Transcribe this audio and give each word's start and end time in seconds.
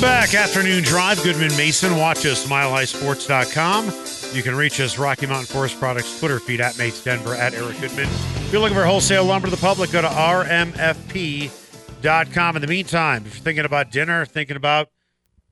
Welcome 0.00 0.18
back. 0.18 0.34
Afternoon 0.34 0.82
Drive. 0.82 1.22
Goodman 1.22 1.54
Mason. 1.58 1.94
Watch 1.98 2.24
us, 2.24 2.46
milehighsports.com. 2.46 4.34
You 4.34 4.42
can 4.42 4.54
reach 4.54 4.80
us, 4.80 4.96
Rocky 4.96 5.26
Mountain 5.26 5.44
Forest 5.44 5.78
Products 5.78 6.18
Twitter 6.18 6.40
feed 6.40 6.62
at 6.62 6.78
Mace 6.78 7.04
Denver, 7.04 7.34
at 7.34 7.52
Eric 7.52 7.78
Goodman. 7.82 8.06
If 8.06 8.50
you're 8.50 8.62
looking 8.62 8.78
for 8.78 8.86
wholesale 8.86 9.26
lumber 9.26 9.48
to 9.48 9.50
the 9.50 9.60
public, 9.60 9.92
go 9.92 10.00
to 10.00 10.08
rmfp.com. 10.08 11.50
In 12.56 12.62
the 12.62 12.68
meantime, 12.68 13.26
if 13.26 13.34
you're 13.34 13.44
thinking 13.44 13.66
about 13.66 13.90
dinner, 13.90 14.24
thinking 14.24 14.56
about 14.56 14.88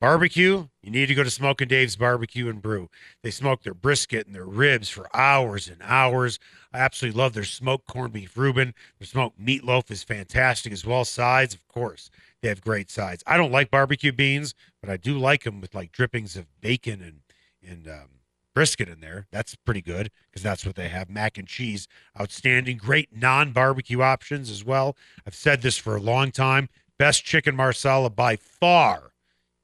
barbecue, 0.01 0.69
you 0.83 0.91
need 0.91 1.07
to 1.07 1.15
go 1.15 1.25
to 1.25 1.31
Smoking 1.31 1.69
Dave's 1.69 1.97
Barbecue 1.97 2.49
and 2.49 2.63
Brew. 2.63 2.89
They 3.23 3.31
smoke 3.31 3.65
their 3.65 3.75
brisket 3.75 4.27
and 4.27 4.35
their 4.35 4.47
ribs 4.47 4.89
for 4.89 5.15
hours 5.15 5.69
and 5.69 5.83
hours. 5.83 6.39
I 6.73 6.79
absolutely 6.79 7.21
love 7.21 7.35
their 7.35 7.45
smoked 7.45 7.87
corned 7.87 8.15
beef 8.15 8.35
Reuben. 8.35 8.73
Their 8.99 9.09
smoked 9.09 9.39
meatloaf 9.39 9.91
is 9.91 10.05
fantastic 10.05 10.73
as 10.73 10.87
well. 10.87 11.05
Sides, 11.05 11.53
of 11.53 11.69
course. 11.69 12.11
They 12.43 12.49
have 12.49 12.61
great 12.61 12.91
sides. 12.91 13.23
I 13.27 13.37
don't 13.37 13.53
like 13.53 13.71
barbecue 13.71 14.13
beans, 14.13 14.55
but 14.81 14.91
I 14.91 14.97
do 14.97 15.19
like 15.19 15.45
them 15.45 15.61
with 15.61 15.75
like 15.75 15.93
drippings 15.93 16.37
of 16.37 16.47
bacon 16.61 17.03
and 17.03 17.21
and 17.69 17.89
um, 17.89 18.09
brisket 18.55 18.89
in 18.89 19.01
there. 19.01 19.27
That's 19.33 19.57
pretty 19.57 19.83
good 19.83 20.11
because 20.27 20.43
that's 20.43 20.65
what 20.65 20.77
they 20.77 20.89
have. 20.89 21.11
Mac 21.11 21.37
and 21.37 21.49
cheese, 21.49 21.89
outstanding. 22.19 22.77
Great 22.77 23.09
non-barbecue 23.15 24.01
options 24.01 24.51
as 24.51 24.65
well. 24.65 24.97
I've 25.27 25.35
said 25.35 25.63
this 25.63 25.77
for 25.77 25.97
a 25.97 26.01
long 26.01 26.31
time. 26.31 26.69
Best 26.99 27.25
chicken 27.25 27.57
marsala 27.57 28.11
by 28.11 28.37
far 28.37 29.11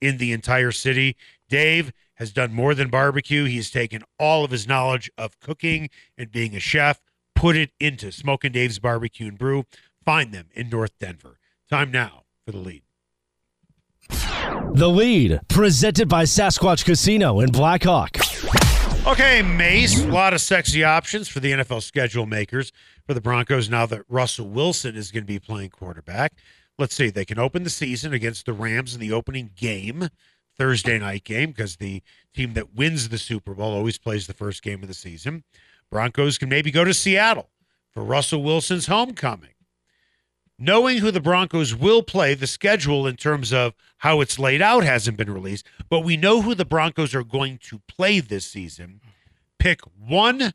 in 0.01 0.19
the 0.19 0.33
entire 0.33 0.73
city. 0.73 1.17
Dave 1.49 1.93
has 2.15 2.33
done 2.33 2.53
more 2.53 2.75
than 2.75 2.89
barbecue. 2.89 3.45
He 3.45 3.57
has 3.57 3.71
taken 3.71 4.03
all 4.19 4.45
of 4.45 4.51
his 4.51 4.69
knowledge 4.69 5.11
of 5.17 5.41
cooking 5.41 5.91
and 6.19 6.31
being 6.31 6.55
a 6.55 6.61
chef, 6.61 7.01
put 7.35 7.57
it 7.57 7.71
into 7.81 8.13
Smoking 8.13 8.53
Dave's 8.53 8.79
Barbecue 8.79 9.29
and 9.29 9.39
Brew. 9.39 9.65
Find 10.05 10.33
them 10.33 10.49
in 10.55 10.69
North 10.69 10.99
Denver. 10.99 11.39
Time 11.69 11.91
now 11.91 12.24
for 12.45 12.53
the 12.53 12.59
lead. 12.59 12.83
The 14.75 14.89
lead, 14.89 15.41
presented 15.49 16.09
by 16.09 16.25
Sasquatch 16.25 16.85
Casino 16.85 17.41
in 17.41 17.51
Blackhawk. 17.51 18.19
Okay, 19.07 19.43
Mace, 19.43 20.03
a 20.03 20.09
lot 20.09 20.33
of 20.35 20.41
sexy 20.41 20.83
options 20.83 21.29
for 21.29 21.41
the 21.41 21.53
NFL 21.53 21.83
schedule 21.83 22.27
makers 22.27 22.73
for 23.07 23.15
the 23.15 23.21
Broncos 23.21 23.69
now 23.69 23.87
that 23.87 24.03
Russell 24.09 24.49
Wilson 24.49 24.97
is 24.97 25.11
going 25.11 25.25
to 25.25 25.27
be 25.27 25.39
playing 25.39 25.71
quarterback. 25.71 26.33
Let's 26.79 26.95
see, 26.95 27.11
they 27.11 27.25
can 27.25 27.39
open 27.39 27.63
the 27.65 27.71
season 27.71 28.13
against 28.13 28.47
the 28.47 28.53
Rams 28.53 28.95
in 28.95 29.01
the 29.01 29.13
opening 29.13 29.51
game, 29.55 30.09
Thursday 30.57 30.99
night 30.99 31.25
game, 31.25 31.51
because 31.51 31.77
the 31.77 32.03
team 32.35 32.55
that 32.55 32.75
wins 32.75 33.09
the 33.09 33.19
Super 33.19 33.55
Bowl 33.55 33.73
always 33.73 33.99
plays 33.99 34.27
the 34.27 34.35
first 34.35 34.63
game 34.63 34.83
of 34.83 34.89
the 34.89 34.95
season. 34.95 35.45
Broncos 35.91 36.39
can 36.39 36.49
maybe 36.49 36.71
go 36.71 36.85
to 36.85 36.95
Seattle 36.95 37.51
for 37.93 38.03
Russell 38.03 38.43
Wilson's 38.43 38.87
homecoming. 38.87 39.54
Knowing 40.59 40.99
who 40.99 41.11
the 41.11 41.21
Broncos 41.21 41.75
will 41.75 42.03
play, 42.03 42.35
the 42.35 42.47
schedule 42.47 43.07
in 43.07 43.17
terms 43.17 43.53
of 43.53 43.75
how 43.99 44.21
it's 44.21 44.39
laid 44.39 44.63
out 44.63 44.85
hasn't 44.85 45.17
been 45.17 45.33
released, 45.33 45.67
but 45.89 46.01
we 46.01 46.17
know 46.17 46.43
who 46.43 46.55
the 46.55 46.65
Broncos 46.65 47.15
are 47.15 47.25
going 47.25 47.59
to 47.59 47.81
play 47.89 48.21
this 48.21 48.47
season. 48.47 49.01
Pick 49.59 49.81
one 49.99 50.53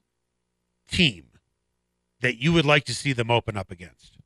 team 0.90 1.26
that 2.22 2.38
you 2.38 2.54
would 2.54 2.66
like 2.66 2.86
to 2.86 2.96
see 2.96 3.12
them 3.14 3.30
open 3.30 3.58
up 3.58 3.72
against. 3.72 4.18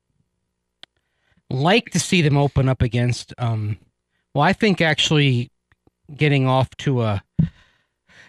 like 1.50 1.90
to 1.92 2.00
see 2.00 2.22
them 2.22 2.38
open 2.38 2.68
up 2.70 2.82
against. 2.82 3.34
Um, 3.38 3.78
well, 4.34 4.44
I 4.44 4.54
think 4.54 4.82
actually 4.82 5.52
getting 6.16 6.48
off 6.48 6.70
to 6.78 7.02
a 7.02 7.24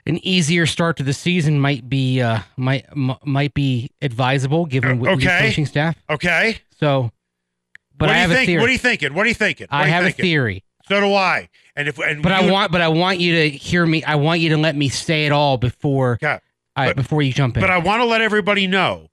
an 0.06 0.19
easier 0.19 0.66
start 0.66 0.99
to 0.99 1.03
the 1.03 1.15
season 1.15 1.59
might 1.59 1.88
be 1.88 2.21
uh, 2.21 2.41
might 2.56 2.84
m- 2.91 3.16
might 3.25 3.55
be 3.55 3.91
advisable 4.03 4.66
given 4.66 4.99
with 4.99 5.19
the 5.19 5.26
okay. 5.26 5.47
coaching 5.47 5.66
staff. 5.66 5.97
Okay. 6.11 6.59
So, 6.78 7.11
but 7.97 8.09
what 8.09 8.15
I 8.16 8.19
have 8.19 8.31
you 8.31 8.34
a 8.34 8.38
think? 8.38 8.47
theory. 8.49 8.60
What 8.60 8.69
are 8.69 8.72
you 8.72 8.78
thinking? 8.78 9.15
What 9.15 9.27
are 9.27 9.28
you 9.28 9.34
thinking? 9.34 9.66
What 9.71 9.77
I 9.78 9.84
you 9.87 9.93
have 9.93 10.05
thinking? 10.05 10.25
a 10.25 10.28
theory, 10.28 10.65
So 10.88 11.00
do 11.00 11.15
I. 11.15 11.49
And 11.77 11.88
if 11.88 11.99
and 11.99 12.22
but 12.22 12.32
I 12.32 12.41
you- 12.47 12.53
want 12.53 12.72
but 12.72 12.81
I 12.81 12.88
want 12.88 13.19
you 13.21 13.34
to 13.37 13.50
hear 13.50 13.84
me. 13.87 14.03
I 14.05 14.15
want 14.16 14.41
you 14.41 14.50
to 14.50 14.56
let 14.56 14.77
me 14.77 14.88
say 14.88 15.27
it 15.27 15.32
all 15.32 15.56
before 15.56 16.15
Okay. 16.22 16.38
I, 16.77 16.88
But- 16.88 16.97
before 16.97 17.22
you 17.22 17.32
jump 17.32 17.56
in. 17.56 17.60
But 17.60 17.71
I 17.71 17.78
want 17.78 18.00
to 18.00 18.05
let 18.05 18.21
everybody 18.21 18.66
know. 18.66 19.09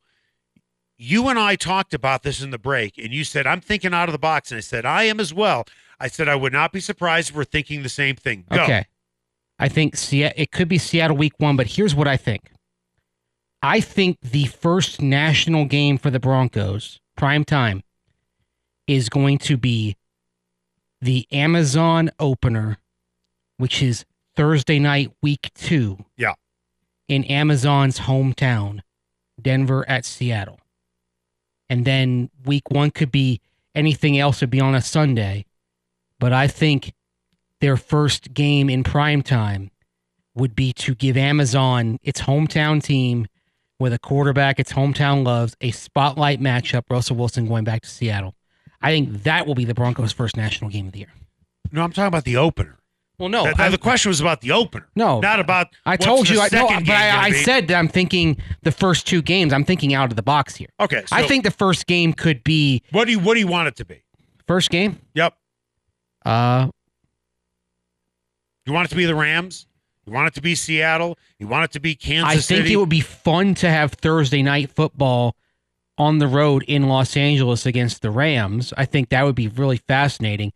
You 0.98 1.30
and 1.30 1.40
I 1.40 1.56
talked 1.56 1.94
about 1.96 2.22
this 2.24 2.42
in 2.42 2.52
the 2.52 2.60
break, 2.60 2.98
and 3.00 3.12
you 3.12 3.24
said, 3.24 3.48
I'm 3.48 3.60
thinking 3.62 3.92
out 3.94 4.08
of 4.08 4.14
the 4.14 4.20
box. 4.20 4.52
And 4.52 4.58
I 4.58 4.62
said, 4.62 4.86
I 4.86 5.04
am 5.04 5.20
as 5.20 5.34
well. 5.34 5.66
I 6.00 6.08
said, 6.08 6.28
I 6.28 6.36
would 6.36 6.54
not 6.54 6.72
be 6.72 6.80
surprised 6.80 7.32
if 7.32 7.36
we're 7.36 7.44
thinking 7.44 7.82
the 7.82 7.90
same 7.90 8.16
thing. 8.16 8.46
Go. 8.52 8.64
Okay. 8.64 8.86
I 9.58 9.68
think 9.68 9.96
Se- 9.96 10.34
it 10.36 10.52
could 10.52 10.68
be 10.68 10.78
Seattle 10.78 11.18
week 11.18 11.34
one, 11.38 11.56
but 11.56 11.68
here's 11.68 11.96
what 11.96 12.08
I 12.08 12.18
think. 12.18 12.52
I 13.64 13.80
think 13.80 14.18
the 14.22 14.46
first 14.46 15.02
national 15.02 15.66
game 15.66 15.98
for 15.98 16.10
the 16.10 16.20
Broncos, 16.20 17.00
prime 17.16 17.46
time, 17.46 17.84
is 18.92 19.08
going 19.08 19.38
to 19.38 19.56
be 19.56 19.96
the 21.02 21.26
Amazon 21.32 22.12
opener, 22.20 22.78
which 23.58 23.82
is 23.82 24.06
Thursday 24.36 24.80
night, 24.80 25.12
week 25.22 25.50
two. 25.56 25.98
Yeah. 26.18 26.34
In 27.08 27.24
Amazon's 27.24 28.00
hometown, 28.00 28.82
Denver 29.42 29.88
at 29.88 30.04
Seattle. 30.04 30.60
And 31.70 31.86
then 31.86 32.30
week 32.46 32.70
one 32.70 32.92
could 32.92 33.12
be 33.12 33.40
anything 33.74 34.20
else 34.20 34.42
would 34.42 34.50
be 34.50 34.60
on 34.60 34.76
a 34.76 34.82
Sunday. 34.82 35.46
But 36.20 36.34
I 36.34 36.48
think 36.48 36.94
their 37.62 37.78
first 37.78 38.34
game 38.34 38.70
in 38.70 38.84
prime 38.84 39.22
time 39.22 39.72
would 40.36 40.54
be 40.54 40.74
to 40.74 40.96
give 40.96 41.16
Amazon 41.16 41.98
its 42.04 42.22
hometown 42.22 42.84
team 42.84 43.28
with 43.80 43.94
a 43.94 44.00
quarterback 44.00 44.60
its 44.60 44.74
hometown 44.74 45.26
loves 45.26 45.56
a 45.62 45.72
spotlight 45.72 46.42
matchup. 46.42 46.84
Russell 46.90 47.16
Wilson 47.16 47.48
going 47.48 47.64
back 47.64 47.84
to 47.84 47.90
Seattle. 47.90 48.36
I 48.82 48.92
think 48.92 49.24
that 49.24 49.46
will 49.48 49.56
be 49.56 49.66
the 49.66 49.74
Broncos' 49.74 50.12
first 50.12 50.36
national 50.38 50.70
game 50.72 50.88
of 50.88 50.94
the 50.94 51.00
year. 51.00 51.14
No, 51.72 51.82
I'm 51.84 51.92
talking 51.92 52.08
about 52.08 52.24
the 52.26 52.38
opener. 52.38 52.78
Well, 53.20 53.30
no, 53.30 53.44
That- 53.44 53.58
that- 53.58 53.68
I- 53.68 53.70
the 53.70 53.78
question 53.78 54.10
was 54.10 54.20
about 54.20 54.42
the 54.42 54.52
opener. 54.52 54.88
No, 54.96 55.20
Not 55.20 55.40
about. 55.40 55.68
I 55.86 55.96
told 55.96 56.28
you, 56.28 56.40
I, 56.42 56.50
no, 56.52 56.68
but 56.68 56.90
I, 56.90 57.26
I 57.26 57.32
said 57.32 57.68
that 57.68 57.76
I'm 57.76 57.88
thinking 57.88 58.38
the 58.64 58.72
first 58.72 59.06
two 59.06 59.22
games. 59.22 59.54
I'm 59.54 59.64
thinking 59.64 59.94
out 59.94 60.10
of 60.10 60.16
the 60.16 60.24
box 60.24 60.56
here. 60.56 60.70
Okay. 60.80 61.04
I 61.12 61.28
think 61.28 61.44
the 61.44 61.52
first 61.52 61.86
game 61.86 62.14
could 62.14 62.44
be 62.44 62.82
What 62.92 63.06
do 63.06 63.12
you 63.12 63.20
What 63.20 63.36
do 63.36 63.40
you 63.40 63.48
want 63.48 63.68
it 63.68 63.76
to 63.76 63.86
be? 63.86 64.02
first 64.48 64.72
game. 64.72 65.00
Yep. 65.14 65.36
Uh, 66.26 66.70
You 68.66 68.74
want 68.74 68.86
it 68.86 68.90
to 68.90 68.96
be 68.96 69.06
the 69.06 69.16
Rams. 69.16 69.68
You 70.06 70.14
want 70.14 70.28
it 70.28 70.34
to 70.36 70.42
be 70.42 70.56
Seattle. 70.56 71.18
You 71.40 71.48
want 71.48 71.66
it 71.66 71.72
to 71.74 71.80
be 71.80 71.96
Kansas 71.96 72.28
I 72.30 72.34
think 72.36 72.64
City. 72.64 72.74
it 72.74 72.78
would 72.78 72.90
be 72.90 73.02
fun 73.02 73.54
to 73.56 73.70
have 73.70 73.94
Thursday 73.94 74.42
night 74.42 74.72
football 74.72 75.36
on 76.02 76.18
the 76.18 76.28
road 76.28 76.64
in 76.64 76.88
Los 76.88 77.16
Angeles 77.16 77.68
against 77.68 78.02
the 78.02 78.10
Rams. 78.10 78.74
I 78.76 78.86
think 78.86 79.10
that 79.10 79.24
would 79.24 79.36
be 79.36 79.50
really 79.50 79.78
fascinating. 79.78 80.52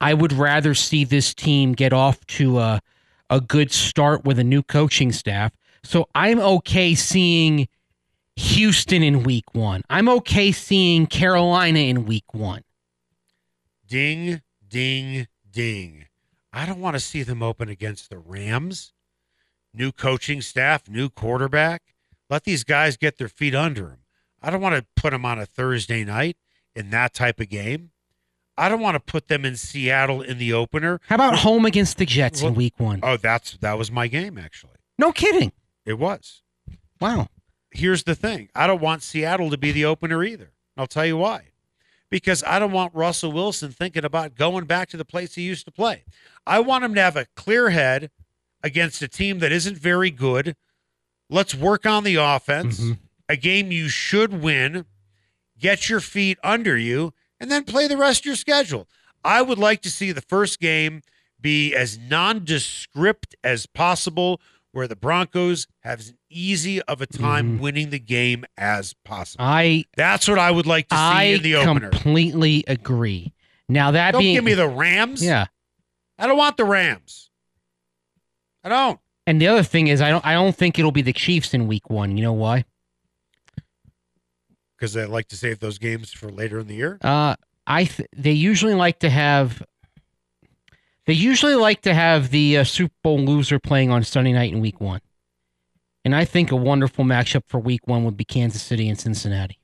I 0.00 0.14
would 0.14 0.32
rather 0.32 0.74
see 0.74 1.04
this 1.04 1.34
team 1.34 1.74
get 1.74 1.92
off 1.92 2.26
to 2.38 2.58
a 2.58 2.80
a 3.28 3.40
good 3.40 3.72
start 3.72 4.24
with 4.24 4.38
a 4.38 4.44
new 4.44 4.62
coaching 4.62 5.12
staff. 5.12 5.52
So 5.82 6.08
I'm 6.14 6.38
okay 6.38 6.94
seeing 6.94 7.68
Houston 8.36 9.02
in 9.02 9.22
week 9.24 9.52
1. 9.52 9.82
I'm 9.90 10.08
okay 10.08 10.50
seeing 10.52 11.06
Carolina 11.06 11.80
in 11.80 12.06
week 12.06 12.32
1. 12.32 12.62
Ding, 13.86 14.40
ding, 14.66 15.26
ding. 15.50 16.06
I 16.52 16.64
don't 16.64 16.80
want 16.80 16.94
to 16.94 17.00
see 17.00 17.22
them 17.22 17.42
open 17.42 17.68
against 17.68 18.08
the 18.08 18.18
Rams. 18.18 18.92
New 19.74 19.92
coaching 19.92 20.40
staff, 20.40 20.88
new 20.88 21.10
quarterback. 21.10 21.82
Let 22.30 22.44
these 22.44 22.64
guys 22.64 22.96
get 22.96 23.18
their 23.18 23.28
feet 23.28 23.54
under 23.54 23.82
them. 23.82 23.98
I 24.46 24.50
don't 24.50 24.60
want 24.60 24.76
to 24.76 24.86
put 24.94 25.10
them 25.10 25.24
on 25.24 25.40
a 25.40 25.44
Thursday 25.44 26.04
night 26.04 26.36
in 26.76 26.90
that 26.90 27.12
type 27.12 27.40
of 27.40 27.48
game. 27.48 27.90
I 28.56 28.68
don't 28.68 28.80
want 28.80 28.94
to 28.94 29.00
put 29.00 29.26
them 29.26 29.44
in 29.44 29.56
Seattle 29.56 30.22
in 30.22 30.38
the 30.38 30.52
opener. 30.52 31.00
How 31.08 31.16
about 31.16 31.38
home 31.40 31.66
against 31.66 31.98
the 31.98 32.06
Jets 32.06 32.42
Well- 32.42 32.50
in 32.52 32.54
week 32.54 32.74
1? 32.78 33.00
Oh, 33.02 33.16
that's 33.16 33.56
that 33.56 33.76
was 33.76 33.90
my 33.90 34.06
game 34.06 34.38
actually. 34.38 34.76
No 34.98 35.10
kidding. 35.10 35.50
It 35.84 35.98
was. 35.98 36.42
Wow. 37.00 37.28
Here's 37.72 38.04
the 38.04 38.14
thing. 38.14 38.48
I 38.54 38.68
don't 38.68 38.80
want 38.80 39.02
Seattle 39.02 39.50
to 39.50 39.58
be 39.58 39.72
the 39.72 39.84
opener 39.84 40.22
either. 40.22 40.52
I'll 40.76 40.86
tell 40.86 41.04
you 41.04 41.16
why. 41.16 41.48
Because 42.08 42.44
I 42.44 42.60
don't 42.60 42.70
want 42.72 42.94
Russell 42.94 43.32
Wilson 43.32 43.72
thinking 43.72 44.04
about 44.04 44.36
going 44.36 44.64
back 44.66 44.88
to 44.90 44.96
the 44.96 45.04
place 45.04 45.34
he 45.34 45.42
used 45.42 45.64
to 45.64 45.72
play. 45.72 46.04
I 46.46 46.60
want 46.60 46.84
him 46.84 46.94
to 46.94 47.00
have 47.02 47.16
a 47.16 47.26
clear 47.34 47.70
head 47.70 48.10
against 48.62 49.02
a 49.02 49.08
team 49.08 49.40
that 49.40 49.50
isn't 49.50 49.76
very 49.76 50.12
good. 50.12 50.54
Let's 51.28 51.52
work 51.52 51.84
on 51.84 52.04
the 52.04 52.14
offense. 52.14 52.78
Mhm. 52.80 52.98
A 53.28 53.36
game 53.36 53.72
you 53.72 53.88
should 53.88 54.42
win. 54.42 54.86
Get 55.58 55.88
your 55.88 56.00
feet 56.00 56.38
under 56.44 56.76
you 56.76 57.12
and 57.40 57.50
then 57.50 57.64
play 57.64 57.86
the 57.88 57.96
rest 57.96 58.20
of 58.20 58.26
your 58.26 58.36
schedule. 58.36 58.88
I 59.24 59.42
would 59.42 59.58
like 59.58 59.80
to 59.82 59.90
see 59.90 60.12
the 60.12 60.20
first 60.20 60.60
game 60.60 61.02
be 61.40 61.74
as 61.74 61.98
nondescript 61.98 63.34
as 63.42 63.66
possible, 63.66 64.40
where 64.72 64.86
the 64.86 64.96
Broncos 64.96 65.66
have 65.80 66.00
as 66.00 66.12
easy 66.30 66.80
of 66.82 67.00
a 67.00 67.06
time 67.06 67.56
Mhm. 67.58 67.60
winning 67.60 67.90
the 67.90 67.98
game 67.98 68.44
as 68.56 68.94
possible. 69.04 69.44
I 69.44 69.84
That's 69.96 70.28
what 70.28 70.38
I 70.38 70.50
would 70.50 70.66
like 70.66 70.88
to 70.88 70.94
see 70.94 71.00
I 71.00 71.22
in 71.24 71.42
the 71.42 71.56
opener. 71.56 71.88
I 71.88 71.90
completely 71.90 72.64
agree. 72.66 73.32
Now 73.68 73.90
that 73.92 74.12
Don't 74.12 74.22
being 74.22 74.34
give 74.34 74.44
me 74.44 74.54
the 74.54 74.68
Rams. 74.68 75.22
yeah, 75.24 75.46
I 76.18 76.26
don't 76.26 76.36
want 76.38 76.56
the 76.56 76.64
Rams. 76.64 77.30
I 78.62 78.68
don't. 78.68 79.00
and 79.26 79.40
the 79.40 79.48
other 79.48 79.62
thing 79.62 79.88
is 79.88 80.00
I 80.00 80.10
don't 80.10 80.24
I 80.24 80.34
don't 80.34 80.54
think 80.56 80.78
it'll 80.78 80.92
be 80.92 81.02
the 81.02 81.12
Chiefs 81.12 81.52
in 81.54 81.66
Week 81.66 81.88
One. 81.90 82.16
You 82.16 82.22
know 82.22 82.32
why? 82.32 82.64
Because 84.76 84.92
they 84.92 85.04
like 85.06 85.28
to 85.28 85.36
save 85.36 85.60
those 85.60 85.78
games 85.78 86.12
for 86.12 86.28
later 86.30 86.58
in 86.58 86.66
the 86.66 86.74
year. 86.74 86.98
Uh, 87.02 87.36
I 87.66 87.84
th- 87.84 88.08
they 88.16 88.32
usually 88.32 88.74
like 88.74 88.98
to 89.00 89.10
have 89.10 89.62
they 91.06 91.12
usually 91.12 91.54
like 91.54 91.82
to 91.82 91.94
have 91.94 92.30
the 92.30 92.58
uh, 92.58 92.64
Super 92.64 92.94
Bowl 93.02 93.18
loser 93.20 93.58
playing 93.58 93.90
on 93.90 94.02
Sunday 94.02 94.32
night 94.32 94.52
in 94.52 94.60
Week 94.60 94.80
One, 94.80 95.00
and 96.04 96.14
I 96.14 96.24
think 96.24 96.50
a 96.50 96.56
wonderful 96.56 97.04
matchup 97.04 97.42
for 97.46 97.58
Week 97.58 97.86
One 97.86 98.04
would 98.04 98.16
be 98.16 98.24
Kansas 98.24 98.62
City 98.62 98.88
and 98.88 98.98
Cincinnati 98.98 99.58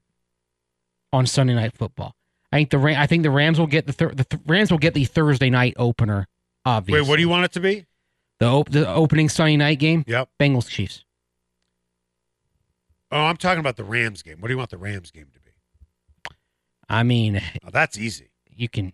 on 1.12 1.26
Sunday 1.26 1.54
Night 1.54 1.74
Football. 1.76 2.14
I 2.50 2.56
think 2.58 2.70
the 2.70 2.78
Ram- 2.78 3.00
I 3.00 3.06
think 3.06 3.22
the 3.22 3.30
Rams 3.30 3.58
will 3.58 3.66
get 3.66 3.86
the 3.86 3.92
thir- 3.92 4.14
the 4.14 4.24
th- 4.24 4.42
Rams 4.46 4.70
will 4.70 4.78
get 4.78 4.94
the 4.94 5.04
Thursday 5.04 5.50
night 5.50 5.74
opener. 5.76 6.26
Obviously, 6.64 7.02
Wait, 7.02 7.08
what 7.08 7.16
do 7.16 7.22
you 7.22 7.28
want 7.28 7.44
it 7.44 7.52
to 7.52 7.60
be? 7.60 7.86
the 8.38 8.46
op- 8.46 8.70
the 8.70 8.88
opening 8.88 9.28
Sunday 9.28 9.56
night 9.56 9.78
game? 9.78 10.04
Yep. 10.06 10.28
Bengals 10.40 10.68
Chiefs. 10.68 11.04
Oh, 13.12 13.24
I'm 13.26 13.36
talking 13.36 13.60
about 13.60 13.76
the 13.76 13.84
Rams 13.84 14.22
game. 14.22 14.40
What 14.40 14.48
do 14.48 14.54
you 14.54 14.58
want 14.58 14.70
the 14.70 14.78
Rams 14.78 15.10
game 15.10 15.26
to 15.32 15.38
be? 15.40 15.50
I 16.88 17.02
mean, 17.02 17.40
Oh, 17.64 17.70
that's 17.70 17.98
easy. 17.98 18.30
you 18.50 18.68
can 18.68 18.92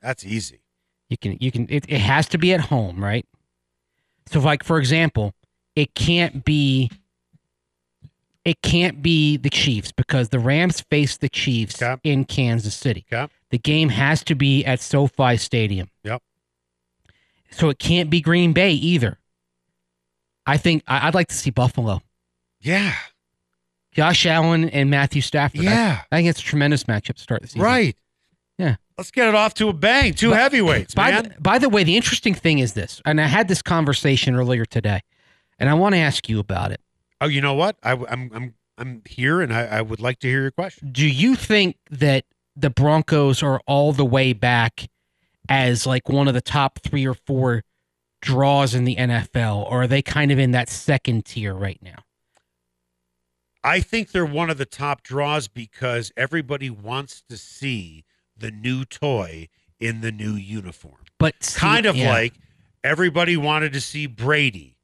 That's 0.00 0.24
easy. 0.24 0.60
You 1.08 1.18
can 1.18 1.36
you 1.40 1.50
can 1.50 1.66
it, 1.68 1.84
it 1.88 2.00
has 2.00 2.28
to 2.28 2.38
be 2.38 2.52
at 2.54 2.60
home, 2.60 3.02
right? 3.02 3.26
So 4.30 4.40
like 4.40 4.62
for 4.64 4.78
example, 4.78 5.34
it 5.74 5.94
can't 5.94 6.44
be 6.44 6.90
it 8.44 8.62
can't 8.62 9.02
be 9.02 9.36
the 9.36 9.50
Chiefs 9.50 9.92
because 9.92 10.28
the 10.30 10.38
Rams 10.38 10.80
face 10.80 11.16
the 11.16 11.28
Chiefs 11.28 11.82
Okay. 11.82 12.00
in 12.10 12.24
Kansas 12.24 12.74
City. 12.74 13.04
Okay. 13.12 13.30
The 13.50 13.58
game 13.58 13.88
has 13.90 14.22
to 14.24 14.34
be 14.36 14.64
at 14.64 14.80
SoFi 14.80 15.36
Stadium. 15.36 15.90
Yep. 16.04 16.22
So 17.50 17.68
it 17.68 17.78
can't 17.80 18.08
be 18.08 18.20
Green 18.20 18.52
Bay 18.52 18.70
either. 18.72 19.18
I 20.46 20.56
think 20.56 20.84
I'd 20.86 21.14
like 21.14 21.28
to 21.28 21.34
see 21.34 21.50
Buffalo. 21.50 22.00
Yeah. 22.60 22.94
Josh 23.92 24.24
Allen 24.26 24.68
and 24.70 24.88
Matthew 24.90 25.20
Stafford. 25.22 25.62
Yeah. 25.62 26.02
I, 26.10 26.16
think 26.16 26.28
it's 26.28 26.40
a 26.40 26.44
tremendous 26.44 26.84
matchup 26.84 27.14
to 27.14 27.22
start 27.22 27.42
the 27.42 27.48
season. 27.48 27.62
Right. 27.62 27.96
Yeah. 28.58 28.76
Let's 28.96 29.10
get 29.10 29.28
it 29.28 29.34
off 29.34 29.54
to 29.54 29.68
a 29.68 29.72
bang. 29.72 30.14
Two 30.14 30.30
But- 30.30 30.38
heavyweights, 30.38 30.94
By 30.94 31.10
man. 31.10 31.24
the, 31.24 31.40
by 31.40 31.58
the 31.58 31.68
way, 31.68 31.82
the 31.84 31.96
interesting 31.96 32.34
thing 32.34 32.58
is 32.58 32.74
this, 32.74 33.00
and 33.04 33.20
I 33.20 33.26
had 33.26 33.48
this 33.48 33.62
conversation 33.62 34.36
earlier 34.36 34.64
today, 34.64 35.00
and 35.58 35.68
I 35.70 35.74
want 35.74 35.94
to 35.94 35.98
ask 35.98 36.28
you 36.28 36.38
about 36.38 36.70
it. 36.70 36.80
oh, 37.20 37.26
you 37.26 37.40
know 37.40 37.54
what? 37.54 37.76
I, 37.82 37.92
am 37.92 38.30
I'm 38.34 38.54
I'm 38.78 39.02
here, 39.06 39.40
and 39.40 39.52
I, 39.52 39.64
I 39.66 39.82
would 39.82 40.00
like 40.00 40.18
to 40.20 40.28
hear 40.28 40.42
your 40.42 40.50
question. 40.50 40.92
Do 40.92 41.06
you 41.06 41.34
think 41.34 41.76
that 41.90 42.24
the 42.56 42.70
Broncos 42.70 43.42
are 43.42 43.60
all 43.66 43.92
the 43.92 44.04
way 44.04 44.32
back 44.32 44.88
as 45.48 45.86
like 45.86 46.08
one 46.08 46.28
of 46.28 46.34
the 46.34 46.40
top 46.40 46.78
three 46.82 47.06
or 47.06 47.14
four 47.14 47.62
draws 48.22 48.74
in 48.74 48.84
the 48.84 48.96
NFL, 48.96 49.64
or 49.70 49.82
are 49.82 49.86
they 49.86 50.02
kind 50.02 50.30
of 50.30 50.38
in 50.38 50.50
that 50.52 50.68
second 50.68 51.24
tier 51.24 51.54
right 51.54 51.78
now? 51.82 52.04
I 53.62 53.80
think 53.80 54.12
they're 54.12 54.24
one 54.26 54.48
of 54.50 54.58
the 54.58 54.64
top 54.66 55.02
draws 55.02 55.48
because 55.48 56.12
everybody 56.16 56.70
wants 56.70 57.22
to 57.28 57.36
see 57.36 58.04
the 58.36 58.50
new 58.50 58.84
toy 58.84 59.48
in 59.78 60.00
the 60.00 60.10
new 60.12 60.32
uniform. 60.32 60.96
But 61.18 61.42
see- 61.44 61.58
Kind 61.58 61.86
of 61.86 61.96
yeah. 61.96 62.10
like 62.10 62.34
everybody 62.82 63.36
wanted 63.36 63.72
to 63.74 63.80
see 63.80 64.06
Brady 64.06 64.78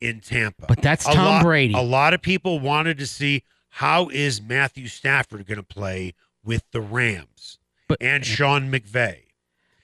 in 0.00 0.20
Tampa. 0.20 0.66
But 0.66 0.82
that's 0.82 1.06
a 1.06 1.12
Tom 1.12 1.24
lot, 1.24 1.42
Brady. 1.44 1.74
A 1.74 1.80
lot 1.82 2.14
of 2.14 2.22
people 2.22 2.58
wanted 2.58 2.98
to 2.98 3.06
see 3.06 3.42
how 3.70 4.08
is 4.08 4.42
Matthew 4.42 4.88
Stafford 4.88 5.46
going 5.46 5.56
to 5.58 5.62
play 5.62 6.14
with 6.44 6.64
the 6.72 6.80
Rams 6.80 7.58
But- 7.88 7.98
and 8.00 8.22
eh. 8.22 8.26
Sean 8.26 8.70
McVay. 8.70 9.18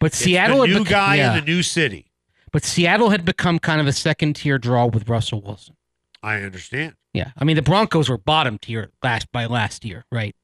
But 0.00 0.06
It's 0.06 0.18
Seattle 0.18 0.62
the 0.62 0.66
new 0.66 0.78
bec- 0.80 0.88
guy 0.88 1.14
yeah. 1.16 1.32
in 1.36 1.44
the 1.44 1.46
new 1.46 1.62
city. 1.62 2.10
But 2.52 2.64
Seattle 2.64 3.10
had 3.10 3.24
become 3.24 3.60
kind 3.60 3.80
of 3.80 3.86
a 3.86 3.92
second 3.92 4.34
tier 4.34 4.58
draw 4.58 4.86
with 4.86 5.08
Russell 5.08 5.40
Wilson. 5.40 5.76
I 6.24 6.42
understand. 6.42 6.96
Yeah, 7.14 7.30
I 7.36 7.44
mean 7.44 7.56
the 7.56 7.62
Broncos 7.62 8.08
were 8.08 8.18
bottom 8.18 8.58
tier 8.58 8.90
last 9.02 9.30
by 9.32 9.46
last 9.46 9.84
year, 9.84 10.04
right? 10.10 10.34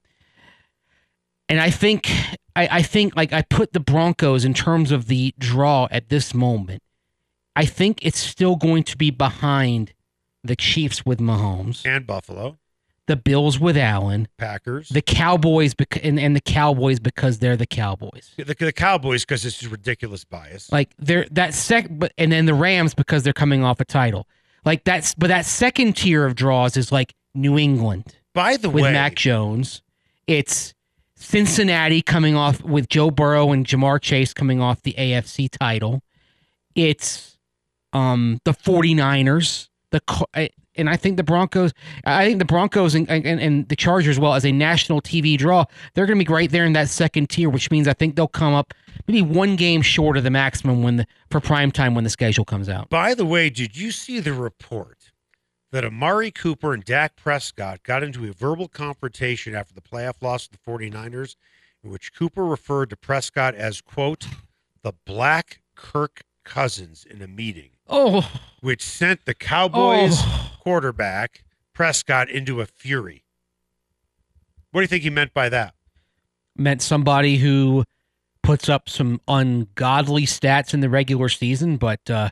And 1.48 1.60
I 1.60 1.70
think 1.70 2.10
I, 2.54 2.68
I 2.70 2.82
think 2.82 3.16
like 3.16 3.32
I 3.32 3.42
put 3.42 3.72
the 3.72 3.80
Broncos 3.80 4.44
in 4.44 4.52
terms 4.54 4.92
of 4.92 5.06
the 5.06 5.34
draw 5.38 5.88
at 5.90 6.08
this 6.08 6.34
moment. 6.34 6.82
I 7.56 7.64
think 7.64 7.98
it's 8.02 8.18
still 8.18 8.56
going 8.56 8.84
to 8.84 8.96
be 8.96 9.10
behind 9.10 9.92
the 10.44 10.54
Chiefs 10.54 11.04
with 11.04 11.18
Mahomes, 11.18 11.84
And 11.84 12.06
Buffalo, 12.06 12.58
the 13.06 13.16
Bills 13.16 13.58
with 13.58 13.76
Allen, 13.76 14.28
Packers, 14.36 14.90
the 14.90 15.02
Cowboys 15.02 15.74
bec- 15.74 16.04
and, 16.04 16.20
and 16.20 16.36
the 16.36 16.40
Cowboys 16.40 17.00
because 17.00 17.38
they're 17.38 17.56
the 17.56 17.66
Cowboys. 17.66 18.32
the, 18.36 18.44
the 18.54 18.72
Cowboys 18.72 19.24
because 19.24 19.44
it's 19.44 19.64
ridiculous 19.64 20.24
bias. 20.24 20.70
Like 20.70 20.90
they're 20.98 21.26
that 21.32 21.54
sec, 21.54 21.88
but 21.90 22.12
and 22.18 22.30
then 22.30 22.44
the 22.46 22.54
Rams 22.54 22.94
because 22.94 23.22
they're 23.22 23.32
coming 23.32 23.64
off 23.64 23.80
a 23.80 23.84
title. 23.84 24.28
Like 24.68 24.84
that's 24.84 25.14
but 25.14 25.28
that 25.28 25.46
second 25.46 25.96
tier 25.96 26.26
of 26.26 26.34
draws 26.34 26.76
is 26.76 26.92
like 26.92 27.14
New 27.34 27.56
England. 27.56 28.14
By 28.34 28.58
the 28.58 28.68
with 28.68 28.82
way, 28.82 28.88
with 28.90 28.92
Mac 28.92 29.14
Jones. 29.14 29.80
It's 30.26 30.74
Cincinnati 31.16 32.02
coming 32.02 32.36
off 32.36 32.62
with 32.62 32.90
Joe 32.90 33.10
Burrow 33.10 33.52
and 33.52 33.66
Ja'Marr 33.66 33.98
Chase 33.98 34.34
coming 34.34 34.60
off 34.60 34.82
the 34.82 34.94
AFC 34.98 35.48
title. 35.50 36.02
It's 36.74 37.38
um 37.94 38.40
the 38.44 38.52
49ers, 38.52 39.68
the 39.90 40.00
and 40.78 40.88
I 40.88 40.96
think 40.96 41.16
the 41.16 41.24
Broncos 41.24 41.72
I 42.04 42.26
think 42.26 42.38
the 42.38 42.44
Broncos 42.44 42.94
and, 42.94 43.08
and, 43.10 43.26
and 43.26 43.68
the 43.68 43.76
Chargers 43.76 44.18
well 44.18 44.34
as 44.34 44.44
a 44.44 44.52
national 44.52 45.02
TV 45.02 45.36
draw, 45.36 45.64
they're 45.94 46.06
going 46.06 46.18
to 46.18 46.24
be 46.24 46.32
right 46.32 46.50
there 46.50 46.64
in 46.64 46.72
that 46.74 46.88
second 46.88 47.28
tier, 47.30 47.50
which 47.50 47.70
means 47.70 47.88
I 47.88 47.92
think 47.94 48.16
they'll 48.16 48.28
come 48.28 48.54
up 48.54 48.74
maybe 49.06 49.22
one 49.22 49.56
game 49.56 49.82
short 49.82 50.16
of 50.16 50.24
the 50.24 50.30
maximum 50.30 50.82
when 50.82 50.96
the 50.96 51.06
for 51.30 51.40
prime 51.40 51.70
time 51.70 51.94
when 51.94 52.04
the 52.04 52.10
schedule 52.10 52.44
comes 52.44 52.68
out. 52.68 52.88
by 52.88 53.14
the 53.14 53.26
way, 53.26 53.50
did 53.50 53.76
you 53.76 53.90
see 53.90 54.20
the 54.20 54.32
report 54.32 55.12
that 55.70 55.84
Amari 55.84 56.30
Cooper 56.30 56.72
and 56.72 56.84
Dak 56.84 57.16
Prescott 57.16 57.82
got 57.82 58.02
into 58.02 58.28
a 58.28 58.32
verbal 58.32 58.68
confrontation 58.68 59.54
after 59.54 59.74
the 59.74 59.82
playoff 59.82 60.22
loss 60.22 60.48
to 60.48 60.52
the 60.52 60.58
49ers, 60.58 61.36
in 61.84 61.90
which 61.90 62.14
Cooper 62.14 62.44
referred 62.44 62.90
to 62.90 62.96
Prescott 62.96 63.54
as, 63.54 63.80
quote, 63.80 64.26
the 64.82 64.92
black 65.04 65.60
Kirk 65.74 66.22
Cousins 66.44 67.06
in 67.08 67.20
a 67.20 67.26
meeting, 67.26 67.70
Oh, 67.88 68.30
which 68.60 68.82
sent 68.82 69.24
the 69.24 69.34
Cowboys 69.34 70.14
oh. 70.18 70.52
quarterback, 70.60 71.44
Prescott, 71.72 72.28
into 72.28 72.60
a 72.60 72.66
fury. 72.66 73.24
What 74.70 74.80
do 74.80 74.82
you 74.82 74.88
think 74.88 75.02
he 75.02 75.10
meant 75.10 75.32
by 75.32 75.48
that? 75.48 75.74
meant 76.58 76.82
somebody 76.82 77.36
who 77.36 77.84
puts 78.42 78.68
up 78.68 78.88
some 78.88 79.20
ungodly 79.28 80.26
stats 80.26 80.74
in 80.74 80.80
the 80.80 80.88
regular 80.88 81.28
season, 81.28 81.76
but 81.76 82.10
uh, 82.10 82.30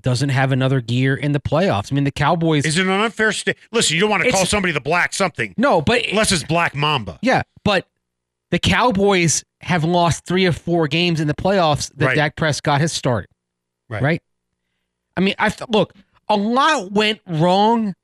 doesn't 0.00 0.28
have 0.28 0.52
another 0.52 0.80
gear 0.80 1.16
in 1.16 1.32
the 1.32 1.40
playoffs. 1.40 1.90
I 1.90 1.94
mean, 1.94 2.04
the 2.04 2.10
Cowboys. 2.10 2.64
Is 2.64 2.78
it 2.78 2.86
an 2.86 2.92
unfair 2.92 3.32
state? 3.32 3.56
Listen, 3.72 3.94
you 3.94 4.00
don't 4.00 4.10
want 4.10 4.24
to 4.24 4.30
call 4.30 4.46
somebody 4.46 4.72
the 4.72 4.80
black 4.80 5.14
something 5.14 5.54
no, 5.56 5.80
but 5.80 6.06
unless 6.06 6.30
it's 6.30 6.44
Black 6.44 6.74
Mamba. 6.74 7.18
yeah, 7.22 7.42
but 7.64 7.88
the 8.50 8.58
Cowboys 8.58 9.44
have 9.60 9.84
lost 9.84 10.24
three 10.24 10.46
or 10.46 10.52
four 10.52 10.86
games 10.86 11.20
in 11.20 11.26
the 11.26 11.34
playoffs 11.34 11.90
that 11.96 12.06
Right. 12.06 12.16
Dak 12.16 12.36
Prescott 12.36 12.80
has 12.80 12.92
started. 12.92 13.28
Right. 13.88 14.22
I 15.18 15.20
mean, 15.20 15.34
I 15.38 15.48
th- 15.48 15.68
look, 15.68 15.92
a 16.28 16.36
lot 16.36 16.92
went 16.92 17.20
wrong 17.26 17.94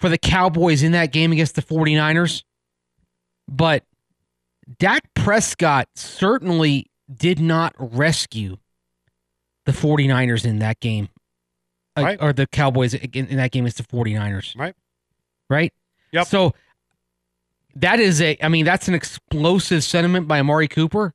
for 0.00 0.08
the 0.08 0.18
Cowboys 0.18 0.82
in 0.82 0.92
that 0.92 1.12
game 1.12 1.30
against 1.30 1.54
the 1.54 1.62
49ers, 1.62 2.42
but 3.48 3.84
Dak 4.78 5.02
Prescott 5.14 5.88
certainly 5.94 6.90
did 7.14 7.38
not 7.38 7.74
rescue 7.78 8.56
the 9.66 9.72
49ers 9.72 10.44
in 10.44 10.58
that 10.58 10.80
game. 10.80 11.08
Uh, 11.96 12.02
Right. 12.02 12.18
Or 12.20 12.32
the 12.32 12.48
Cowboys 12.48 12.92
in, 12.92 13.36
that 13.36 13.52
game 13.52 13.64
against 13.64 13.76
the 13.76 13.84
49ers. 13.84 14.58
Right. 14.58 14.74
Right? 15.48 15.72
Yep. 16.10 16.26
So 16.26 16.54
that 17.76 18.00
is 18.00 18.20
a 18.20 18.36
I 18.42 18.48
mean, 18.48 18.64
that's 18.64 18.88
an 18.88 18.94
explosive 18.94 19.84
sentiment 19.84 20.26
by 20.26 20.40
Amari 20.40 20.66
Cooper. 20.66 21.14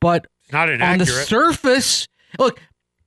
But 0.00 0.28
It's 0.44 0.52
not 0.52 0.70
on 0.80 0.98
the 0.98 1.06
surface, 1.06 2.06
look, 2.38 2.60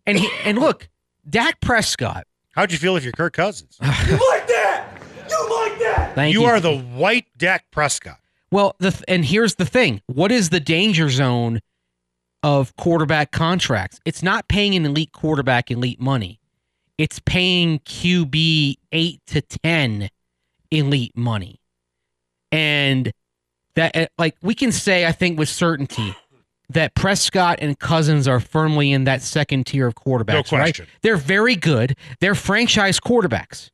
and 0.05 0.19
he, 0.19 0.29
and 0.43 0.57
look, 0.59 0.89
Dak 1.29 1.59
Prescott. 1.61 2.25
How'd 2.53 2.71
you 2.71 2.77
feel 2.77 2.95
if 2.97 3.03
you're 3.03 3.13
Kirk 3.13 3.33
Cousins? 3.33 3.77
You 3.81 3.87
like 4.29 4.47
that? 4.47 4.87
You 5.29 5.49
like 5.49 5.79
that? 5.79 6.11
Thank 6.15 6.33
you 6.33 6.41
you 6.41 6.45
are 6.47 6.59
the 6.59 6.77
white 6.77 7.25
Dak 7.37 7.65
Prescott. 7.71 8.19
Well, 8.51 8.75
the 8.79 8.91
th- 8.91 9.03
and 9.07 9.23
here's 9.23 9.55
the 9.55 9.65
thing: 9.65 10.01
what 10.07 10.31
is 10.31 10.49
the 10.49 10.59
danger 10.59 11.09
zone 11.09 11.61
of 12.43 12.75
quarterback 12.75 13.31
contracts? 13.31 13.99
It's 14.03 14.21
not 14.21 14.47
paying 14.49 14.75
an 14.75 14.85
elite 14.85 15.13
quarterback 15.13 15.71
elite 15.71 16.01
money; 16.01 16.39
it's 16.97 17.19
paying 17.19 17.79
QB 17.79 18.75
eight 18.91 19.21
to 19.27 19.41
ten 19.41 20.09
elite 20.69 21.15
money, 21.15 21.61
and 22.51 23.13
that 23.75 23.95
uh, 23.95 24.07
like 24.17 24.35
we 24.41 24.53
can 24.53 24.73
say, 24.73 25.05
I 25.05 25.13
think 25.13 25.39
with 25.39 25.47
certainty 25.47 26.13
that 26.73 26.95
Prescott 26.95 27.59
and 27.61 27.77
Cousins 27.79 28.27
are 28.27 28.39
firmly 28.39 28.91
in 28.91 29.03
that 29.05 29.21
second 29.21 29.65
tier 29.67 29.87
of 29.87 29.95
quarterbacks, 29.95 30.51
right? 30.51 30.63
question. 30.75 30.87
They're 31.01 31.17
very 31.17 31.55
good. 31.55 31.95
They're 32.19 32.35
franchise 32.35 32.99
quarterbacks. 32.99 33.69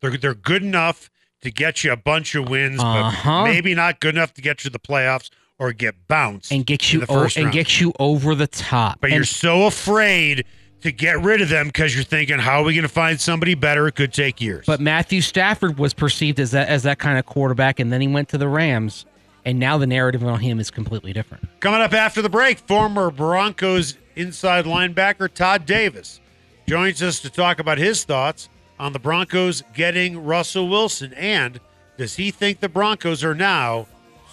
They're 0.00 0.16
they're 0.16 0.34
good 0.34 0.62
enough 0.62 1.10
to 1.42 1.50
get 1.50 1.84
you 1.84 1.92
a 1.92 1.96
bunch 1.96 2.34
of 2.34 2.48
wins, 2.48 2.80
Uh-huh. 2.80 3.42
but 3.42 3.44
maybe 3.44 3.74
not 3.74 4.00
good 4.00 4.14
enough 4.14 4.34
to 4.34 4.42
get 4.42 4.64
you 4.64 4.70
the 4.70 4.78
playoffs 4.78 5.30
or 5.58 5.72
get 5.72 6.06
bounced 6.08 6.52
and 6.52 6.64
get 6.66 6.92
you 6.92 7.04
o- 7.08 7.28
and 7.36 7.52
get 7.52 7.80
you 7.80 7.92
over 7.98 8.34
the 8.34 8.46
top. 8.46 8.98
But 9.00 9.08
And 9.10 9.16
you're 9.16 9.24
so 9.24 9.66
afraid 9.66 10.44
to 10.82 10.92
get 10.92 11.20
rid 11.20 11.40
of 11.42 11.48
them 11.48 11.66
because 11.66 11.94
you're 11.94 12.04
thinking, 12.04 12.38
how 12.38 12.60
are 12.60 12.64
we 12.64 12.72
going 12.74 12.82
to 12.82 12.88
find 12.88 13.20
somebody 13.20 13.54
better? 13.54 13.88
It 13.88 13.96
could 13.96 14.12
take 14.12 14.40
years. 14.40 14.64
But 14.66 14.78
Matthew 14.80 15.20
Stafford 15.20 15.76
was 15.78 15.92
perceived 15.94 16.38
as 16.38 16.52
that 16.52 16.68
as 16.68 16.84
that 16.84 16.98
kind 17.00 17.18
of 17.18 17.26
quarterback, 17.26 17.80
and 17.80 17.92
then 17.92 18.00
he 18.00 18.06
went 18.08 18.28
to 18.30 18.38
the 18.38 18.48
Rams, 18.48 19.04
and 19.48 19.58
now 19.58 19.78
the 19.78 19.86
narrative 19.86 20.22
on 20.22 20.40
him 20.40 20.60
is 20.60 20.70
completely 20.70 21.14
different. 21.14 21.48
Coming 21.60 21.80
up 21.80 21.94
after 21.94 22.20
the 22.20 22.28
break, 22.28 22.58
former 22.58 23.10
Broncos 23.10 23.96
inside 24.14 24.66
linebacker 24.66 25.32
Todd 25.32 25.64
Davis 25.64 26.20
joins 26.66 27.02
us 27.02 27.20
to 27.20 27.30
talk 27.30 27.58
about 27.58 27.78
his 27.78 28.04
thoughts 28.04 28.50
on 28.78 28.92
the 28.92 28.98
Broncos 28.98 29.62
getting 29.72 30.22
Russell 30.22 30.68
Wilson 30.68 31.14
and 31.14 31.60
does 31.96 32.16
he 32.16 32.30
think 32.30 32.60
the 32.60 32.68
Broncos 32.68 33.24
are 33.24 33.34
now 33.34 33.86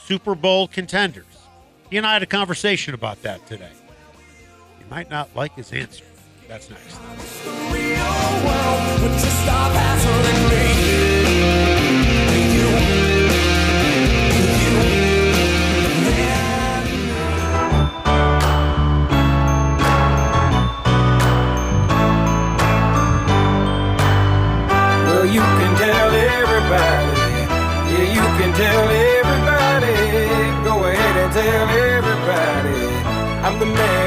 Super 0.04 0.36
Bowl 0.36 0.68
contenders? 0.68 1.24
He 1.90 1.96
and 1.96 2.06
I 2.06 2.12
had 2.12 2.22
a 2.22 2.28
conversation 2.28 2.94
about 2.94 3.22
that 3.22 3.48
today. 3.48 3.72
You 4.82 4.86
might 4.90 5.10
not 5.10 5.34
like 5.34 5.56
his 5.56 5.72
answer. 5.72 6.04
That's 6.50 6.70
next. 6.70 7.00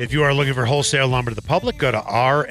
If 0.00 0.12
you 0.14 0.22
are 0.22 0.32
looking 0.32 0.54
for 0.54 0.64
wholesale 0.64 1.08
lumber 1.08 1.30
to 1.30 1.34
the 1.34 1.42
public, 1.42 1.76
go 1.76 1.92
to 1.92 2.00
rmfp.com. 2.00 2.46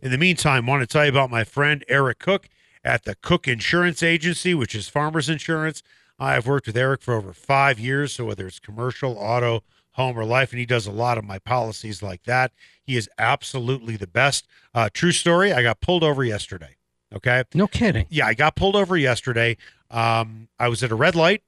In 0.00 0.12
the 0.12 0.16
meantime, 0.16 0.64
I 0.64 0.70
want 0.70 0.82
to 0.82 0.86
tell 0.86 1.04
you 1.04 1.10
about 1.10 1.28
my 1.28 1.42
friend 1.42 1.84
Eric 1.88 2.20
Cook 2.20 2.48
at 2.84 3.02
the 3.02 3.16
Cook 3.16 3.48
Insurance 3.48 4.00
Agency, 4.00 4.54
which 4.54 4.76
is 4.76 4.88
Farmers 4.88 5.28
Insurance. 5.28 5.82
I 6.20 6.34
have 6.34 6.46
worked 6.46 6.68
with 6.68 6.76
Eric 6.76 7.02
for 7.02 7.14
over 7.14 7.32
five 7.32 7.80
years, 7.80 8.12
so 8.12 8.26
whether 8.26 8.46
it's 8.46 8.60
commercial, 8.60 9.18
auto, 9.18 9.64
home, 9.94 10.16
or 10.16 10.24
life, 10.24 10.52
and 10.52 10.60
he 10.60 10.66
does 10.66 10.86
a 10.86 10.92
lot 10.92 11.18
of 11.18 11.24
my 11.24 11.40
policies 11.40 12.00
like 12.00 12.22
that. 12.26 12.52
He 12.84 12.96
is 12.96 13.10
absolutely 13.18 13.96
the 13.96 14.06
best. 14.06 14.46
Uh, 14.72 14.88
true 14.94 15.10
story, 15.10 15.52
I 15.52 15.64
got 15.64 15.80
pulled 15.80 16.04
over 16.04 16.22
yesterday. 16.22 16.76
Okay. 17.12 17.42
No 17.54 17.66
kidding. 17.66 18.06
Yeah, 18.08 18.26
I 18.26 18.34
got 18.34 18.54
pulled 18.54 18.76
over 18.76 18.96
yesterday. 18.96 19.56
Um, 19.90 20.46
I 20.60 20.68
was 20.68 20.84
at 20.84 20.92
a 20.92 20.94
red 20.94 21.16
light 21.16 21.42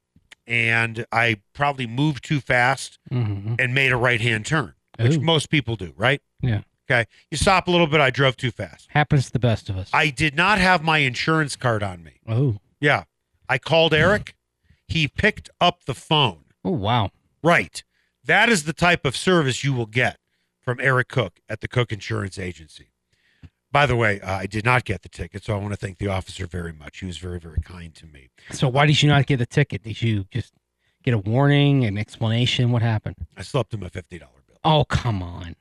and 0.47 1.07
I 1.13 1.41
probably 1.55 1.87
moved 1.87 2.25
too 2.25 2.41
fast 2.41 2.99
hmm 3.11 3.55
and 3.59 3.75
made 3.75 3.93
a 3.93 3.97
right 3.97 4.21
hand 4.21 4.47
turn, 4.47 4.75
which 4.99 5.17
Ooh. 5.17 5.21
most 5.21 5.51
people 5.51 5.77
do, 5.77 5.93
right? 5.97 6.21
Yeah. 6.41 6.63
Okay. 6.91 7.07
You 7.31 7.37
stop 7.37 7.69
a 7.69 7.71
little 7.71 7.87
bit, 7.87 8.01
I 8.01 8.11
drove 8.11 8.37
too 8.37 8.51
fast. 8.51 8.89
Happens 8.91 9.27
to 9.27 9.33
the 9.33 9.39
best 9.39 9.71
of 9.71 9.77
us. 9.79 9.89
I 9.93 10.11
did 10.11 10.35
not 10.35 10.59
have 10.59 10.83
my 10.83 10.99
insurance 10.99 11.57
card 11.57 11.83
on 11.83 12.03
me. 12.03 12.21
oh. 12.29 12.57
Yeah. 12.81 13.05
I 13.49 13.59
called 13.59 13.95
Eric. 13.95 14.35
He 14.89 15.07
picked 15.09 15.49
up 15.61 15.85
the 15.85 15.95
phone. 15.95 16.45
Oh 16.65 16.71
wow. 16.71 17.11
Right. 17.43 17.83
That 18.25 18.49
is 18.49 18.65
the 18.65 18.73
type 18.73 19.05
of 19.05 19.17
service 19.17 19.63
you 19.65 19.73
will 19.73 19.87
get 19.87 20.19
from 20.61 20.79
Eric 20.81 21.09
Cook 21.09 21.41
at 21.49 21.61
the 21.61 21.69
Cook 21.69 21.93
Insurance 21.93 22.39
Agency. 22.39 22.92
By 23.73 23.87
the 23.87 23.97
way, 23.97 24.21
uh, 24.21 24.37
I 24.37 24.47
did 24.47 24.65
not 24.67 24.85
get 24.85 25.01
the 25.03 25.09
ticket, 25.09 25.45
so 25.45 25.55
I 25.55 25.59
want 25.59 25.73
to 25.73 25.77
thank 25.79 25.97
the 25.97 26.09
officer 26.09 26.47
very 26.47 26.73
much. 26.75 26.99
He 27.01 27.07
was 27.07 27.17
very, 27.17 27.41
very 27.41 27.59
kind 27.65 27.95
to 27.95 28.07
me. 28.07 28.29
So 28.51 28.69
why 28.69 28.85
did 28.85 29.03
you 29.03 29.09
not 29.09 29.27
get 29.27 29.39
the 29.39 29.47
ticket? 29.47 29.83
Did 29.83 30.03
you 30.03 30.27
just 30.31 30.53
get 31.03 31.15
a 31.15 31.19
warning, 31.19 31.85
an 31.85 31.97
explanation? 31.97 32.71
What 32.71 32.83
happened? 32.83 33.17
I 33.37 33.43
slept 33.43 33.73
him 33.73 33.83
a 33.83 33.89
fifty 33.89 34.19
dollar 34.19 34.43
bill. 34.47 34.59
Oh 34.63 34.85
come 34.85 35.23
on. 35.23 35.57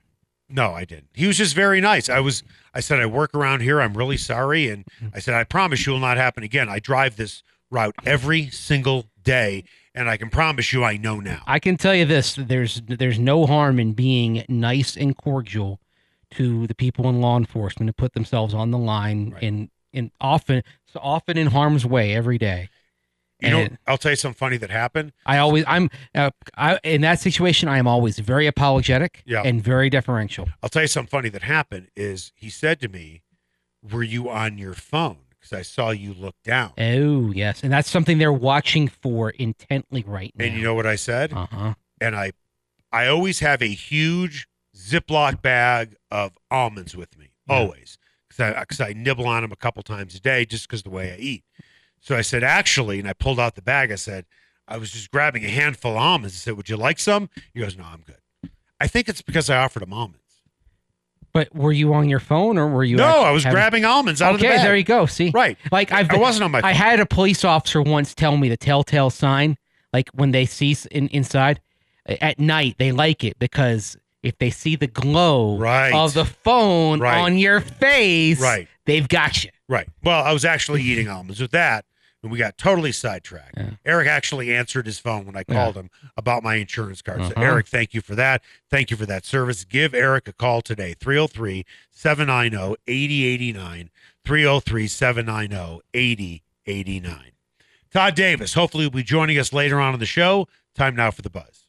No, 0.48 0.72
I 0.72 0.84
didn't. 0.84 1.08
He 1.14 1.26
was 1.26 1.38
just 1.38 1.54
very 1.54 1.80
nice. 1.80 2.10
I 2.10 2.20
was. 2.20 2.42
I 2.74 2.80
said 2.80 3.00
I 3.00 3.06
work 3.06 3.34
around 3.34 3.60
here. 3.60 3.80
I'm 3.80 3.96
really 3.96 4.18
sorry, 4.18 4.68
and 4.68 4.84
I 5.14 5.18
said 5.18 5.34
I 5.34 5.44
promise 5.44 5.86
you 5.86 5.92
will 5.92 6.00
not 6.00 6.18
happen 6.18 6.44
again. 6.44 6.68
I 6.68 6.78
drive 6.78 7.16
this 7.16 7.42
route 7.70 7.94
every 8.04 8.50
single 8.50 9.06
day, 9.22 9.64
and 9.94 10.10
I 10.10 10.18
can 10.18 10.28
promise 10.28 10.70
you 10.74 10.84
I 10.84 10.98
know 10.98 11.20
now. 11.20 11.42
I 11.46 11.58
can 11.58 11.78
tell 11.78 11.94
you 11.94 12.04
this: 12.04 12.34
there's 12.38 12.82
there's 12.86 13.18
no 13.18 13.46
harm 13.46 13.80
in 13.80 13.94
being 13.94 14.44
nice 14.48 14.94
and 14.98 15.16
cordial 15.16 15.80
to 16.36 16.66
the 16.66 16.74
people 16.74 17.08
in 17.08 17.20
law 17.20 17.36
enforcement 17.36 17.88
who 17.88 17.92
put 17.92 18.12
themselves 18.14 18.54
on 18.54 18.70
the 18.70 18.78
line 18.78 19.30
Right. 19.30 19.42
and 19.42 19.70
and 19.94 20.10
often 20.20 20.62
so 20.86 21.00
often 21.02 21.36
in 21.36 21.48
harm's 21.48 21.84
way 21.86 22.14
every 22.14 22.38
day. 22.38 22.68
You 23.40 23.50
know, 23.50 23.68
I'll 23.88 23.98
tell 23.98 24.12
you 24.12 24.16
something 24.16 24.38
funny 24.38 24.56
that 24.58 24.70
happened. 24.70 25.10
I 25.26 25.38
always 25.38 25.64
I'm 25.66 25.90
uh, 26.14 26.30
I, 26.56 26.78
in 26.84 27.00
that 27.00 27.18
situation. 27.18 27.68
I 27.68 27.78
am 27.78 27.88
always 27.88 28.20
very 28.20 28.46
apologetic 28.46 29.22
Yeah. 29.26 29.42
and 29.44 29.60
very 29.60 29.90
deferential. 29.90 30.48
I'll 30.62 30.68
tell 30.68 30.82
you 30.82 30.88
something 30.88 31.10
funny 31.10 31.28
that 31.30 31.42
happened. 31.42 31.88
Is 31.96 32.30
he 32.36 32.48
said 32.50 32.78
to 32.82 32.88
me, 32.88 33.22
"Were 33.82 34.04
you 34.04 34.30
on 34.30 34.58
your 34.58 34.74
phone?" 34.74 35.18
Because 35.30 35.58
I 35.58 35.62
saw 35.62 35.90
you 35.90 36.14
look 36.14 36.36
down. 36.44 36.70
Oh 36.78 37.32
yes, 37.32 37.64
and 37.64 37.72
that's 37.72 37.90
something 37.90 38.18
they're 38.18 38.32
watching 38.32 38.86
for 38.86 39.30
intently 39.30 40.04
right 40.06 40.32
now. 40.36 40.44
And 40.44 40.56
you 40.56 40.62
know 40.62 40.74
what 40.74 40.86
I 40.86 40.94
said? 40.94 41.32
uh 41.32 41.46
huh. 41.50 41.74
and 42.00 42.14
I 42.14 42.30
I 42.92 43.08
always 43.08 43.40
have 43.40 43.60
a 43.60 43.66
huge 43.74 44.46
Ziploc 44.76 45.42
bag 45.42 45.96
of 46.10 46.32
almonds 46.50 46.96
with 46.96 47.18
me, 47.18 47.30
Yeah. 47.48 47.56
always, 47.56 47.98
because 48.28 48.54
I, 48.54 48.64
'cause 48.64 48.80
I 48.80 48.92
nibble 48.94 49.26
on 49.26 49.42
them 49.42 49.52
a 49.52 49.56
couple 49.56 49.82
times 49.82 50.14
a 50.14 50.20
day 50.20 50.44
just 50.44 50.66
because 50.68 50.82
the 50.82 50.90
way 50.90 51.12
I 51.12 51.16
eat. 51.16 51.44
So 52.00 52.16
I 52.16 52.22
said, 52.22 52.42
actually, 52.42 52.98
and 52.98 53.06
I 53.08 53.12
pulled 53.12 53.38
out 53.38 53.54
the 53.54 53.62
bag. 53.62 53.92
I 53.92 53.96
said, 53.96 54.24
I 54.66 54.76
was 54.78 54.90
just 54.90 55.10
grabbing 55.10 55.44
a 55.44 55.48
handful 55.48 55.92
of 55.92 55.98
almonds. 55.98 56.34
I 56.34 56.38
said, 56.38 56.54
would 56.56 56.68
you 56.68 56.76
like 56.76 56.98
some? 56.98 57.28
He 57.54 57.60
goes, 57.60 57.76
no, 57.76 57.84
I'm 57.84 58.00
good. 58.02 58.50
I 58.80 58.86
think 58.88 59.08
it's 59.08 59.22
because 59.22 59.48
I 59.50 59.58
offered 59.58 59.82
him 59.82 59.92
almonds. 59.92 60.18
But 61.32 61.54
were 61.54 61.72
you 61.72 61.94
on 61.94 62.08
your 62.08 62.18
phone 62.20 62.58
or 62.58 62.66
were 62.68 62.84
you? 62.84 62.96
no, 62.96 63.06
I 63.22 63.30
was 63.30 63.44
having- 63.44 63.54
grabbing 63.54 63.84
almonds 63.84 64.20
out 64.20 64.34
of 64.34 64.40
the 64.40 64.46
Okay, 64.46 64.56
bag. 64.56 64.64
there 64.66 64.76
you 64.76 64.84
go. 64.84 65.06
See, 65.06 65.30
Right. 65.30 65.56
Like 65.70 65.90
I've 65.92 66.10
I 66.10 66.16
wasn't 66.16 66.44
on 66.44 66.50
my 66.50 66.60
phone. 66.60 66.70
I 66.70 66.74
had 66.74 67.00
a 67.00 67.06
police 67.06 67.44
officer 67.44 67.80
once 67.80 68.14
tell 68.14 68.36
me 68.36 68.48
the 68.48 68.56
telltale 68.56 69.08
sign, 69.10 69.56
like 69.92 70.10
when 70.12 70.32
they 70.32 70.44
see 70.44 70.76
in, 70.90 71.08
inside 71.08 71.60
at 72.06 72.38
night, 72.38 72.76
they 72.78 72.92
like 72.92 73.24
it 73.24 73.38
because 73.38 73.96
if 74.22 74.38
they 74.38 74.50
see 74.50 74.76
the 74.76 74.86
glow 74.86 75.56
Right. 75.58 75.92
of 75.92 76.14
the 76.14 76.24
phone 76.24 77.00
Right. 77.00 77.18
on 77.18 77.38
your 77.38 77.60
face, 77.60 78.40
Right. 78.40 78.68
they've 78.86 79.08
got 79.08 79.44
you. 79.44 79.50
Right. 79.68 79.88
Well, 80.02 80.22
I 80.22 80.32
was 80.32 80.44
actually 80.44 80.82
eating 80.82 81.08
almonds 81.08 81.40
with 81.40 81.50
that, 81.52 81.84
and 82.22 82.30
we 82.30 82.38
got 82.38 82.56
totally 82.58 82.92
sidetracked. 82.92 83.54
Yeah. 83.56 83.70
Eric 83.84 84.06
actually 84.08 84.54
answered 84.54 84.86
his 84.86 84.98
phone 84.98 85.24
when 85.26 85.36
I 85.36 85.44
Yeah. 85.48 85.54
called 85.54 85.76
him 85.76 85.90
about 86.16 86.42
my 86.42 86.56
insurance 86.56 87.02
card. 87.02 87.20
So, 87.20 87.26
Uh-huh. 87.32 87.42
Eric, 87.42 87.68
thank 87.68 87.94
you 87.94 88.00
for 88.00 88.14
that. 88.14 88.42
Thank 88.70 88.90
you 88.90 88.96
for 88.96 89.06
that 89.06 89.24
service. 89.24 89.64
Give 89.64 89.94
Eric 89.94 90.28
a 90.28 90.32
call 90.32 90.62
today 90.62 90.94
303 90.98 91.64
790 91.90 92.76
8089. 92.86 93.90
303 94.24 94.86
790 94.86 95.80
8089. 95.94 97.32
Todd 97.92 98.14
Davis, 98.14 98.54
hopefully, 98.54 98.84
will 98.86 98.92
be 98.92 99.02
joining 99.02 99.38
us 99.38 99.52
later 99.52 99.80
on 99.80 99.92
in 99.94 100.00
the 100.00 100.06
show. 100.06 100.46
Time 100.74 100.94
now 100.96 101.10
for 101.10 101.22
the 101.22 101.28
buzz. 101.30 101.66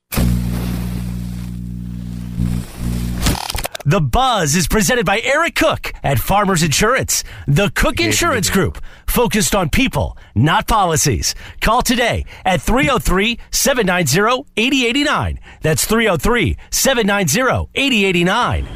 The 3.86 4.00
Buzz 4.00 4.56
is 4.56 4.70
presented 4.70 5.06
by 5.06 5.20
Eric 5.20 5.56
Cook 5.56 5.92
at 6.04 6.18
Farmers 6.18 6.63
Insurance. 6.63 7.25
The 7.48 7.70
Cook 7.75 8.00
Insurance 8.00 8.50
Group, 8.50 8.78
focused 9.06 9.54
on 9.54 9.70
people, 9.70 10.18
not 10.36 10.70
policies. 10.70 11.36
Call 11.60 11.82
today 11.82 12.24
at 12.46 12.62
303 12.62 13.38
790 13.52 14.50
8089. 14.56 15.40
That's 15.63 15.86
303 15.86 16.56
790 16.72 17.70
8089. 17.75 18.68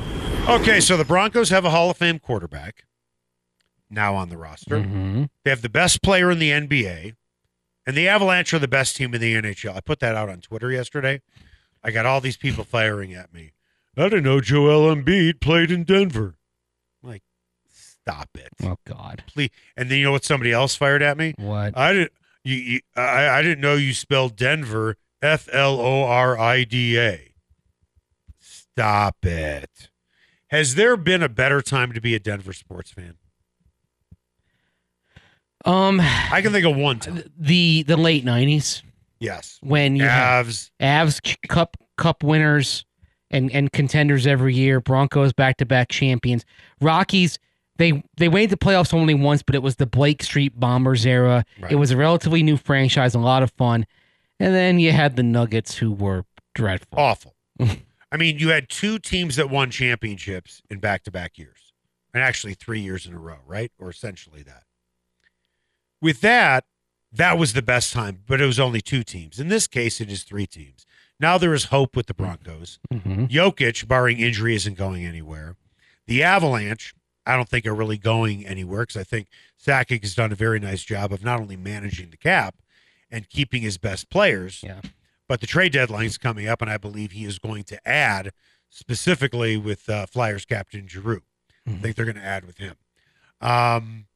Okay, 0.49 0.81
so 0.81 0.97
the 0.97 1.05
Broncos 1.05 1.51
have 1.51 1.63
a 1.63 1.69
Hall 1.69 1.89
of 1.89 1.95
Fame 1.95 2.19
quarterback 2.19 2.83
now 3.89 4.13
on 4.13 4.27
the 4.27 4.37
roster. 4.37 4.79
Mm-hmm. 4.79 5.23
They 5.45 5.49
have 5.49 5.61
the 5.61 5.69
best 5.69 6.03
player 6.03 6.29
in 6.29 6.39
the 6.39 6.51
NBA, 6.51 7.13
and 7.85 7.95
the 7.95 8.09
Avalanche 8.09 8.53
are 8.53 8.59
the 8.59 8.67
best 8.67 8.97
team 8.97 9.13
in 9.13 9.21
the 9.21 9.35
NHL. 9.35 9.73
I 9.73 9.79
put 9.79 10.01
that 10.01 10.15
out 10.15 10.27
on 10.27 10.41
Twitter 10.41 10.69
yesterday. 10.69 11.21
I 11.81 11.91
got 11.91 12.05
all 12.05 12.19
these 12.19 12.35
people 12.35 12.65
firing 12.65 13.13
at 13.13 13.33
me. 13.33 13.53
I 13.97 14.03
didn't 14.09 14.23
know 14.23 14.39
Joel 14.41 14.93
Embiid 14.95 15.41
played 15.41 15.71
in 15.71 15.83
Denver. 15.83 16.35
Like, 17.01 17.23
stop 17.69 18.29
it, 18.35 18.49
Oh 18.63 18.77
God. 18.85 19.23
please. 19.27 19.49
And 19.75 19.89
then 19.89 19.97
you 19.99 20.05
know 20.05 20.11
what? 20.11 20.23
Somebody 20.23 20.51
else 20.51 20.75
fired 20.75 21.01
at 21.01 21.17
me. 21.17 21.33
What? 21.37 21.77
I 21.77 21.93
didn't. 21.93 22.11
You, 22.43 22.55
you 22.55 22.79
I, 22.95 23.27
I 23.39 23.41
didn't 23.41 23.59
know 23.59 23.75
you 23.75 23.93
spelled 23.93 24.35
Denver 24.35 24.95
F 25.21 25.49
L 25.51 25.79
O 25.79 26.03
R 26.03 26.37
I 26.39 26.63
D 26.63 26.97
A. 26.99 27.31
Stop 28.39 29.25
it. 29.25 29.89
Has 30.49 30.75
there 30.75 30.95
been 30.95 31.21
a 31.23 31.27
better 31.29 31.61
time 31.61 31.91
to 31.93 31.99
be 31.99 32.13
a 32.15 32.19
Denver 32.19 32.53
sports 32.53 32.91
fan? 32.91 33.15
Um, 35.65 35.99
I 35.99 36.41
can 36.41 36.51
think 36.53 36.65
of 36.65 36.75
one 36.77 36.99
time. 36.99 37.23
the 37.37 37.83
the 37.83 37.97
late 37.97 38.23
nineties 38.23 38.83
Yes. 39.19 39.57
when 39.61 39.95
you 39.95 40.03
Avs. 40.03 40.69
Avs 40.79 41.35
Cup 41.49 41.75
Cup 41.97 42.23
winners 42.23 42.85
and 43.31 43.51
and 43.51 43.71
contenders 43.71 44.27
every 44.27 44.53
year. 44.53 44.79
Broncos 44.79 45.33
back 45.33 45.57
to 45.57 45.65
back 45.65 45.89
champions. 45.89 46.45
Rockies 46.81 47.39
they 47.77 48.03
they 48.17 48.27
made 48.27 48.49
the 48.49 48.57
playoffs 48.57 48.93
only 48.93 49.13
once, 49.13 49.43
but 49.43 49.55
it 49.55 49.61
was 49.61 49.77
the 49.77 49.85
Blake 49.85 50.23
Street 50.23 50.59
Bombers 50.59 51.05
era. 51.05 51.45
Right. 51.59 51.71
It 51.71 51.75
was 51.75 51.91
a 51.91 51.97
relatively 51.97 52.43
new 52.43 52.57
franchise, 52.57 53.15
a 53.15 53.19
lot 53.19 53.43
of 53.43 53.51
fun. 53.51 53.85
And 54.39 54.53
then 54.53 54.79
you 54.79 54.91
had 54.91 55.15
the 55.15 55.23
Nuggets, 55.23 55.77
who 55.77 55.91
were 55.91 56.25
dreadful. 56.53 56.99
Awful. 56.99 57.35
I 57.59 58.17
mean, 58.17 58.37
you 58.37 58.49
had 58.49 58.69
two 58.69 58.99
teams 58.99 59.35
that 59.35 59.49
won 59.49 59.71
championships 59.71 60.61
in 60.69 60.79
back 60.79 61.03
to 61.03 61.11
back 61.11 61.37
years, 61.37 61.73
and 62.13 62.23
actually 62.23 62.53
three 62.53 62.79
years 62.79 63.05
in 63.05 63.13
a 63.13 63.19
row, 63.19 63.39
right? 63.45 63.71
Or 63.79 63.89
essentially 63.89 64.43
that. 64.43 64.63
With 66.01 66.21
that, 66.21 66.65
that 67.11 67.37
was 67.37 67.53
the 67.53 67.61
best 67.61 67.93
time, 67.93 68.23
but 68.27 68.41
it 68.41 68.45
was 68.45 68.59
only 68.59 68.81
two 68.81 69.03
teams. 69.03 69.39
In 69.39 69.47
this 69.47 69.67
case, 69.67 70.01
it 70.01 70.11
is 70.11 70.23
three 70.23 70.45
teams. 70.47 70.85
Now 71.19 71.37
there 71.37 71.53
is 71.53 71.65
hope 71.65 71.95
with 71.95 72.07
the 72.07 72.13
Broncos. 72.13 72.79
Mhm. 72.91 73.29
Jokic, 73.29 73.87
barring 73.87 74.19
injury, 74.19 74.55
isn't 74.55 74.77
going 74.77 75.05
anywhere. 75.05 75.55
The 76.05 76.21
Avalanche, 76.23 76.93
I 77.25 77.35
don't 77.35 77.49
think 77.49 77.65
are 77.65 77.73
really 77.75 77.97
going 77.97 78.45
anywhere 78.45 78.83
because 78.83 78.97
I 78.97 79.03
think 79.03 79.27
Sakic 79.61 80.01
has 80.03 80.15
done 80.15 80.31
a 80.31 80.35
very 80.35 80.59
nice 80.59 80.83
job 80.83 81.11
of 81.11 81.23
not 81.23 81.39
only 81.41 81.57
managing 81.57 82.11
the 82.11 82.17
cap 82.17 82.55
and 83.09 83.27
keeping 83.29 83.61
his 83.63 83.77
best 83.77 84.09
players, 84.09 84.61
Yeah. 84.63 84.81
but 85.27 85.41
the 85.41 85.47
trade 85.47 85.71
deadline 85.73 86.05
is 86.05 86.17
coming 86.17 86.47
up, 86.47 86.61
and 86.61 86.69
I 86.69 86.77
believe 86.77 87.11
he 87.13 87.25
is 87.25 87.39
going 87.39 87.63
to 87.65 87.87
add 87.87 88.31
specifically 88.69 89.57
with 89.57 89.89
uh, 89.89 90.05
Flyers 90.05 90.45
captain 90.45 90.87
Giroux. 90.87 91.23
I 91.65 91.69
Mhm. 91.71 91.81
think 91.81 91.95
they're 91.95 92.05
going 92.05 92.15
to 92.17 92.23
add 92.23 92.45
with 92.45 92.57
him. 92.59 92.75
Um, 93.41 94.07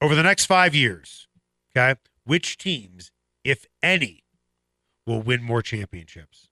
over 0.00 0.14
the 0.14 0.22
next 0.22 0.46
five 0.46 0.74
years, 0.74 1.27
okay, 1.78 2.00
which 2.24 2.58
teams, 2.58 3.10
if 3.44 3.66
any, 3.82 4.24
will 5.06 5.22
win 5.22 5.42
more 5.42 5.62
championships? 5.62 6.48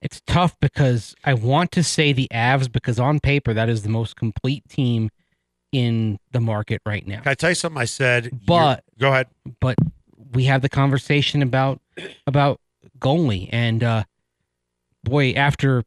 It's 0.00 0.22
tough 0.26 0.56
because 0.60 1.16
I 1.24 1.34
want 1.34 1.72
to 1.72 1.82
say 1.82 2.12
the 2.12 2.28
Avs 2.32 2.70
because 2.70 3.00
on 3.00 3.18
paper 3.18 3.52
that 3.52 3.68
is 3.68 3.82
the 3.82 3.88
most 3.88 4.16
complete 4.16 4.68
team 4.68 5.10
in 5.72 6.18
the 6.32 6.40
market 6.40 6.80
right 6.86 7.06
now. 7.06 7.20
Can 7.20 7.30
I 7.30 7.34
tell 7.34 7.50
you 7.50 7.54
something 7.54 7.80
I 7.80 7.84
said? 7.84 8.30
But- 8.46 8.84
go 8.98 9.08
ahead. 9.08 9.26
But 9.60 9.76
we 10.32 10.44
have 10.44 10.62
the 10.62 10.68
conversation 10.68 11.42
about 11.42 11.80
about 12.26 12.60
goalie 12.98 13.48
and 13.50 13.82
uh 13.82 14.04
boy 15.04 15.32
after 15.32 15.84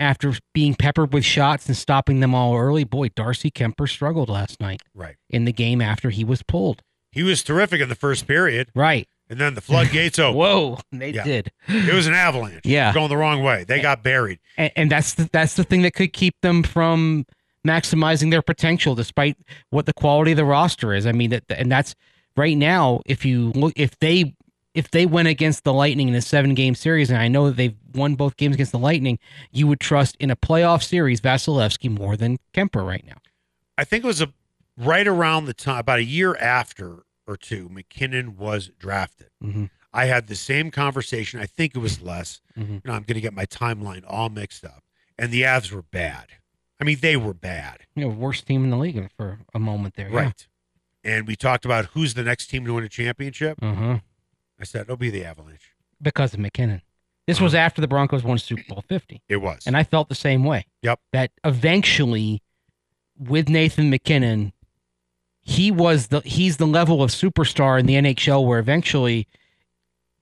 after 0.00 0.32
being 0.54 0.74
peppered 0.74 1.12
with 1.12 1.24
shots 1.24 1.66
and 1.68 1.76
stopping 1.76 2.20
them 2.20 2.34
all 2.34 2.56
early, 2.56 2.84
boy 2.84 3.08
Darcy 3.08 3.50
Kuemper 3.50 3.88
struggled 3.88 4.28
last 4.28 4.60
night 4.60 4.82
Right. 4.94 5.16
in 5.28 5.44
the 5.44 5.52
game 5.52 5.80
after 5.80 6.10
he 6.10 6.24
was 6.24 6.42
pulled. 6.42 6.82
He 7.12 7.22
was 7.22 7.42
terrific 7.42 7.80
in 7.80 7.88
the 7.88 7.94
first 7.94 8.26
period, 8.26 8.70
Right. 8.74 9.06
and 9.28 9.38
then 9.38 9.54
the 9.54 9.60
floodgates 9.60 10.18
opened. 10.18 10.38
Whoa, 10.38 10.78
they 10.90 11.10
Yeah. 11.10 11.24
did. 11.24 11.52
It 11.68 11.92
was 11.94 12.06
an 12.06 12.14
avalanche. 12.14 12.64
Yeah. 12.64 12.92
going 12.94 13.08
the 13.08 13.16
wrong 13.16 13.42
way. 13.42 13.64
They 13.64 13.80
got 13.80 14.02
buried. 14.02 14.38
and, 14.56 14.72
and 14.74 14.90
that's 14.90 15.14
the, 15.14 15.28
that's 15.32 15.54
the 15.54 15.64
thing 15.64 15.82
that 15.82 15.94
could 15.94 16.12
keep 16.12 16.34
them 16.40 16.62
from 16.62 17.26
maximizing 17.66 18.30
their 18.30 18.40
potential 18.42 18.94
despite 18.94 19.36
what 19.68 19.84
the 19.84 19.92
quality 19.92 20.30
of 20.30 20.38
the 20.38 20.44
roster 20.46 20.94
is 20.94 21.06
i 21.06 21.12
mean 21.12 21.28
that 21.28 21.44
and 21.50 21.70
that's 21.70 21.94
right 22.34 22.56
now 22.56 23.02
if 23.04 23.22
you 23.22 23.50
look 23.54 23.74
if 23.76 23.98
they 23.98 24.34
if 24.74 24.90
they 24.90 25.04
went 25.06 25.28
against 25.28 25.64
the 25.64 25.72
lightning 25.72 26.08
in 26.08 26.14
a 26.14 26.22
seven 26.22 26.54
game 26.54 26.74
series 26.74 27.10
and 27.10 27.18
i 27.18 27.28
know 27.28 27.46
that 27.48 27.56
they've 27.56 27.76
won 27.94 28.14
both 28.14 28.36
games 28.36 28.54
against 28.54 28.72
the 28.72 28.78
lightning 28.78 29.18
you 29.50 29.66
would 29.66 29.80
trust 29.80 30.16
in 30.20 30.30
a 30.30 30.36
playoff 30.36 30.82
series 30.82 31.20
Vasilevskiy 31.20 31.90
more 31.98 32.16
than 32.16 32.38
Kuemper 32.54 32.86
right 32.86 33.04
now 33.06 33.16
I 33.78 33.84
think 33.84 34.04
it 34.04 34.06
was 34.06 34.20
a 34.20 34.32
right 34.76 35.06
around 35.06 35.46
the 35.46 35.54
time, 35.54 35.78
about 35.78 35.98
a 36.00 36.04
year 36.04 36.36
after 36.36 37.04
or 37.26 37.36
two, 37.36 37.68
MacKinnon 37.70 38.36
was 38.36 38.70
drafted. 38.78 39.28
mm-hmm. 39.42 39.66
I 39.92 40.04
had 40.04 40.26
the 40.26 40.34
same 40.36 40.70
conversation. 40.70 41.40
I 41.40 41.46
think 41.46 41.74
it 41.74 41.78
was 41.78 42.00
less. 42.02 42.40
Mhm. 42.58 42.68
You 42.74 42.80
know, 42.84 42.92
I'm 42.92 43.02
going 43.02 43.14
to 43.14 43.20
get 43.20 43.32
my 43.34 43.46
timeline 43.46 44.04
all 44.06 44.28
mixed 44.28 44.64
up. 44.64 44.84
And 45.18 45.32
the 45.32 45.42
Avs 45.42 45.72
were 45.72 45.82
bad. 45.82 46.26
I 46.80 46.84
mean, 46.84 46.98
they 47.00 47.16
were 47.16 47.34
bad. 47.34 47.80
you 47.96 48.04
know 48.04 48.10
worst 48.10 48.46
team 48.46 48.64
in 48.64 48.70
the 48.70 48.76
league 48.76 49.10
for 49.16 49.38
a 49.54 49.58
moment 49.58 49.94
there 49.96 50.10
Right. 50.10 50.46
And 51.02 51.26
we 51.26 51.34
talked 51.34 51.64
about 51.64 51.86
who's 51.86 52.14
the 52.14 52.22
next 52.22 52.48
team 52.48 52.64
to 52.66 52.74
win 52.74 52.84
a 52.84 52.88
championship. 52.88 53.58
yeah. 53.62 53.70
uh-huh. 53.70 53.98
I 54.60 54.64
said, 54.64 54.82
it'll 54.82 54.96
be 54.96 55.10
the 55.10 55.24
Avalanche. 55.24 55.74
because 56.02 56.34
of 56.34 56.40
MacKinnon 56.40 56.82
this 57.30 57.40
was 57.40 57.54
after 57.54 57.80
the 57.80 57.86
broncos 57.86 58.24
won 58.24 58.38
super 58.38 58.62
bowl 58.68 58.84
50 58.88 59.22
It 59.28 59.36
was. 59.36 59.62
And 59.64 59.76
I 59.76 59.84
felt 59.84 60.08
the 60.08 60.16
same 60.16 60.42
way. 60.42 60.66
Yep. 60.82 60.98
That 61.12 61.30
eventually, 61.44 62.42
with 63.16 63.48
Nathan 63.48 63.88
MacKinnon, 63.88 64.52
he 65.40 65.70
was 65.70 66.08
the 66.08 66.22
he's 66.22 66.56
the 66.56 66.66
level 66.66 67.04
of 67.04 67.10
superstar 67.10 67.78
in 67.78 67.86
the 67.86 67.94
NHL 67.94 68.44
where 68.44 68.58
eventually 68.58 69.28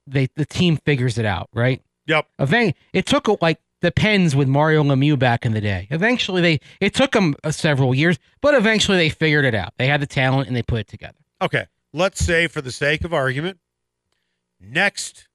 they 0.06 0.28
the 0.36 0.44
team 0.44 0.76
figures 0.76 1.16
it 1.16 1.24
out, 1.24 1.48
right? 1.54 1.82
yep. 2.06 2.26
Event 2.38 2.76
it 2.92 3.06
took 3.06 3.26
like 3.40 3.58
the 3.80 3.90
Pens 3.90 4.36
with 4.36 4.48
Mario 4.48 4.82
Lemieux 4.82 5.18
back 5.18 5.46
in 5.46 5.52
the 5.52 5.62
day. 5.62 5.86
Eventually 5.90 6.42
they 6.42 6.60
it 6.78 6.92
took 6.92 7.12
them 7.12 7.34
uh, 7.42 7.50
several 7.50 7.94
years, 7.94 8.18
but 8.42 8.54
eventually 8.54 8.98
they 8.98 9.08
figured 9.08 9.46
it 9.46 9.54
out. 9.54 9.72
They 9.78 9.86
had 9.86 10.02
the 10.02 10.06
talent 10.06 10.46
and 10.46 10.54
they 10.54 10.62
put 10.62 10.80
it 10.80 10.88
together. 10.88 11.18
Okay. 11.40 11.66
Let's 11.94 12.22
say, 12.22 12.48
for 12.48 12.60
the 12.60 12.70
sake 12.70 13.02
of 13.02 13.14
argument, 13.14 13.58
next, 14.60 15.28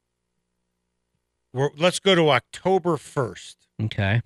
we're, 1.53 1.69
let's 1.77 1.99
go 1.99 2.15
to 2.15 2.29
October 2.29 2.97
1st. 2.97 3.55
Okay. 3.83 4.21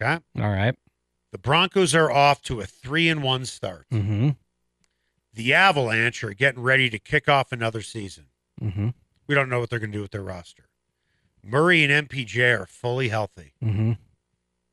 Okay. 0.00 0.22
All 0.38 0.50
right. 0.50 0.74
The 1.32 1.38
Broncos 1.38 1.94
are 1.94 2.10
off 2.10 2.42
to 2.42 2.60
a 2.60 2.66
three 2.66 3.08
and 3.08 3.22
one 3.22 3.44
start. 3.44 3.86
Mm-hmm. 3.92 4.30
The 5.34 5.54
Avalanche 5.54 6.24
are 6.24 6.32
getting 6.32 6.62
ready 6.62 6.88
to 6.90 6.98
kick 6.98 7.28
off 7.28 7.52
another 7.52 7.82
season. 7.82 8.26
Mm-hmm. 8.60 8.88
We 9.26 9.34
don't 9.34 9.50
know 9.50 9.60
what 9.60 9.70
they're 9.70 9.78
going 9.78 9.92
to 9.92 9.98
do 9.98 10.02
with 10.02 10.10
their 10.12 10.22
roster. 10.22 10.64
Murray 11.44 11.84
and 11.84 12.08
MPJ 12.08 12.58
are 12.58 12.66
fully 12.66 13.08
healthy. 13.08 13.52
Mm-hmm. 13.62 13.92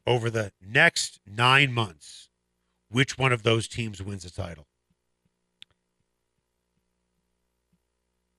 Over 0.07 0.29
the 0.29 0.51
next 0.61 1.19
nine 1.25 1.73
months, 1.73 2.29
which 2.89 3.17
one 3.17 3.31
of 3.31 3.43
those 3.43 3.67
teams 3.67 4.01
wins 4.01 4.23
the 4.23 4.29
title? 4.29 4.67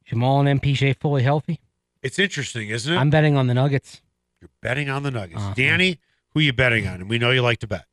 Jamal 0.07 0.47
and 0.47 0.61
MPJ 0.61 0.97
fully 0.99 1.23
healthy. 1.23 1.61
It's 2.03 2.19
interesting, 2.19 2.69
isn't 2.71 2.93
it? 2.93 2.97
I'm 2.97 3.11
betting 3.11 3.37
on 3.37 3.47
the 3.49 3.55
Nuggets. 3.55 4.01
You're 4.41 4.51
betting 4.63 4.89
on 4.89 5.03
the 5.03 5.11
Nuggets. 5.11 5.43
Uh-huh. 5.43 5.55
Danny, 5.55 5.99
who 6.33 6.41
are 6.41 6.43
you 6.45 6.53
betting 6.53 6.87
on? 6.87 6.95
And 7.03 7.11
we 7.11 7.19
know 7.19 7.31
you 7.33 7.43
like 7.43 7.59
to 7.61 7.67
bet. 7.67 7.85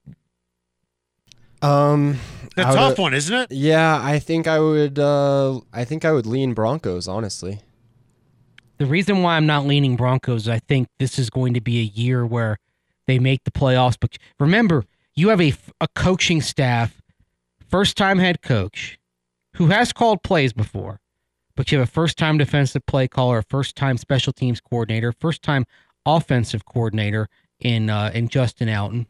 Um, 1.62 2.20
It's 2.46 2.58
a 2.58 2.62
I 2.64 2.70
would- 2.70 2.76
tough 2.76 3.00
one, 3.00 3.14
isn't 3.14 3.34
it? 3.36 3.52
Yeah, 3.52 4.00
I 4.04 4.20
think 4.20 4.48
I 4.48 4.60
would. 4.60 5.00
Uh, 5.00 5.62
I 5.72 5.86
think 5.86 6.04
I 6.06 6.12
would 6.12 6.26
lean 6.26 6.54
Broncos. 6.54 7.08
Honestly, 7.08 7.62
The 8.78 8.86
reason 8.86 9.22
why 9.22 9.38
I'm 9.38 9.46
not 9.46 9.66
leaning 9.66 9.96
Broncos, 9.96 10.48
I 10.50 10.60
think 10.60 10.90
this 11.00 11.18
is 11.18 11.30
going 11.30 11.54
to 11.54 11.62
be 11.62 11.80
a 11.80 11.84
year 11.84 12.26
where 12.26 12.58
they 13.08 13.18
make 13.18 13.44
the 13.46 13.52
playoffs. 13.52 13.96
But 14.00 14.18
remember, 14.40 14.84
you 15.16 15.30
have 15.30 15.40
a, 15.42 15.54
a 15.80 15.88
coaching 15.96 16.42
staff, 16.42 17.02
first 17.70 17.96
time 17.96 18.20
head 18.20 18.42
coach, 18.42 19.00
who 19.56 19.68
has 19.68 19.94
called 19.94 20.22
plays 20.22 20.52
before, 20.52 21.00
but 21.56 21.72
you 21.72 21.80
have 21.80 21.88
a 21.88 21.92
first 21.92 22.18
time 22.18 22.38
defensive 22.38 22.86
play 22.86 23.08
caller, 23.08 23.40
a 23.40 23.44
first 23.44 23.76
time 23.76 23.98
special 23.98 24.34
teams 24.34 24.60
coordinator, 24.60 25.12
first 25.12 25.42
time 25.42 25.66
offensive 26.06 26.66
coordinator 26.66 27.30
in 27.60 27.90
uh, 27.90 28.12
in 28.14 28.28
Justin 28.28 28.68
Outten. 28.68 29.06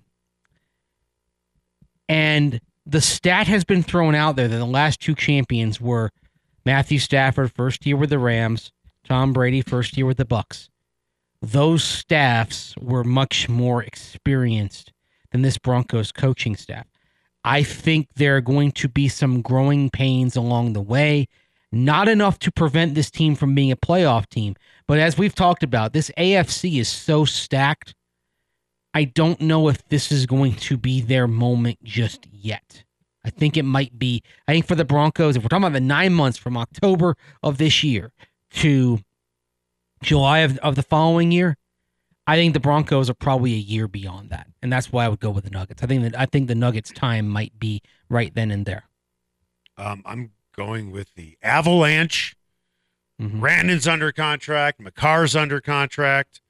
And 2.09 2.59
the 2.85 3.01
stat 3.01 3.47
has 3.47 3.63
been 3.63 3.83
thrown 3.83 4.15
out 4.15 4.35
there 4.35 4.47
that 4.47 4.57
the 4.57 4.65
last 4.65 4.99
two 4.99 5.15
champions 5.15 5.79
were 5.79 6.11
Matthew 6.65 6.99
Stafford, 6.99 7.51
first 7.51 7.85
year 7.85 7.97
with 7.97 8.09
the 8.09 8.19
Rams, 8.19 8.71
Tom 9.03 9.33
Brady, 9.33 9.61
first 9.61 9.97
year 9.97 10.05
with 10.05 10.17
the 10.17 10.25
Bucs. 10.25 10.69
Those 11.41 11.83
staffs 11.83 12.75
were 12.77 13.03
much 13.03 13.49
more 13.49 13.83
experienced 13.83 14.93
than 15.31 15.41
this 15.41 15.57
Broncos 15.57 16.11
coaching 16.11 16.55
staff. 16.55 16.87
I 17.43 17.63
think 17.63 18.07
there 18.15 18.37
are 18.37 18.41
going 18.41 18.71
to 18.73 18.87
be 18.87 19.09
some 19.09 19.41
growing 19.41 19.89
pains 19.89 20.37
along 20.37 20.71
the 20.71 20.81
way. 20.81 21.27
Not 21.73 22.07
enough 22.07 22.37
to 22.39 22.51
prevent 22.51 22.93
this 22.93 23.09
team 23.09 23.33
from 23.33 23.55
being 23.55 23.71
a 23.71 23.75
playoff 23.75 24.29
team. 24.29 24.55
But 24.87 24.99
as 24.99 25.17
we've 25.17 25.33
talked 25.33 25.63
about, 25.63 25.91
this 25.91 26.11
AFC 26.19 26.79
is 26.79 26.87
so 26.87 27.25
stacked. 27.25 27.95
I 28.93 29.05
don't 29.05 29.41
know 29.41 29.69
if 29.69 29.83
this 29.87 30.11
is 30.11 30.27
going 30.27 30.53
to 30.53 30.77
be 30.77 31.01
their 31.01 31.27
moment 31.27 31.83
just 31.83 32.27
yet. 32.31 32.83
I 33.25 33.31
think 33.31 33.57
it 33.57 33.63
might 33.63 33.97
be. 33.97 34.21
I 34.47 34.51
think 34.51 34.67
for 34.67 34.75
the 34.75 34.85
Broncos, 34.85 35.35
if 35.35 35.41
we're 35.41 35.47
talking 35.47 35.63
about 35.63 35.73
the 35.73 35.79
nine 35.79 36.13
months 36.13 36.37
from 36.37 36.57
October 36.57 37.15
of 37.41 37.57
this 37.57 37.83
year 37.83 38.11
to 38.51 38.99
July 40.03 40.39
of, 40.39 40.59
of 40.59 40.75
the 40.75 40.83
following 40.83 41.31
year, 41.31 41.57
I 42.27 42.35
think 42.35 42.53
the 42.53 42.59
Broncos 42.59 43.09
are 43.09 43.15
probably 43.15 43.53
a 43.53 43.57
year 43.57 43.87
beyond 43.87 44.29
that, 44.29 44.45
and 44.61 44.71
that's 44.71 44.91
why 44.91 45.05
I 45.05 45.09
would 45.09 45.19
go 45.19 45.31
with 45.31 45.45
the 45.45 45.49
Nuggets. 45.49 45.81
I 45.81 45.87
think 45.87 46.03
that 46.03 46.19
I 46.19 46.27
think 46.27 46.47
the 46.47 46.55
Nuggets' 46.55 46.91
time 46.91 47.27
might 47.27 47.57
be 47.57 47.81
right 48.09 48.31
then 48.35 48.51
and 48.51 48.65
there. 48.65 48.83
Um, 49.77 50.03
I'm 50.05 50.31
going 50.55 50.91
with 50.91 51.13
the 51.15 51.37
Avalanche. 51.41 52.35
Mhm. 53.21 53.39
Brandon's 53.39 53.87
under 53.87 54.11
contract. 54.11 54.79
Makar's 54.79 55.35
under 55.35 55.59
contract. 55.61 56.41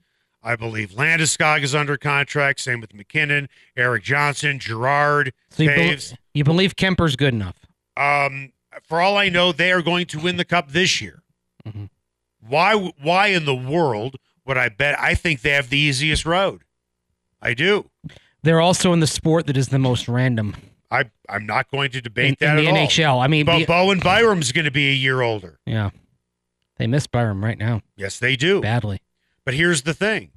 I 0.41 0.55
believe 0.55 0.91
Landeskog 0.91 1.63
is 1.63 1.73
under 1.73 1.95
contract. 1.97 2.59
Same 2.59 2.81
with 2.81 2.93
MacKinnon, 2.93 3.47
Erik 3.77 4.03
Johnson, 4.03 4.59
Girard, 4.59 5.33
So 5.49 5.63
you, 5.63 5.69
Toews. 5.69 6.15
you 6.33 6.43
believe 6.43 6.75
Kuemper's 6.75 7.15
good 7.15 7.33
enough? 7.33 7.65
Um, 7.95 8.51
for 8.83 8.99
all 9.01 9.17
I 9.17 9.29
know, 9.29 9.51
they 9.51 9.71
are 9.71 9.81
going 9.81 10.05
to 10.07 10.19
win 10.19 10.35
the 10.37 10.43
cup 10.45 10.71
this 10.71 10.99
year. 11.01 11.23
Mhm. 11.65 11.89
Why? 12.41 12.75
Why 12.75 13.27
in 13.27 13.45
the 13.45 13.55
world 13.55 14.17
would 14.45 14.57
I 14.57 14.67
bet? 14.69 14.99
I 14.99 15.15
think 15.15 15.41
they 15.41 15.51
have 15.51 15.69
the 15.69 15.77
easiest 15.77 16.25
road. 16.25 16.63
I 17.41 17.53
do. 17.53 17.89
They're 18.41 18.59
also 18.61 18.91
in 18.91 18.99
the 18.99 19.07
sport 19.07 19.47
that 19.47 19.55
is 19.55 19.69
the 19.69 19.79
most 19.79 20.09
random 20.09 20.55
I 20.93 21.05
I'm 21.27 21.45
not 21.45 21.69
going 21.71 21.91
to 21.91 22.01
debate 22.01 22.29
in, 22.29 22.35
that 22.39 22.57
in 22.59 22.65
the 22.65 22.69
at 22.69 22.77
all. 22.77 22.87
NHL. 22.87 23.23
I 23.23 23.27
mean, 23.27 23.45
But 23.45 23.59
the- 23.59 23.65
Bowen 23.65 23.99
Byram's 23.99 24.51
going 24.51 24.65
to 24.65 24.71
be 24.71 24.89
a 24.89 24.93
year 24.93 25.21
older. 25.21 25.59
yeah, 25.65 25.89
they 26.77 26.87
miss 26.87 27.07
Byram 27.07 27.43
right 27.43 27.57
now 27.57 27.81
Yes, 27.97 28.19
they 28.19 28.35
do. 28.35 28.61
badly. 28.61 29.01
But 29.45 29.55
here's 29.55 29.81
the 29.81 29.93
thing: 29.93 30.31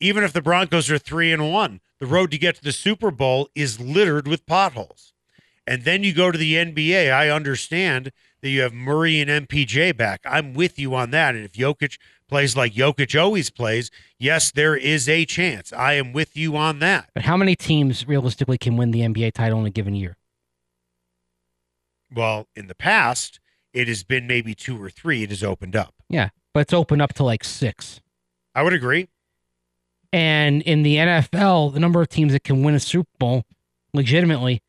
even 0.00 0.24
if 0.24 0.32
the 0.32 0.42
Broncos 0.42 0.90
are 0.90 0.98
three 0.98 1.32
and 1.32 1.52
one, 1.52 1.80
the 1.98 2.06
road 2.06 2.30
to 2.32 2.38
get 2.38 2.56
to 2.56 2.62
the 2.64 2.72
Super 2.72 3.10
Bowl 3.10 3.48
is 3.54 3.78
littered 3.78 4.26
with 4.26 4.46
potholes. 4.46 5.12
And 5.66 5.84
then 5.84 6.02
you 6.02 6.12
go 6.12 6.30
to 6.32 6.38
the 6.38 6.54
NBA. 6.54 7.12
I 7.12 7.28
understand 7.28 8.10
that 8.40 8.48
you 8.48 8.62
have 8.62 8.72
Murray 8.72 9.20
and 9.20 9.48
MPJ 9.48 9.96
back. 9.96 10.20
I'm 10.24 10.54
with 10.54 10.78
you 10.78 10.94
on 10.94 11.10
that. 11.10 11.34
And 11.34 11.44
if 11.44 11.52
Jokic 11.52 11.98
plays 12.28 12.56
like 12.56 12.72
Jokic 12.72 13.20
always 13.20 13.50
plays, 13.50 13.90
yes, 14.18 14.50
there 14.50 14.76
is 14.76 15.08
a 15.08 15.24
chance. 15.24 15.72
I 15.72 15.94
am 15.94 16.12
with 16.12 16.36
you 16.36 16.56
on 16.56 16.78
that. 16.78 17.10
But 17.14 17.24
how 17.24 17.36
many 17.36 17.56
teams 17.56 18.06
realistically 18.06 18.58
can 18.58 18.76
win 18.76 18.92
the 18.92 19.00
NBA 19.00 19.32
title 19.32 19.60
in 19.60 19.66
a 19.66 19.70
given 19.70 19.94
year? 19.94 20.16
Well, 22.12 22.48
in 22.56 22.66
the 22.66 22.74
past, 22.74 23.40
it 23.72 23.88
has 23.88 24.02
been 24.02 24.26
maybe 24.26 24.54
two 24.54 24.82
or 24.82 24.90
three. 24.90 25.22
It 25.22 25.30
has 25.30 25.44
opened 25.44 25.76
up. 25.76 25.94
Yeah, 26.08 26.30
but 26.52 26.60
it's 26.60 26.72
opened 26.72 27.02
up 27.02 27.14
to 27.14 27.24
like 27.24 27.44
six. 27.44 28.00
I 28.54 28.62
would 28.62 28.72
agree. 28.72 29.08
And 30.12 30.62
in 30.62 30.82
the 30.82 30.96
NFL, 30.96 31.72
the 31.72 31.80
number 31.80 32.00
of 32.00 32.08
teams 32.08 32.32
that 32.32 32.42
can 32.42 32.64
win 32.64 32.74
a 32.74 32.80
Super 32.80 33.10
Bowl 33.18 33.44
legitimately, 33.94 34.60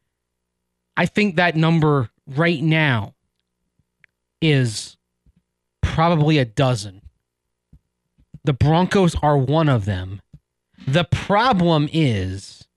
I 0.95 1.07
think 1.07 1.35
that 1.35 1.55
number 1.55 2.09
right 2.27 2.61
now 2.61 3.15
is 4.41 4.97
probably 5.81 6.37
a 6.37 6.45
dozen. 6.45 7.01
The 8.43 8.53
Broncos 8.53 9.15
are 9.21 9.37
one 9.37 9.69
of 9.69 9.85
them. 9.85 10.21
The 10.87 11.03
problem 11.03 11.87
is, 11.93 12.67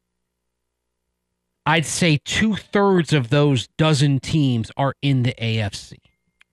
I'd 1.65 1.87
say 1.87 2.21
two 2.23 2.55
thirds 2.55 3.13
of 3.13 3.31
those 3.31 3.69
dozen 3.79 4.21
teams 4.21 4.71
are 4.77 4.95
in 5.01 5.23
the 5.23 5.35
AFC. 5.41 5.95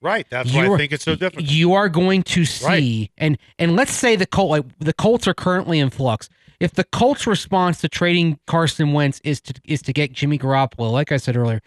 Right. 0.00 0.26
That's 0.30 0.52
why 0.52 0.64
You 0.64 0.74
I 0.74 0.76
think 0.78 0.92
it's 0.92 1.04
so 1.04 1.14
different. 1.14 1.50
You 1.50 1.74
are 1.74 1.88
going 1.88 2.24
to 2.24 2.44
see, 2.44 3.10
and 3.16 3.38
and 3.58 3.76
let's 3.76 3.92
say 3.92 4.16
the 4.16 4.26
Colt, 4.26 4.50
like, 4.50 4.64
the 4.78 4.92
Colts 4.92 5.28
are 5.28 5.34
currently 5.34 5.78
in 5.78 5.90
flux. 5.90 6.28
If 6.58 6.72
the 6.72 6.84
Colts' 6.84 7.26
response 7.26 7.80
to 7.82 7.88
trading 7.88 8.38
Carson 8.46 8.92
Wentz 8.92 9.20
is 9.22 9.40
to 9.42 9.54
is 9.64 9.82
to 9.82 9.92
get 9.92 10.12
Jimmy 10.12 10.38
Garoppolo, 10.38 10.90
like 10.90 11.12
I 11.12 11.18
said 11.18 11.36
earlier, 11.36 11.60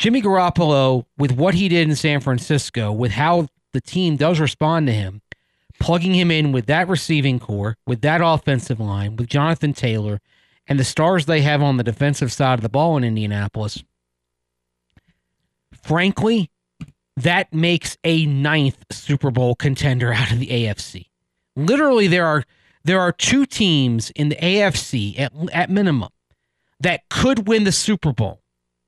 Jimmy 0.00 0.22
Garoppolo 0.22 1.04
with 1.18 1.32
what 1.32 1.52
he 1.52 1.68
did 1.68 1.86
in 1.86 1.94
San 1.94 2.20
Francisco, 2.20 2.90
with 2.90 3.12
how 3.12 3.48
the 3.74 3.82
team 3.82 4.16
does 4.16 4.40
respond 4.40 4.86
to 4.86 4.94
him, 4.94 5.20
plugging 5.78 6.14
him 6.14 6.30
in 6.30 6.52
with 6.52 6.64
that 6.66 6.88
receiving 6.88 7.38
corps, 7.38 7.76
with 7.86 8.00
that 8.00 8.22
offensive 8.24 8.80
line, 8.80 9.16
with 9.16 9.28
Jonathan 9.28 9.74
Taylor, 9.74 10.22
and 10.66 10.78
the 10.78 10.84
stars 10.84 11.26
they 11.26 11.42
have 11.42 11.60
on 11.60 11.76
the 11.76 11.84
defensive 11.84 12.32
side 12.32 12.54
of 12.54 12.62
the 12.62 12.70
ball 12.70 12.96
in 12.96 13.04
Indianapolis. 13.04 13.84
Frankly, 15.82 16.50
that 17.18 17.52
makes 17.52 17.98
a 18.02 18.24
ninth 18.24 18.86
Super 18.90 19.30
Bowl 19.30 19.54
contender 19.54 20.14
out 20.14 20.32
of 20.32 20.38
the 20.38 20.46
AFC. 20.46 21.08
Literally, 21.56 22.06
there 22.06 22.24
are 22.24 22.44
there 22.84 23.02
are 23.02 23.12
two 23.12 23.44
teams 23.44 24.08
in 24.12 24.30
the 24.30 24.36
AFC 24.36 25.20
at, 25.20 25.30
at 25.52 25.68
minimum 25.68 26.08
that 26.80 27.06
could 27.10 27.46
win 27.46 27.64
the 27.64 27.72
Super 27.72 28.14
Bowl, 28.14 28.40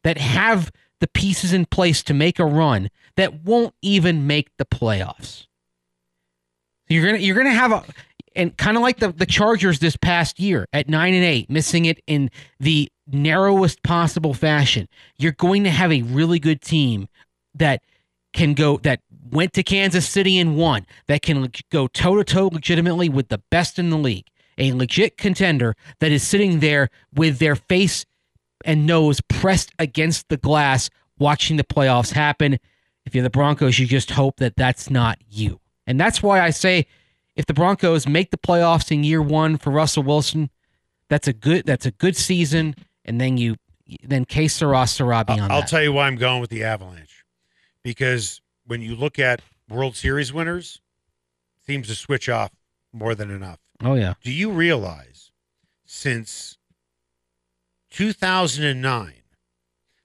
that 0.05 0.16
have 0.16 0.72
the 1.03 1.09
pieces 1.09 1.53
in 1.53 1.67
place 1.67 2.01
to 2.05 2.15
make 2.15 2.38
a 2.38 2.47
run 2.47 2.88
that 3.17 3.43
won't 3.43 3.75
even 3.83 4.25
make 4.25 4.57
the 4.57 4.65
playoffs. 4.65 5.49
You're 6.88 7.05
gonna 7.05 7.19
you're 7.19 7.35
gonna 7.35 7.51
have 7.51 7.73
a 7.73 7.83
and 8.37 8.57
kind 8.57 8.77
of 8.77 8.85
like 8.85 9.01
the 9.01 9.11
the 9.11 9.27
Chargers 9.27 9.81
this 9.81 9.97
past 9.97 10.38
year 10.38 10.65
at 10.73 10.88
nine 10.88 11.12
and 11.12 11.25
eight, 11.25 11.51
missing 11.51 11.87
it 11.87 12.01
in 12.07 12.31
the 12.61 12.88
narrowest 13.11 13.83
possible 13.83 14.33
fashion. 14.33 14.87
You're 15.19 15.33
going 15.33 15.65
to 15.65 15.71
have 15.71 15.91
a 15.91 16.03
really 16.03 16.38
good 16.38 16.62
team 16.62 17.09
that 17.57 17.83
can 18.33 18.55
go 18.55 18.77
that 18.85 19.01
went 19.29 19.55
to 19.55 19.65
Kansas 19.65 20.09
City 20.09 20.38
and 20.38 20.57
won, 20.57 20.87
that 21.09 21.23
can 21.23 21.51
go 21.73 21.88
toe 21.88 22.15
to 22.15 22.23
toe 22.23 22.47
legitimately 22.47 23.09
with 23.09 23.27
the 23.27 23.43
best 23.51 23.77
in 23.77 23.91
the 23.91 23.99
league, 23.99 24.29
a 24.57 24.71
legit 24.71 25.17
contender 25.17 25.75
that 25.99 26.12
is 26.12 26.23
sitting 26.23 26.61
there 26.61 26.91
with 27.12 27.41
their 27.41 27.57
face 27.57 28.07
and 28.64 28.87
nose 28.87 29.20
pressed 29.29 29.70
against 29.79 30.29
the 30.29 30.37
glass, 30.37 30.90
watching 31.18 31.57
the 31.57 31.64
playoffs 31.64 32.12
happen. 32.12 32.59
If 33.05 33.14
you're 33.14 33.25
the 33.25 33.31
Broncos, 33.31 33.79
you 33.79 33.87
just 33.87 34.11
hope 34.12 34.37
that 34.37 34.57
that's 34.57 34.88
not 34.90 35.18
you, 35.29 35.61
and 35.87 35.98
that's 36.01 36.22
why 36.22 36.40
I 36.40 36.51
say, 36.51 36.87
if 37.35 37.46
the 37.46 37.55
Broncos 37.55 38.07
make 38.07 38.31
the 38.31 38.38
playoffs 38.38 38.92
in 38.92 39.05
year 39.05 39.22
one 39.22 39.57
for 39.59 39.70
Russell 39.70 40.03
Wilson, 40.03 40.51
that's 41.09 41.27
a 41.27 41.33
good 41.33 41.66
that's 41.66 41.87
a 41.87 41.90
good 41.90 42.16
season, 42.16 42.75
and 43.05 43.20
then 43.20 43.37
you 43.37 43.57
then 44.05 44.25
sera 44.48 44.87
sera 44.87 45.25
beyond 45.25 45.53
I'll 45.53 45.61
that. 45.61 45.68
tell 45.68 45.83
you 45.83 45.92
why 45.92 46.07
I'm 46.07 46.16
going 46.16 46.40
with 46.40 46.51
the 46.51 46.64
Avalanche. 46.64 47.25
Because 47.83 48.40
when 48.66 48.81
you 48.81 48.94
look 48.94 49.18
at 49.18 49.42
World 49.68 49.96
Series 49.96 50.33
winners, 50.33 50.81
seems 51.66 51.88
to 51.88 51.94
switch 51.94 52.29
off 52.29 52.53
more 52.92 53.14
than 53.14 53.31
enough. 53.31 53.59
oh 53.83 53.94
yeah. 53.94 54.14
Do 54.22 54.31
you 54.33 54.51
realize 54.51 55.33
since 55.85 56.57
2009, 57.93 59.13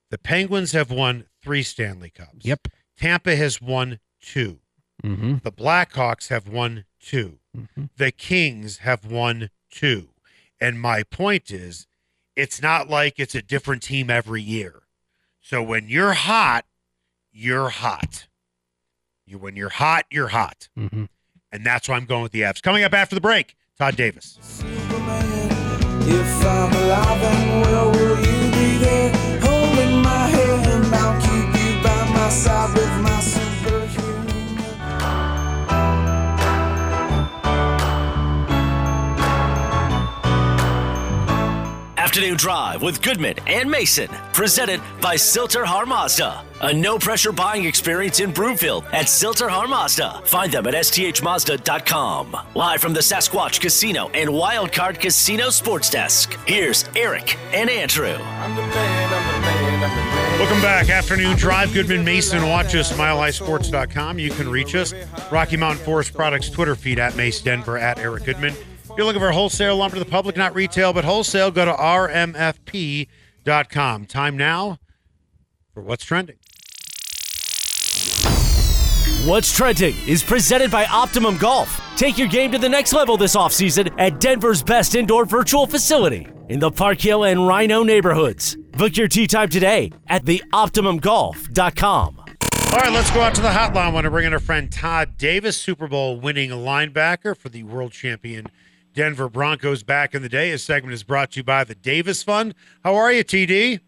the 0.10 0.18
Penguins 0.18 0.74
have 0.74 0.92
won 0.92 1.26
three 1.42 1.64
Stanley 1.64 2.10
Cups? 2.10 2.46
Yep. 2.46 2.68
Tampa 2.98 3.36
has 3.36 3.62
won 3.62 4.00
two. 4.22 4.60
Mm-hmm. 5.04 5.38
The 5.44 5.52
Blackhawks 5.52 6.30
have 6.30 6.48
won 6.48 6.86
2 7.00 7.40
Mhm. 7.56 7.90
The 7.98 8.12
Kings 8.12 8.80
have 8.80 9.06
won 9.06 9.50
two. 9.70 10.10
And 10.60 10.80
my 10.82 11.04
point 11.04 11.52
is, 11.52 11.88
it's 12.36 12.62
not 12.62 12.90
like 12.90 13.20
it's 13.20 13.36
a 13.36 13.42
different 13.42 13.82
team 13.84 14.10
every 14.10 14.42
year. 14.42 14.84
So 15.40 15.64
when 15.64 15.88
you're 15.88 16.14
hot, 16.14 16.66
you're 17.32 17.70
hot. 17.70 18.28
You 19.26 19.38
when 19.38 19.56
you're 19.56 19.70
hot, 19.70 20.06
you're 20.12 20.30
hot. 20.30 20.70
Mm-hmm. 20.78 21.06
And 21.52 21.66
that's 21.66 21.88
why 21.88 21.96
I'm 21.96 22.06
going 22.06 22.24
with 22.24 22.32
the 22.32 22.42
Avs. 22.42 22.62
Coming 22.62 22.84
up 22.84 22.94
after 22.94 23.16
the 23.16 23.22
break, 23.22 23.56
Todd 23.78 23.96
Davis. 23.96 24.40
If 26.10 26.46
I'm 26.46 26.72
alive 26.72 27.22
and 27.22 27.62
well, 27.64 27.92
will 27.92 28.18
you 28.18 28.52
be 28.56 28.78
there? 28.78 29.12
Holding 29.42 30.02
my 30.02 30.28
hand, 30.28 30.86
I'll 30.96 31.20
keep 31.20 31.50
you 31.62 31.84
by 31.84 32.10
my 32.14 32.30
side 32.30 32.74
with 32.74 33.02
my 33.02 33.07
Afternoon 42.18 42.38
Drive 42.38 42.82
with 42.82 43.04
Goodman 43.04 43.36
and 43.46 43.70
Mason, 43.70 44.08
presented 44.34 44.82
by 45.00 45.16
Sill-TerHar 45.16 45.86
Mazda. 45.86 46.44
A 46.62 46.74
no 46.74 46.98
pressure 46.98 47.32
buying 47.32 47.66
experience 47.66 48.20
in 48.20 48.32
Broomfield 48.32 48.86
at 48.92 49.08
Sill-TerHar 49.08 49.70
Mazda. 49.70 50.24
Find 50.26 50.52
them 50.52 50.66
at 50.66 50.74
sthmazda.com. 50.74 52.36
Live 52.56 52.82
from 52.82 52.94
the 52.94 53.02
Sasquatch 53.02 53.62
Casino 53.62 54.08
and 54.16 54.32
Wildcard 54.32 55.00
Casino 55.00 55.52
Sports 55.52 55.92
Desk. 55.92 56.36
Here's 56.48 56.86
Eric 56.96 57.38
and 57.54 57.70
Andrew. 57.70 58.08
I'm 58.08 58.56
the 58.56 58.64
man, 58.64 59.14
I'm 59.14 59.34
the 59.36 59.40
man, 59.46 59.74
I'm 59.76 59.82
the 59.82 59.88
man. 59.88 60.40
Welcome 60.40 60.62
back. 60.64 60.90
Afternoon 60.90 61.38
Drive. 61.38 61.72
Goodman 61.72 62.04
Mason. 62.04 62.50
Watch 62.50 62.74
us, 62.74 62.92
milehighsports.com. 62.94 64.18
You 64.18 64.32
can 64.32 64.50
reach 64.50 64.74
us. 64.74 64.92
Rocky 65.32 65.56
Mountain 65.56 65.86
Forest 65.86 66.16
Products 66.16 66.50
Twitter 66.50 66.74
feed 66.74 66.98
at 66.98 67.16
Mace 67.16 67.42
Denver 67.42 67.78
at 67.78 68.00
Eric 68.00 68.24
Goodman. 68.26 68.56
If 68.98 69.02
you're 69.02 69.06
looking 69.06 69.22
for 69.22 69.32
wholesale 69.32 69.78
lumber 69.78 69.98
to 69.98 70.04
the 70.04 70.10
public, 70.10 70.36
not 70.36 70.56
retail, 70.56 70.92
but 70.92 71.06
wholesale, 71.06 71.52
go 71.52 71.66
to 71.66 71.72
rmfp.com. 71.72 73.06
Time 74.08 74.36
now 74.36 74.80
for 75.72 75.84
what's 75.84 76.04
trending. 76.04 76.38
What's 79.24 79.56
Trending 79.56 79.96
is 80.08 80.24
presented 80.24 80.72
by 80.72 80.88
Optimum 80.88 81.38
Golf. 81.38 81.80
Take 81.96 82.18
your 82.18 82.28
game 82.28 82.52
to 82.54 82.58
the 82.58 82.70
next 82.70 82.92
level 82.92 83.18
this 83.18 83.36
offseason 83.36 83.94
at 84.00 84.20
Denver's 84.20 84.64
best 84.64 84.96
indoor 84.96 85.26
virtual 85.26 85.68
facility 85.68 86.28
in 86.50 86.60
the 86.60 86.72
Park 86.72 87.00
Hill 87.00 87.24
and 87.26 87.42
RiNo 87.42 87.86
neighborhoods. 87.86 88.56
Book 88.56 88.98
your 88.98 89.08
tee 89.08 89.28
time 89.28 89.50
today 89.50 89.92
at 90.08 90.26
theoptimumgolf.com. 90.26 92.18
All 92.18 92.80
right, 92.80 92.92
let's 92.92 93.12
go 93.12 93.22
out 93.22 93.36
to 93.36 93.42
the 93.42 93.50
hotline. 93.50 93.76
I 93.76 93.90
want 93.90 94.06
to 94.06 94.10
bring 94.10 94.26
in 94.26 94.34
our 94.34 94.40
friend 94.40 94.72
Todd 94.72 95.20
Davis, 95.20 95.56
Super 95.56 95.88
Bowl 95.88 96.20
winning 96.20 96.50
linebacker 96.50 97.38
for 97.38 97.50
the 97.50 97.62
world 97.62 97.92
champion 97.92 98.48
Denver 98.98 99.30
Broncos 99.30 99.84
back 99.84 100.16
in 100.16 100.24
the 100.24 100.28
day. 100.28 100.50
His 100.50 100.64
segment 100.64 100.92
is 100.92 101.04
brought 101.04 101.34
to 101.34 101.42
you 101.42 101.44
by 101.44 101.64
the 101.64 101.76
Davis 101.76 102.24
Fund. 102.24 102.56
How 102.84 102.96
are 102.96 103.14
you, 103.14 103.24
TD? 103.24 103.80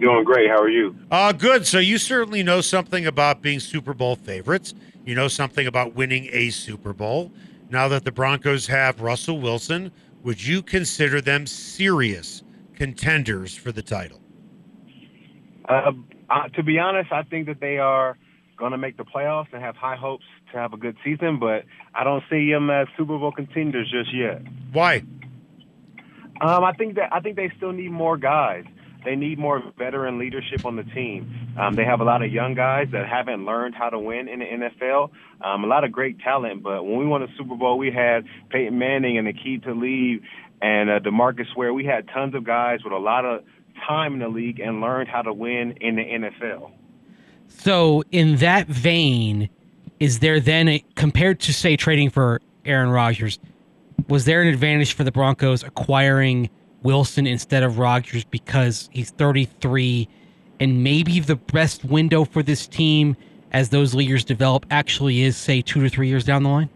Doing 0.00 0.24
great. 0.24 0.50
How 0.50 0.58
are 0.58 0.68
you? 0.68 0.96
Uh, 1.12 1.30
good. 1.30 1.64
So 1.64 1.78
you 1.78 1.96
certainly 1.96 2.42
know 2.42 2.60
something 2.60 3.06
about 3.06 3.40
being 3.40 3.60
Super 3.60 3.94
Bowl 3.94 4.16
favorites. 4.16 4.74
You 5.04 5.14
know 5.14 5.28
something 5.28 5.68
about 5.68 5.94
winning 5.94 6.28
a 6.32 6.50
Super 6.50 6.92
Bowl. 6.92 7.30
Now 7.70 7.86
that 7.86 8.04
the 8.04 8.10
Broncos 8.10 8.66
have 8.66 9.00
Russell 9.00 9.38
Wilson, 9.38 9.92
would 10.24 10.44
you 10.44 10.60
consider 10.60 11.20
them 11.20 11.46
serious 11.46 12.42
contenders 12.74 13.56
for 13.56 13.70
the 13.70 13.82
title? 13.82 14.20
Uh, 15.68 15.92
uh, 16.30 16.48
to 16.48 16.64
be 16.64 16.80
honest, 16.80 17.12
I 17.12 17.22
think 17.22 17.46
that 17.46 17.60
they 17.60 17.78
are 17.78 18.18
going 18.56 18.72
to 18.72 18.78
make 18.78 18.96
the 18.96 19.04
playoffs 19.04 19.52
and 19.52 19.62
have 19.62 19.76
high 19.76 19.94
hopes 19.94 20.24
to 20.52 20.58
have 20.58 20.72
a 20.72 20.76
good 20.76 20.96
season, 21.04 21.38
but 21.38 21.64
I 21.94 22.04
don't 22.04 22.22
see 22.30 22.50
them 22.50 22.70
as 22.70 22.86
Super 22.96 23.18
Bowl 23.18 23.32
contenders 23.32 23.90
just 23.90 24.14
yet. 24.14 24.42
Why? 24.72 25.02
Um, 26.40 26.64
I 26.64 26.72
think 26.72 26.96
that 26.96 27.12
I 27.12 27.20
think 27.20 27.36
they 27.36 27.50
still 27.56 27.72
need 27.72 27.90
more 27.90 28.16
guys. 28.16 28.64
They 29.04 29.16
need 29.16 29.38
more 29.38 29.62
veteran 29.78 30.18
leadership 30.18 30.64
on 30.64 30.76
the 30.76 30.82
team. 30.82 31.54
Um, 31.58 31.74
they 31.74 31.84
have 31.84 32.00
a 32.00 32.04
lot 32.04 32.22
of 32.22 32.32
young 32.32 32.54
guys 32.54 32.88
that 32.92 33.08
haven't 33.08 33.44
learned 33.44 33.74
how 33.74 33.90
to 33.90 33.98
win 33.98 34.28
in 34.28 34.40
the 34.40 34.44
NFL. 34.44 35.10
Um, 35.40 35.64
a 35.64 35.66
lot 35.66 35.84
of 35.84 35.92
great 35.92 36.18
talent, 36.20 36.62
but 36.62 36.84
when 36.84 36.98
we 36.98 37.06
won 37.06 37.22
the 37.22 37.28
Super 37.36 37.54
Bowl, 37.54 37.78
we 37.78 37.92
had 37.92 38.24
Peyton 38.50 38.78
Manning 38.78 39.16
and 39.16 39.28
Aqib 39.28 39.64
Talib 39.64 40.22
and 40.60 40.90
uh, 40.90 40.98
Demarcus 41.00 41.56
Ware. 41.56 41.72
We 41.72 41.84
had 41.84 42.08
tons 42.08 42.34
of 42.34 42.44
guys 42.44 42.80
with 42.82 42.92
a 42.92 42.98
lot 42.98 43.24
of 43.24 43.44
time 43.86 44.14
in 44.14 44.18
the 44.20 44.28
league 44.28 44.58
and 44.60 44.80
learned 44.80 45.08
how 45.08 45.22
to 45.22 45.32
win 45.32 45.74
in 45.80 45.96
the 45.96 46.02
NFL. 46.02 46.72
So, 47.48 48.02
in 48.10 48.36
that 48.36 48.66
vein, 48.66 49.48
is 50.00 50.20
there 50.20 50.40
then 50.40 50.68
a, 50.68 50.84
compared 50.94 51.40
to 51.40 51.52
say 51.52 51.76
trading 51.76 52.10
for 52.10 52.40
Aaron 52.64 52.90
Rodgers, 52.90 53.38
was 54.08 54.24
there 54.24 54.42
an 54.42 54.48
advantage 54.48 54.92
for 54.92 55.04
the 55.04 55.12
Broncos 55.12 55.62
acquiring 55.62 56.50
Wilson 56.82 57.26
instead 57.26 57.62
of 57.62 57.78
Rodgers 57.78 58.24
because 58.24 58.88
he's 58.92 59.10
33 59.10 60.08
and 60.60 60.82
maybe 60.82 61.20
the 61.20 61.36
best 61.36 61.84
window 61.84 62.24
for 62.24 62.42
this 62.42 62.66
team 62.66 63.16
as 63.52 63.70
those 63.70 63.94
leaders 63.94 64.24
develop 64.24 64.66
actually 64.70 65.22
is 65.22 65.36
say 65.36 65.62
2 65.62 65.82
to 65.82 65.88
3 65.88 66.08
years 66.08 66.24
down 66.24 66.42
the 66.42 66.48
line? 66.48 66.70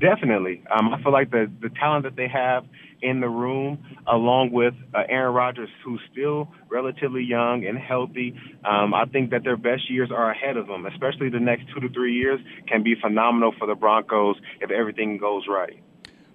Definitely. 0.00 0.62
Um, 0.70 0.94
I 0.94 1.02
feel 1.02 1.12
like 1.12 1.30
the 1.30 1.50
the 1.60 1.70
talent 1.70 2.04
that 2.04 2.16
they 2.16 2.28
have 2.28 2.64
in 3.02 3.20
the 3.20 3.28
room, 3.28 3.78
along 4.06 4.52
with 4.52 4.74
uh, 4.94 5.02
Aaron 5.08 5.34
Rodgers, 5.34 5.68
who's 5.84 6.00
still 6.10 6.48
relatively 6.68 7.22
young 7.22 7.64
and 7.66 7.78
healthy. 7.78 8.34
Um, 8.64 8.94
I 8.94 9.04
think 9.06 9.30
that 9.30 9.44
their 9.44 9.56
best 9.56 9.90
years 9.90 10.10
are 10.10 10.30
ahead 10.30 10.56
of 10.56 10.66
them, 10.66 10.86
especially 10.86 11.28
the 11.30 11.40
next 11.40 11.64
two 11.72 11.80
to 11.80 11.88
three 11.88 12.14
years 12.14 12.40
can 12.66 12.82
be 12.82 12.94
phenomenal 13.00 13.52
for 13.58 13.66
the 13.66 13.74
Broncos 13.74 14.36
if 14.60 14.70
everything 14.70 15.18
goes 15.18 15.44
right. 15.48 15.80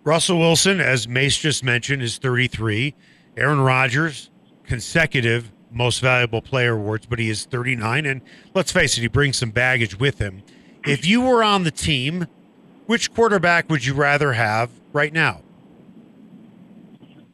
Russell 0.03 0.39
Wilson, 0.39 0.81
as 0.81 1.07
Mace 1.07 1.37
just 1.37 1.63
mentioned, 1.63 2.01
is 2.01 2.17
33. 2.17 2.93
Aaron 3.37 3.61
Rodgers, 3.61 4.29
consecutive 4.65 5.51
most 5.71 6.01
valuable 6.01 6.41
player 6.41 6.75
awards, 6.75 7.05
but 7.05 7.19
he 7.19 7.29
is 7.29 7.45
39. 7.45 8.05
And 8.05 8.21
let's 8.53 8.71
face 8.71 8.97
it, 8.97 9.01
he 9.01 9.07
brings 9.07 9.37
some 9.37 9.51
baggage 9.51 9.97
with 9.99 10.19
him. 10.19 10.43
If 10.85 11.05
you 11.05 11.21
were 11.21 11.43
on 11.43 11.63
the 11.63 11.71
team, 11.71 12.27
which 12.93 13.11
quarterback 13.11 13.71
would 13.71 13.83
you 13.83 13.95
rather 13.95 14.33
have 14.33 14.69
right 14.93 15.11
now? 15.11 15.41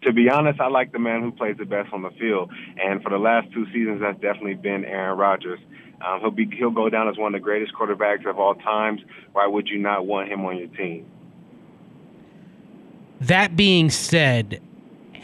to 0.01 0.13
be 0.13 0.29
honest, 0.29 0.61
I 0.61 0.69
like 0.69 0.93
the 0.93 0.99
man 0.99 1.21
who 1.21 1.33
plays 1.33 1.57
the 1.57 1.65
best 1.65 1.91
on 1.91 2.01
the 2.03 2.11
field. 2.11 2.49
And 2.81 3.03
for 3.03 3.09
the 3.09 3.17
last 3.17 3.51
two 3.51 3.65
seasons, 3.73 3.99
that's 3.99 4.17
definitely 4.21 4.53
been 4.53 4.85
Aaron 4.85 5.17
Rodgers. 5.17 5.59
Um, 5.99 6.21
he'll 6.21 6.31
be 6.31 6.49
he'll 6.57 6.71
go 6.71 6.87
down 6.89 7.09
as 7.09 7.17
one 7.17 7.35
of 7.35 7.41
the 7.41 7.43
greatest 7.43 7.73
quarterbacks 7.73 8.25
of 8.25 8.39
all 8.39 8.55
times. 8.55 9.01
Why 9.33 9.45
would 9.47 9.67
you 9.67 9.77
not 9.77 10.05
want 10.05 10.29
him 10.29 10.45
on 10.45 10.57
your 10.57 10.69
team? 10.69 11.05
That 13.19 13.57
being 13.57 13.89
said, 13.89 14.61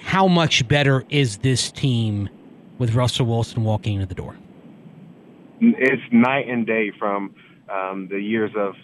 how 0.01 0.27
much 0.27 0.67
better 0.67 1.05
is 1.09 1.37
this 1.37 1.71
team 1.71 2.27
with 2.77 2.93
Russell 2.93 3.27
Wilson 3.27 3.63
walking 3.63 3.93
into 3.93 4.07
the 4.07 4.15
door? 4.15 4.35
It's 5.61 6.03
night 6.11 6.49
and 6.49 6.67
day 6.67 6.91
from 6.99 7.33
um, 7.69 8.09
the 8.09 8.19
years 8.19 8.51
of 8.57 8.75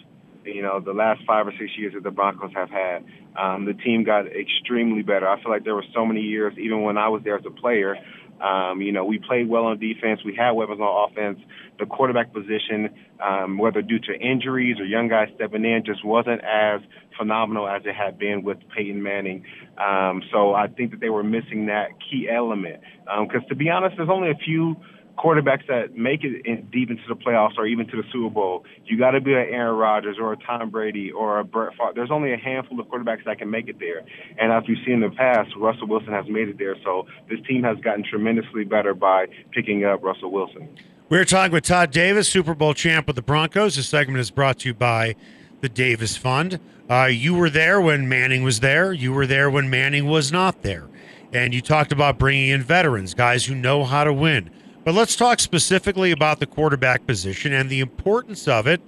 you 0.44 0.62
know, 0.62 0.80
the 0.80 0.92
last 0.92 1.20
five 1.26 1.46
or 1.46 1.52
six 1.52 1.70
years 1.76 1.94
that 1.94 2.02
the 2.02 2.10
Broncos 2.10 2.52
have 2.54 2.70
had. 2.70 3.04
Um, 3.38 3.64
the 3.64 3.74
team 3.74 4.04
got 4.04 4.26
extremely 4.26 5.02
better. 5.02 5.28
I 5.28 5.40
feel 5.42 5.50
like 5.50 5.64
there 5.64 5.74
were 5.74 5.84
so 5.94 6.04
many 6.04 6.20
years, 6.20 6.54
even 6.58 6.82
when 6.82 6.98
I 6.98 7.08
was 7.08 7.22
there 7.24 7.36
as 7.36 7.44
a 7.46 7.50
player, 7.50 7.96
um, 8.42 8.80
you 8.82 8.90
know, 8.90 9.04
we 9.04 9.18
played 9.18 9.48
well 9.48 9.66
on 9.66 9.78
defense. 9.78 10.20
We 10.24 10.34
had 10.34 10.50
weapons 10.50 10.80
on 10.80 11.10
offense. 11.10 11.38
The 11.78 11.86
quarterback 11.86 12.32
position, 12.32 12.90
um, 13.22 13.56
whether 13.56 13.82
due 13.82 14.00
to 14.00 14.14
injuries 14.14 14.80
or 14.80 14.84
young 14.84 15.08
guys 15.08 15.28
stepping 15.36 15.64
in, 15.64 15.84
just 15.86 16.04
wasn't 16.04 16.42
as 16.42 16.80
phenomenal 17.16 17.68
as 17.68 17.82
it 17.84 17.94
had 17.94 18.18
been 18.18 18.42
with 18.42 18.58
Peyton 18.76 19.00
Manning. 19.00 19.44
Um, 19.78 20.22
so 20.32 20.54
I 20.54 20.66
think 20.66 20.90
that 20.90 20.98
they 21.00 21.08
were 21.08 21.22
missing 21.22 21.66
that 21.66 21.90
key 22.10 22.28
element. 22.28 22.80
Because 23.04 23.42
um, 23.42 23.48
to 23.48 23.54
be 23.54 23.70
honest, 23.70 23.96
there's 23.96 24.10
only 24.10 24.30
a 24.30 24.38
few 24.44 24.76
quarterbacks 25.18 25.66
that 25.68 25.96
make 25.96 26.24
it 26.24 26.44
in, 26.46 26.68
deep 26.72 26.90
into 26.90 27.02
the 27.08 27.14
playoffs 27.14 27.58
or 27.58 27.66
even 27.66 27.86
to 27.88 27.96
the 27.96 28.02
Super 28.12 28.30
Bowl. 28.30 28.64
You 28.84 28.98
got 28.98 29.12
to 29.12 29.20
be 29.20 29.32
an 29.32 29.46
Aaron 29.50 29.76
Rodgers 29.76 30.16
or 30.20 30.32
a 30.32 30.36
Tom 30.36 30.70
Brady 30.70 31.10
or 31.10 31.38
a 31.38 31.44
Brett 31.44 31.72
Favre. 31.76 31.92
There's 31.94 32.10
only 32.10 32.32
a 32.32 32.36
handful 32.36 32.80
of 32.80 32.86
quarterbacks 32.86 33.24
that 33.24 33.38
can 33.38 33.50
make 33.50 33.68
it 33.68 33.78
there. 33.78 34.02
And 34.38 34.52
as 34.52 34.64
we've 34.68 34.78
seen 34.84 34.94
in 34.94 35.00
the 35.00 35.10
past, 35.10 35.50
Russell 35.56 35.88
Wilson 35.88 36.12
has 36.12 36.26
made 36.28 36.48
it 36.48 36.58
there. 36.58 36.76
So 36.82 37.06
this 37.28 37.40
team 37.46 37.62
has 37.64 37.78
gotten 37.78 38.04
tremendously 38.04 38.64
better 38.64 38.94
by 38.94 39.26
picking 39.52 39.84
up 39.84 40.02
Russell 40.02 40.32
Wilson. 40.32 40.68
We're 41.08 41.24
talking 41.24 41.52
with 41.52 41.64
Todd 41.64 41.90
Davis, 41.90 42.28
Super 42.28 42.54
Bowl 42.54 42.72
champ 42.72 43.06
with 43.06 43.16
the 43.16 43.22
Broncos. 43.22 43.76
This 43.76 43.88
segment 43.88 44.18
is 44.18 44.30
brought 44.30 44.60
to 44.60 44.68
you 44.68 44.74
by 44.74 45.14
the 45.60 45.68
Davis 45.68 46.16
Fund. 46.16 46.58
Uh, 46.90 47.04
you 47.04 47.34
were 47.34 47.50
there 47.50 47.80
when 47.80 48.08
Manning 48.08 48.42
was 48.42 48.60
there. 48.60 48.92
You 48.92 49.12
were 49.12 49.26
there 49.26 49.50
when 49.50 49.68
Manning 49.68 50.06
was 50.06 50.32
not 50.32 50.62
there. 50.62 50.88
And 51.32 51.54
you 51.54 51.62
talked 51.62 51.92
about 51.92 52.18
bringing 52.18 52.48
in 52.48 52.62
veterans, 52.62 53.14
guys 53.14 53.46
who 53.46 53.54
know 53.54 53.84
how 53.84 54.04
to 54.04 54.12
win. 54.12 54.50
But 54.84 54.94
let's 54.94 55.14
talk 55.14 55.38
specifically 55.38 56.10
about 56.10 56.40
the 56.40 56.46
quarterback 56.46 57.06
position 57.06 57.52
and 57.52 57.70
the 57.70 57.80
importance 57.80 58.48
of 58.48 58.66
it 58.66 58.80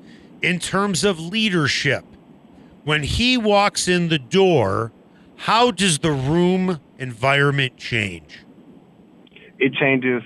in 0.42 0.58
terms 0.58 1.04
of 1.04 1.20
leadership. 1.20 2.04
When 2.82 3.04
he 3.04 3.36
walks 3.36 3.86
in 3.86 4.08
the 4.08 4.18
door, 4.18 4.92
how 5.36 5.70
does 5.70 6.00
the 6.00 6.10
room 6.10 6.80
environment 6.98 7.76
change? 7.76 8.40
It 9.58 9.72
changes 9.74 10.22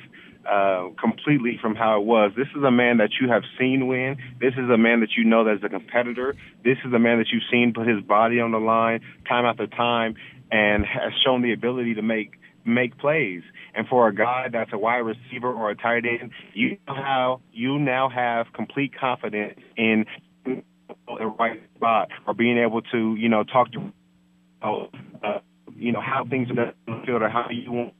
uh, 0.49 0.89
completely 0.99 1.59
from 1.61 1.75
how 1.75 2.01
it 2.01 2.05
was. 2.07 2.33
This 2.35 2.49
is 2.57 2.63
a 2.63 2.71
man 2.71 2.97
that 2.97 3.11
you 3.21 3.29
have 3.29 3.43
seen 3.59 3.87
win. 3.87 4.17
This 4.41 4.55
is 4.55 4.71
a 4.71 4.79
man 4.79 5.01
that 5.01 5.11
you 5.17 5.25
know 5.25 5.45
that's 5.45 5.63
a 5.63 5.69
competitor. 5.69 6.35
This 6.65 6.79
is 6.85 6.93
a 6.95 6.99
man 6.99 7.19
that 7.19 7.29
you've 7.31 7.43
seen 7.51 7.75
put 7.75 7.87
his 7.87 8.03
body 8.03 8.41
on 8.41 8.53
the 8.53 8.59
line 8.59 9.01
time 9.29 9.45
after 9.45 9.67
time 9.67 10.15
and 10.51 10.87
has 10.87 11.13
shown 11.23 11.43
the 11.43 11.53
ability 11.53 11.95
to 11.95 12.03
make 12.03 12.33
make 12.69 12.99
plays. 12.99 13.43
And 13.75 13.87
for 13.89 14.09
a 14.09 14.15
guy 14.15 14.47
that's 14.53 14.71
a 14.73 14.79
wide 14.79 14.99
receiver 14.99 15.53
or 15.53 15.71
a 15.71 15.77
tight 15.77 16.05
end, 16.05 16.31
you 16.55 16.79
know 16.87 16.95
how 16.95 17.41
you 17.53 17.79
now 17.79 18.09
have 18.09 18.47
complete 18.55 18.93
confidence 18.99 19.59
in 19.77 20.05
the 20.45 21.27
right 21.39 21.61
spot 21.77 22.09
or 22.27 22.35
being 22.35 22.59
able 22.59 22.83
to, 22.83 23.15
you 23.17 23.29
know, 23.29 23.45
talk 23.45 23.69
to, 23.73 23.93
uh, 24.63 25.39
you 25.75 25.93
know, 25.93 26.01
how 26.01 26.25
things 26.29 26.49
are 26.51 26.63
in 26.63 26.75
the 26.87 27.07
field 27.07 27.23
or 27.23 27.29
how 27.29 27.47
you 27.51 27.73
want 27.73 27.95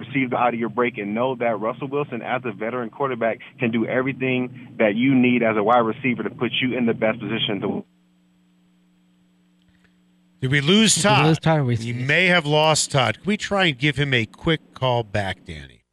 receive 0.00 0.32
out 0.32 0.54
of 0.54 0.60
your 0.60 0.68
break 0.68 0.98
and 0.98 1.14
know 1.14 1.36
that 1.36 1.60
Russell 1.60 1.88
Wilson, 1.88 2.22
as 2.22 2.42
a 2.44 2.52
veteran 2.52 2.90
quarterback, 2.90 3.38
can 3.58 3.70
do 3.70 3.86
everything 3.86 4.74
that 4.78 4.96
you 4.96 5.14
need 5.14 5.42
as 5.42 5.56
a 5.56 5.62
wide 5.62 5.80
receiver 5.80 6.22
to 6.22 6.30
put 6.30 6.50
you 6.60 6.76
in 6.76 6.86
the 6.86 6.94
best 6.94 7.20
position 7.20 7.60
to 7.60 7.84
did 10.40 10.50
we 10.50 10.60
lose 10.60 11.00
Todd? 11.00 11.16
Did 11.18 11.22
we 11.22 11.28
lose 11.28 11.38
Todd? 11.38 11.62
We, 11.62 11.76
you 11.76 11.94
may 11.94 12.26
have 12.26 12.46
lost 12.46 12.90
Todd. 12.90 13.16
Can 13.16 13.26
we 13.26 13.36
try 13.36 13.66
and 13.66 13.78
give 13.78 13.96
him 13.96 14.14
a 14.14 14.26
quick 14.26 14.74
call 14.74 15.02
back, 15.02 15.44
Danny? 15.44 15.84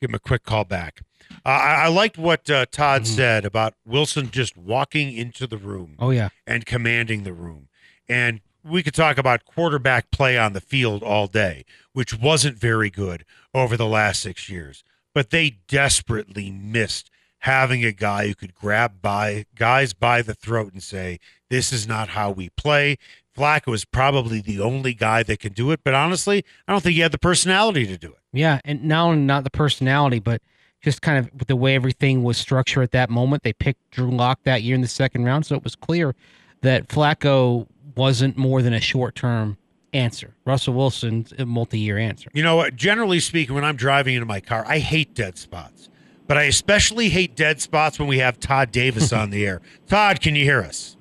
Give 0.00 0.10
him 0.10 0.14
a 0.14 0.20
quick 0.20 0.44
call 0.44 0.64
back. 0.64 1.02
Uh, 1.44 1.48
I, 1.48 1.74
I, 1.84 1.88
liked 1.88 2.18
what 2.18 2.50
uh, 2.50 2.66
Todd 2.70 3.02
mm-hmm. 3.02 3.14
said 3.14 3.44
about 3.44 3.74
Wilson 3.86 4.30
just 4.30 4.56
walking 4.56 5.12
into 5.12 5.46
the 5.46 5.56
room. 5.56 5.94
Oh 5.98 6.10
yeah, 6.10 6.30
and 6.46 6.66
commanding 6.66 7.22
the 7.22 7.32
room. 7.32 7.68
And 8.08 8.40
we 8.64 8.82
could 8.82 8.94
talk 8.94 9.16
about 9.16 9.44
quarterback 9.44 10.10
play 10.10 10.36
on 10.36 10.52
the 10.52 10.60
field 10.60 11.02
all 11.02 11.26
day, 11.26 11.64
which 11.92 12.18
wasn't 12.18 12.58
very 12.58 12.90
good 12.90 13.24
over 13.54 13.76
the 13.76 13.86
last 13.86 14.20
six 14.20 14.48
years. 14.48 14.82
But 15.14 15.30
they 15.30 15.58
desperately 15.68 16.50
missed 16.50 17.10
having 17.44 17.84
a 17.84 17.92
guy 17.92 18.26
who 18.26 18.34
could 18.34 18.54
grab 18.54 19.00
by 19.00 19.46
guys 19.54 19.94
by 19.94 20.22
the 20.22 20.34
throat 20.34 20.72
and 20.72 20.82
say, 20.82 21.20
"This 21.48 21.72
is 21.72 21.86
not 21.86 22.10
how 22.10 22.30
we 22.30 22.50
play. 22.50 22.98
Flacco 23.40 23.68
was 23.68 23.84
probably 23.84 24.40
the 24.40 24.60
only 24.60 24.92
guy 24.94 25.22
that 25.22 25.40
can 25.40 25.52
do 25.52 25.70
it. 25.70 25.80
But 25.82 25.94
honestly, 25.94 26.44
I 26.68 26.72
don't 26.72 26.82
think 26.82 26.94
he 26.94 27.00
had 27.00 27.12
the 27.12 27.18
personality 27.18 27.86
to 27.86 27.96
do 27.96 28.08
it. 28.08 28.18
Yeah, 28.32 28.60
and 28.64 28.84
now 28.84 29.14
not 29.14 29.44
the 29.44 29.50
personality, 29.50 30.18
but 30.18 30.42
just 30.82 31.02
kind 31.02 31.18
of 31.18 31.46
the 31.46 31.56
way 31.56 31.74
everything 31.74 32.22
was 32.22 32.36
structured 32.38 32.82
at 32.82 32.90
that 32.92 33.10
moment. 33.10 33.42
They 33.42 33.52
picked 33.52 33.90
Drew 33.90 34.10
Lock 34.10 34.40
that 34.44 34.62
year 34.62 34.74
in 34.74 34.80
the 34.82 34.88
second 34.88 35.24
round, 35.24 35.46
so 35.46 35.56
it 35.56 35.64
was 35.64 35.74
clear 35.74 36.14
that 36.60 36.88
Flacco 36.88 37.66
wasn't 37.96 38.36
more 38.36 38.62
than 38.62 38.72
a 38.74 38.80
short 38.80 39.14
term 39.14 39.56
answer. 39.92 40.34
Russell 40.44 40.74
Wilson's 40.74 41.32
a 41.38 41.44
multi 41.46 41.78
year 41.78 41.98
answer. 41.98 42.30
You 42.32 42.42
know 42.42 42.56
what? 42.56 42.76
Generally 42.76 43.20
speaking, 43.20 43.54
when 43.54 43.64
I'm 43.64 43.76
driving 43.76 44.14
into 44.14 44.26
my 44.26 44.40
car, 44.40 44.64
I 44.66 44.78
hate 44.78 45.14
dead 45.14 45.36
spots. 45.38 45.88
but 46.28 46.38
I 46.38 46.44
especially 46.44 47.08
hate 47.08 47.34
dead 47.34 47.60
spots 47.60 47.98
when 47.98 48.06
we 48.06 48.18
have 48.18 48.38
Todd 48.38 48.70
Davis 48.70 49.12
on 49.20 49.30
the 49.30 49.44
air. 49.46 49.60
Todd, 49.88 50.20
can 50.20 50.36
you 50.36 50.44
hear 50.44 50.60
us? 50.62 50.96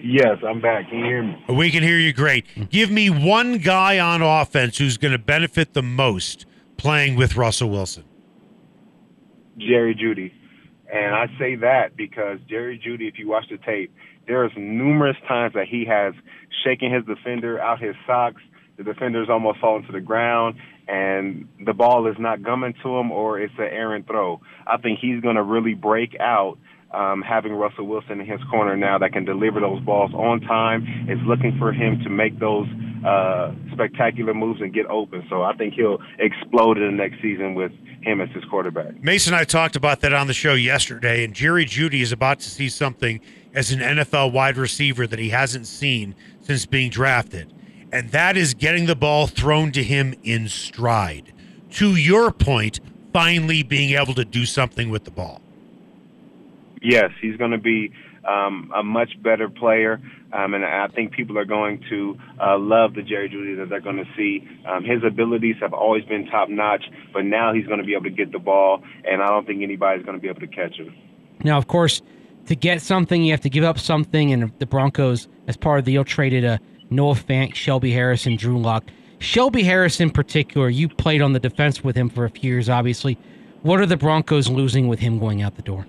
Yes, 0.00 0.38
I'm 0.46 0.60
back. 0.60 0.88
Can 0.88 1.00
you 1.00 1.04
hear 1.04 1.22
me? 1.22 1.44
We 1.48 1.70
can 1.70 1.82
hear 1.82 1.98
you 1.98 2.12
great. 2.12 2.46
Give 2.70 2.90
me 2.90 3.10
one 3.10 3.58
guy 3.58 3.98
on 3.98 4.22
offense 4.22 4.78
who's 4.78 4.96
going 4.96 5.12
to 5.12 5.18
benefit 5.18 5.74
the 5.74 5.82
most 5.82 6.46
playing 6.76 7.16
with 7.16 7.36
Russell 7.36 7.70
Wilson. 7.70 8.04
Jerry 9.58 9.94
Jeudy. 9.94 10.32
And 10.92 11.14
I 11.14 11.26
say 11.38 11.56
that 11.56 11.96
because 11.96 12.38
Jerry 12.48 12.78
Jeudy, 12.78 13.08
if 13.08 13.18
you 13.18 13.28
watch 13.28 13.46
the 13.50 13.58
tape, 13.58 13.92
there's 14.26 14.52
numerous 14.56 15.16
times 15.26 15.54
that 15.54 15.66
he 15.68 15.84
has 15.86 16.14
shaken 16.64 16.92
his 16.92 17.04
defender 17.04 17.60
out 17.60 17.80
his 17.80 17.96
socks. 18.06 18.40
The 18.76 18.84
defender's 18.84 19.28
almost 19.28 19.58
fallen 19.58 19.82
to 19.84 19.92
the 19.92 20.00
ground, 20.00 20.56
and 20.86 21.48
the 21.66 21.74
ball 21.74 22.06
is 22.06 22.16
not 22.18 22.44
coming 22.44 22.74
to 22.84 22.96
him, 22.96 23.10
or 23.10 23.40
it's 23.40 23.54
an 23.58 23.64
errant 23.64 24.06
throw. 24.06 24.40
I 24.66 24.76
think 24.76 25.00
he's 25.00 25.20
going 25.20 25.34
to 25.34 25.42
really 25.42 25.74
break 25.74 26.16
out 26.20 26.58
um, 26.92 27.22
having 27.22 27.52
Russell 27.52 27.86
Wilson 27.86 28.20
in 28.20 28.26
his 28.26 28.40
corner 28.50 28.76
now 28.76 28.98
that 28.98 29.12
can 29.12 29.24
deliver 29.24 29.60
those 29.60 29.80
balls 29.80 30.12
on 30.14 30.40
time. 30.40 30.86
Is 31.08 31.18
looking 31.26 31.56
for 31.58 31.72
him 31.72 32.00
to 32.04 32.10
make 32.10 32.38
those 32.38 32.66
uh, 33.06 33.52
spectacular 33.72 34.34
moves 34.34 34.60
and 34.60 34.72
get 34.72 34.86
open. 34.86 35.24
So 35.28 35.42
I 35.42 35.54
think 35.54 35.74
he'll 35.74 35.98
explode 36.18 36.78
in 36.78 36.84
the 36.84 37.02
next 37.02 37.20
season 37.22 37.54
with 37.54 37.72
him 38.02 38.20
as 38.20 38.28
his 38.30 38.44
quarterback. 38.44 39.02
Mason 39.02 39.34
I 39.34 39.44
talked 39.44 39.76
about 39.76 40.00
that 40.00 40.12
on 40.12 40.26
the 40.26 40.34
show 40.34 40.54
yesterday, 40.54 41.24
and 41.24 41.34
Jerry 41.34 41.64
Jeudy 41.64 42.00
is 42.00 42.12
about 42.12 42.40
to 42.40 42.50
see 42.50 42.68
something 42.68 43.20
as 43.54 43.70
an 43.72 43.80
NFL 43.80 44.32
wide 44.32 44.56
receiver 44.56 45.06
that 45.06 45.18
he 45.18 45.30
hasn't 45.30 45.66
seen 45.66 46.14
since 46.40 46.66
being 46.66 46.90
drafted. 46.90 47.52
And 47.92 48.10
that 48.10 48.36
is 48.36 48.54
getting 48.54 48.86
the 48.86 48.96
ball 48.96 49.26
thrown 49.26 49.72
to 49.72 49.82
him 49.82 50.14
in 50.22 50.48
stride. 50.48 51.32
To 51.72 51.96
your 51.96 52.30
point, 52.30 52.80
finally 53.12 53.62
being 53.62 53.98
able 53.98 54.14
to 54.14 54.24
do 54.24 54.44
something 54.44 54.90
with 54.90 55.04
the 55.04 55.10
ball. 55.10 55.40
Yes, 56.82 57.10
he's 57.20 57.36
going 57.36 57.50
to 57.52 57.58
be 57.58 57.92
um, 58.26 58.70
a 58.74 58.82
much 58.82 59.20
better 59.22 59.48
player, 59.48 60.00
um, 60.32 60.54
and 60.54 60.64
I 60.64 60.88
think 60.88 61.12
people 61.12 61.38
are 61.38 61.44
going 61.44 61.82
to 61.88 62.16
uh, 62.40 62.58
love 62.58 62.94
the 62.94 63.02
Jerry 63.02 63.28
Jeudy 63.28 63.56
that 63.58 63.68
they're 63.68 63.80
going 63.80 63.96
to 63.96 64.08
see. 64.16 64.46
Um, 64.66 64.84
his 64.84 65.02
abilities 65.04 65.56
have 65.60 65.72
always 65.72 66.04
been 66.04 66.26
top 66.26 66.48
notch, 66.48 66.84
but 67.12 67.24
now 67.24 67.54
he's 67.54 67.66
going 67.66 67.78
to 67.78 67.84
be 67.84 67.94
able 67.94 68.04
to 68.04 68.10
get 68.10 68.32
the 68.32 68.38
ball, 68.38 68.82
and 69.04 69.22
I 69.22 69.28
don't 69.28 69.46
think 69.46 69.62
anybody's 69.62 70.04
going 70.04 70.16
to 70.16 70.22
be 70.22 70.28
able 70.28 70.40
to 70.40 70.46
catch 70.46 70.74
him. 70.76 70.94
Now, 71.42 71.56
of 71.56 71.68
course, 71.68 72.02
to 72.46 72.56
get 72.56 72.82
something, 72.82 73.22
you 73.22 73.32
have 73.32 73.40
to 73.42 73.50
give 73.50 73.64
up 73.64 73.78
something, 73.78 74.32
and 74.32 74.52
the 74.58 74.66
Broncos, 74.66 75.28
as 75.46 75.56
part 75.56 75.78
of 75.78 75.84
the 75.84 75.92
deal, 75.92 76.04
traded 76.04 76.44
a 76.44 76.60
Noah 76.90 77.14
Fant, 77.14 77.54
Shelby 77.54 77.92
Harrison, 77.92 78.36
Drew 78.36 78.58
Lock. 78.58 78.84
Shelby 79.20 79.64
Harris 79.64 80.00
in 80.00 80.10
particular, 80.10 80.68
you 80.68 80.88
played 80.88 81.22
on 81.22 81.32
the 81.32 81.40
defense 81.40 81.82
with 81.82 81.96
him 81.96 82.08
for 82.08 82.24
a 82.24 82.30
few 82.30 82.52
years, 82.52 82.68
obviously. 82.68 83.18
What 83.62 83.80
are 83.80 83.86
the 83.86 83.96
Broncos 83.96 84.48
losing 84.48 84.86
with 84.86 85.00
him 85.00 85.18
going 85.18 85.42
out 85.42 85.56
the 85.56 85.62
door? 85.62 85.86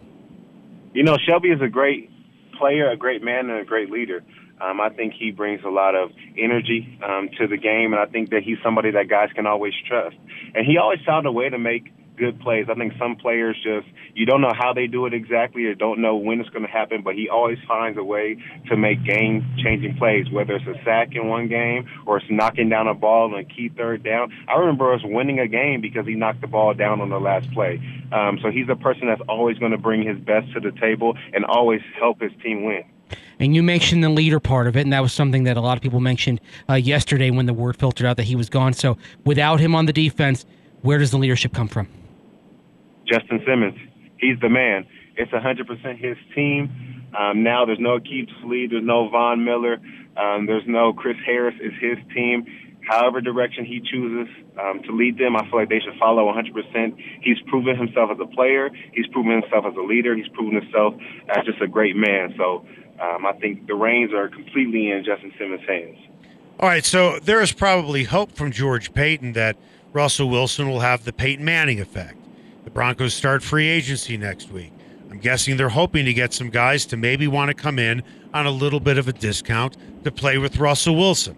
You 0.94 1.04
know, 1.04 1.18
Shelby 1.18 1.50
is 1.50 1.62
a 1.62 1.68
great 1.68 2.10
player, 2.58 2.90
a 2.90 2.98
great 2.98 3.24
man, 3.24 3.50
and 3.50 3.60
a 3.60 3.66
great 3.66 3.92
leader. 3.92 4.24
Um, 4.60 4.82
I 4.82 4.90
think 4.90 5.14
he 5.18 5.32
brings 5.32 5.62
a 5.64 5.70
lot 5.70 5.96
of 5.96 6.12
energy 6.38 7.00
um, 7.08 7.30
to 7.38 7.48
the 7.48 7.58
game, 7.58 7.94
and 7.94 8.00
I 8.02 8.06
think 8.06 8.32
that 8.32 8.44
he's 8.44 8.58
somebody 8.64 8.92
that 8.92 9.08
guys 9.08 9.30
can 9.34 9.48
always 9.48 9.74
trust. 9.88 10.18
And 10.54 10.66
he 10.66 10.78
always 10.78 11.00
found 11.06 11.26
a 11.26 11.32
way 11.32 11.50
to 11.50 11.58
make 11.58 11.94
good 12.20 12.40
plays. 12.42 12.68
I 12.70 12.76
think 12.76 12.94
some 13.00 13.16
players 13.16 13.56
just 13.64 13.88
you 14.14 14.26
don't 14.26 14.42
know 14.42 14.54
how 14.54 14.74
they 14.74 14.88
do 14.88 15.06
it 15.06 15.14
exactly 15.14 15.66
or 15.66 15.74
don't 15.74 16.02
know 16.02 16.18
when 16.18 16.40
it's 16.42 16.50
going 16.50 16.66
to 16.66 16.72
happen, 16.72 17.02
but 17.02 17.16
he 17.16 17.30
always 17.30 17.58
finds 17.68 17.98
a 17.98 18.04
way 18.04 18.38
to 18.68 18.78
make 18.78 19.04
game 19.04 19.46
changing 19.64 19.98
plays, 19.98 20.30
whether 20.30 20.56
it's 20.56 20.68
a 20.68 20.84
sack 20.84 21.10
in 21.14 21.28
one 21.28 21.48
game 21.48 21.88
or 22.06 22.18
it's 22.18 22.26
knocking 22.30 22.70
down 22.70 22.88
a 22.88 22.94
ball 22.94 23.34
on 23.34 23.40
a 23.40 23.46
key 23.46 23.70
third 23.70 24.04
down. 24.04 24.32
I 24.48 24.60
remember 24.60 24.94
us 24.94 25.02
winning 25.04 25.40
a 25.40 25.48
game 25.48 25.82
because 25.82 26.06
he 26.06 26.16
knocked 26.16 26.42
the 26.42 26.48
ball 26.48 26.74
down 26.74 27.02
on 27.02 27.10
the 27.10 27.20
last 27.20 27.52
play. 27.54 27.82
Um, 28.12 28.40
so 28.42 28.52
he's 28.52 28.68
a 28.70 28.76
person 28.76 29.08
that's 29.08 29.22
always 29.30 29.58
going 29.58 29.72
to 29.72 29.78
bring 29.78 30.06
his 30.06 30.18
best 30.20 30.52
to 30.54 30.60
the 30.60 30.72
table 30.80 31.16
and 31.34 31.46
always 31.46 31.82
help 31.98 32.22
his 32.22 32.32
team 32.44 32.64
win. 32.64 32.84
And 33.40 33.56
you 33.56 33.64
mentioned 33.64 34.04
the 34.04 34.10
leader 34.10 34.40
part 34.40 34.68
of 34.68 34.76
it, 34.76 34.82
and 34.82 34.94
that 34.94 35.02
was 35.02 35.14
something 35.14 35.44
that 35.44 35.56
a 35.56 35.62
lot 35.62 35.78
of 35.78 35.82
people 35.82 36.00
mentioned 36.00 36.42
uh, 36.70 36.74
yesterday 36.74 37.32
when 37.32 37.46
the 37.46 37.54
word 37.54 37.78
filtered 37.78 38.06
out 38.06 38.18
that 38.18 38.24
he 38.24 38.36
was 38.36 38.50
gone. 38.50 38.74
So 38.74 38.98
without 39.24 39.60
him 39.60 39.76
on 39.76 39.86
the 39.86 39.94
defense, 39.94 40.46
where 40.82 40.98
does 40.98 41.12
the 41.12 41.18
leadership 41.18 41.54
come 41.54 41.68
from? 41.68 41.88
Justin 43.12 43.42
Simmons. 43.46 43.78
He's 44.18 44.40
the 44.40 44.50
man. 44.50 44.86
It's 45.16 45.32
100% 45.32 45.98
his 45.98 46.18
team. 46.36 47.10
Um, 47.18 47.44
now 47.44 47.66
there's 47.66 47.80
no 47.80 48.00
Keith 48.00 48.30
Lee, 48.46 48.68
there's 48.70 48.86
no 48.86 49.10
Von 49.10 49.44
Miller, 49.44 49.82
um, 50.16 50.46
there's 50.46 50.64
no 50.68 50.94
Chris 50.94 51.18
Harris. 51.26 51.56
It's 51.60 51.76
his 51.82 51.98
team. 52.14 52.46
However 52.88 53.22
direction 53.22 53.66
he 53.66 53.82
chooses 53.82 54.34
um, 54.60 54.82
to 54.84 54.92
lead 54.96 55.18
them, 55.18 55.36
I 55.36 55.44
feel 55.50 55.60
like 55.60 55.70
they 55.70 55.80
should 55.80 55.98
follow 56.00 56.32
100%. 56.32 56.96
He's 57.22 57.38
proven 57.48 57.78
himself 57.78 58.10
as 58.12 58.18
a 58.20 58.26
player. 58.26 58.70
He's 58.94 59.08
proven 59.08 59.42
himself 59.42 59.66
as 59.68 59.76
a 59.76 59.82
leader. 59.82 60.16
He's 60.16 60.30
proven 60.30 60.62
himself 60.62 60.96
as 61.30 61.46
just 61.46 61.62
a 61.62 61.68
great 61.68 61.96
man. 61.96 62.34
So 62.38 62.66
um, 63.02 63.26
I 63.26 63.34
think 63.34 63.68
the 63.68 63.76
reins 63.76 64.14
are 64.14 64.30
completely 64.30 64.92
in 64.92 65.04
Justin 65.06 65.32
Simmons' 65.38 65.62
hands. 65.68 65.98
All 66.60 66.68
right, 66.68 66.84
so 66.84 67.20
there 67.20 67.42
is 67.42 67.54
probably 67.54 68.04
hope 68.04 68.34
from 68.34 68.52
George 68.52 68.94
Paton 68.94 69.34
that 69.34 69.56
Russell 69.94 70.30
Wilson 70.30 70.68
will 70.70 70.82
have 70.82 71.06
the 71.06 71.14
Peyton 71.14 71.46
Manning 71.46 71.80
effect. 71.80 72.19
The 72.66 72.70
Broncos 72.70 73.14
start 73.14 73.42
free 73.42 73.68
agency 73.68 74.18
next 74.18 74.52
week. 74.52 74.74
I'm 75.10 75.20
guessing 75.20 75.58
they're 75.58 75.70
hoping 75.70 76.06
to 76.06 76.14
get 76.14 76.34
some 76.34 76.50
guys 76.50 76.86
to 76.88 76.98
maybe 76.98 77.28
want 77.28 77.50
to 77.50 77.54
come 77.54 77.80
in 77.80 78.04
on 78.34 78.46
a 78.46 78.52
little 78.52 78.80
bit 78.80 78.98
of 78.98 79.08
a 79.08 79.14
discount 79.14 79.78
to 80.04 80.12
play 80.12 80.38
with 80.38 80.58
Russell 80.58 80.96
Wilson. 80.96 81.38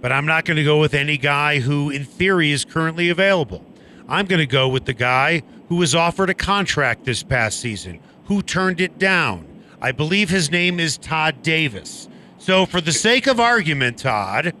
But 0.00 0.12
I'm 0.12 0.26
not 0.26 0.44
going 0.44 0.56
to 0.56 0.64
go 0.64 0.80
with 0.80 0.94
any 0.94 1.16
guy 1.18 1.60
who, 1.60 1.90
in 1.90 2.04
theory, 2.04 2.50
is 2.50 2.64
currently 2.64 3.10
available. 3.10 3.64
I'm 4.08 4.26
going 4.26 4.40
to 4.40 4.46
go 4.46 4.68
with 4.68 4.86
the 4.86 4.94
guy 4.94 5.42
who 5.68 5.76
was 5.76 5.94
offered 5.94 6.30
a 6.30 6.34
contract 6.34 7.04
this 7.04 7.22
past 7.22 7.60
season, 7.60 8.00
who 8.24 8.42
turned 8.42 8.80
it 8.80 8.98
down. 8.98 9.46
I 9.80 9.92
believe 9.92 10.30
his 10.30 10.50
name 10.50 10.80
is 10.80 10.98
Todd 10.98 11.42
Davis. 11.42 12.08
So, 12.38 12.66
for 12.66 12.80
the 12.80 12.92
sake 12.92 13.28
of 13.28 13.38
argument, 13.38 13.98
Todd, 13.98 14.54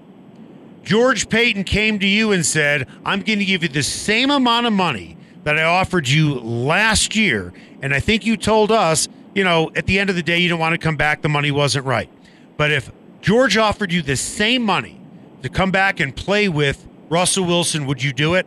George 0.84 1.28
Paton 1.28 1.64
came 1.64 1.98
to 1.98 2.06
you 2.06 2.32
and 2.32 2.46
said, 2.46 2.86
I'm 3.04 3.22
going 3.22 3.40
to 3.40 3.44
give 3.44 3.62
you 3.62 3.68
the 3.68 3.82
same 3.82 4.30
amount 4.30 4.66
of 4.66 4.72
money 4.72 5.16
that 5.44 5.58
I 5.58 5.64
offered 5.64 6.08
you 6.08 6.34
last 6.40 7.16
year. 7.16 7.52
And 7.80 7.94
I 7.94 8.00
think 8.00 8.24
you 8.24 8.36
told 8.36 8.70
us, 8.70 9.08
you 9.34 9.44
know, 9.44 9.70
at 9.74 9.86
the 9.86 9.98
end 9.98 10.10
of 10.10 10.16
the 10.16 10.22
day, 10.22 10.38
you 10.38 10.48
don't 10.48 10.60
want 10.60 10.72
to 10.72 10.78
come 10.78 10.96
back. 10.96 11.22
The 11.22 11.28
money 11.28 11.50
wasn't 11.50 11.86
right. 11.86 12.08
But 12.56 12.70
if 12.70 12.92
George 13.20 13.56
offered 13.56 13.92
you 13.92 14.02
the 14.02 14.16
same 14.16 14.62
money 14.62 15.00
to 15.42 15.48
come 15.48 15.70
back 15.70 16.00
and 16.00 16.14
play 16.14 16.48
with 16.48 16.86
Russell 17.08 17.44
Wilson, 17.44 17.86
would 17.86 18.02
you 18.02 18.12
do 18.12 18.34
it? 18.34 18.46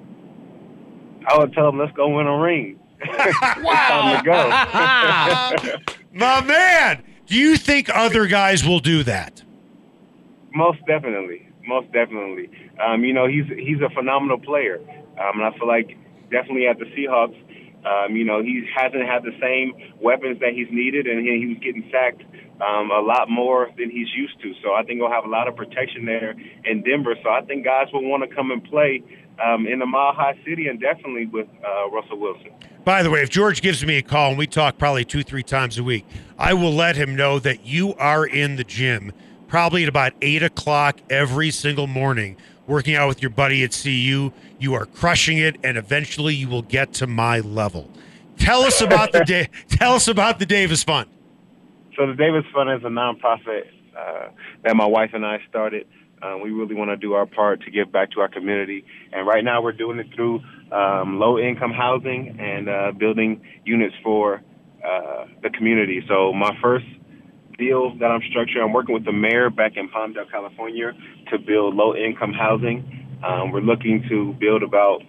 I 1.27 1.37
would 1.37 1.53
tell 1.53 1.69
him, 1.69 1.79
let's 1.79 1.91
go 1.93 2.07
win 2.09 2.27
a 2.27 2.37
ring. 2.37 2.79
wow. 3.61 4.21
My 6.13 6.41
man, 6.41 7.03
do 7.27 7.35
you 7.35 7.57
think 7.57 7.89
other 7.93 8.27
guys 8.27 8.65
will 8.65 8.79
do 8.79 9.03
that? 9.03 9.43
Most 10.53 10.79
definitely, 10.87 11.49
most 11.67 11.91
definitely. 11.91 12.49
Um, 12.79 13.03
you 13.03 13.13
know, 13.13 13.27
he's 13.27 13.45
he's 13.47 13.81
a 13.81 13.89
phenomenal 13.89 14.39
player, 14.39 14.79
um, 15.19 15.41
and 15.41 15.43
I 15.43 15.51
feel 15.57 15.67
like 15.67 15.97
definitely 16.31 16.67
at 16.67 16.79
the 16.79 16.85
Seahawks, 16.85 17.37
um, 17.85 18.15
you 18.15 18.25
know, 18.25 18.41
he 18.41 18.65
hasn't 18.75 19.05
had 19.05 19.23
the 19.23 19.35
same 19.39 19.73
weapons 20.01 20.39
that 20.39 20.53
he's 20.53 20.67
needed, 20.71 21.05
and 21.05 21.19
he, 21.25 21.39
he 21.39 21.45
was 21.47 21.57
getting 21.61 21.87
sacked 21.91 22.23
um, 22.61 22.89
a 22.89 22.99
lot 22.99 23.29
more 23.29 23.69
than 23.77 23.91
he's 23.91 24.07
used 24.15 24.41
to. 24.41 24.53
So 24.63 24.73
I 24.73 24.83
think 24.83 24.99
he'll 24.99 25.11
have 25.11 25.25
a 25.25 25.29
lot 25.29 25.47
of 25.47 25.55
protection 25.55 26.05
there 26.05 26.35
in 26.63 26.81
Denver. 26.81 27.15
So 27.21 27.29
I 27.29 27.41
think 27.41 27.63
guys 27.63 27.87
will 27.93 28.07
want 28.09 28.27
to 28.27 28.35
come 28.35 28.49
and 28.49 28.63
play 28.63 29.03
um, 29.43 29.67
in 29.67 29.79
the 29.79 29.85
Mile 29.85 30.13
High 30.13 30.39
City, 30.45 30.67
and 30.67 30.79
definitely 30.79 31.27
with 31.27 31.47
uh, 31.63 31.89
Russell 31.89 32.19
Wilson. 32.19 32.51
By 32.83 33.03
the 33.03 33.09
way, 33.09 33.21
if 33.21 33.29
George 33.29 33.61
gives 33.61 33.85
me 33.85 33.97
a 33.97 34.01
call 34.01 34.29
and 34.29 34.37
we 34.37 34.47
talk 34.47 34.77
probably 34.77 35.05
two, 35.05 35.23
three 35.23 35.43
times 35.43 35.77
a 35.77 35.83
week, 35.83 36.05
I 36.37 36.53
will 36.53 36.73
let 36.73 36.95
him 36.95 37.15
know 37.15 37.39
that 37.39 37.65
you 37.65 37.93
are 37.95 38.25
in 38.25 38.55
the 38.55 38.63
gym 38.63 39.11
probably 39.47 39.83
at 39.83 39.89
about 39.89 40.13
eight 40.21 40.43
o'clock 40.43 40.99
every 41.09 41.51
single 41.51 41.87
morning, 41.87 42.37
working 42.67 42.95
out 42.95 43.07
with 43.07 43.21
your 43.21 43.31
buddy 43.31 43.63
at 43.63 43.71
CU. 43.71 44.31
You 44.59 44.73
are 44.73 44.85
crushing 44.85 45.37
it, 45.37 45.57
and 45.63 45.77
eventually 45.77 46.35
you 46.35 46.47
will 46.47 46.61
get 46.61 46.93
to 46.93 47.07
my 47.07 47.39
level. 47.39 47.89
Tell 48.37 48.63
us 48.63 48.81
about 48.81 49.11
the 49.11 49.23
day. 49.23 49.49
Tell 49.69 49.93
us 49.93 50.07
about 50.07 50.39
the 50.39 50.45
Davis 50.45 50.83
Fund. 50.83 51.09
So 51.97 52.07
the 52.07 52.13
Davis 52.15 52.43
Fund 52.53 52.69
is 52.71 52.83
a 52.83 52.89
nonprofit 52.89 53.67
uh, 53.97 54.29
that 54.63 54.75
my 54.75 54.85
wife 54.85 55.11
and 55.13 55.25
I 55.25 55.39
started. 55.49 55.87
Uh, 56.21 56.37
we 56.41 56.49
really 56.49 56.75
want 56.75 56.89
to 56.89 56.97
do 56.97 57.13
our 57.13 57.25
part 57.25 57.61
to 57.61 57.71
give 57.71 57.91
back 57.91 58.11
to 58.11 58.21
our 58.21 58.27
community, 58.27 58.83
and 59.11 59.27
right 59.27 59.43
now 59.43 59.61
we're 59.61 59.71
doing 59.71 59.99
it 59.99 60.07
through 60.15 60.41
um, 60.71 61.19
low-income 61.19 61.71
housing 61.71 62.37
and 62.39 62.69
uh, 62.69 62.91
building 62.97 63.41
units 63.63 63.95
for 64.03 64.41
uh, 64.83 65.25
the 65.43 65.49
community. 65.49 66.03
So 66.07 66.33
my 66.33 66.57
first 66.61 66.85
deal 67.57 67.97
that 67.99 68.05
I'm 68.05 68.21
structuring, 68.21 68.63
I'm 68.63 68.73
working 68.73 68.93
with 68.93 69.05
the 69.05 69.13
mayor 69.13 69.49
back 69.49 69.73
in 69.75 69.89
Palmdale, 69.89 70.29
California, 70.29 70.93
to 71.31 71.39
build 71.39 71.75
low-income 71.75 72.33
housing. 72.33 73.19
Um, 73.23 73.51
we're 73.51 73.61
looking 73.61 74.05
to 74.09 74.33
build 74.39 74.63
about 74.63 75.01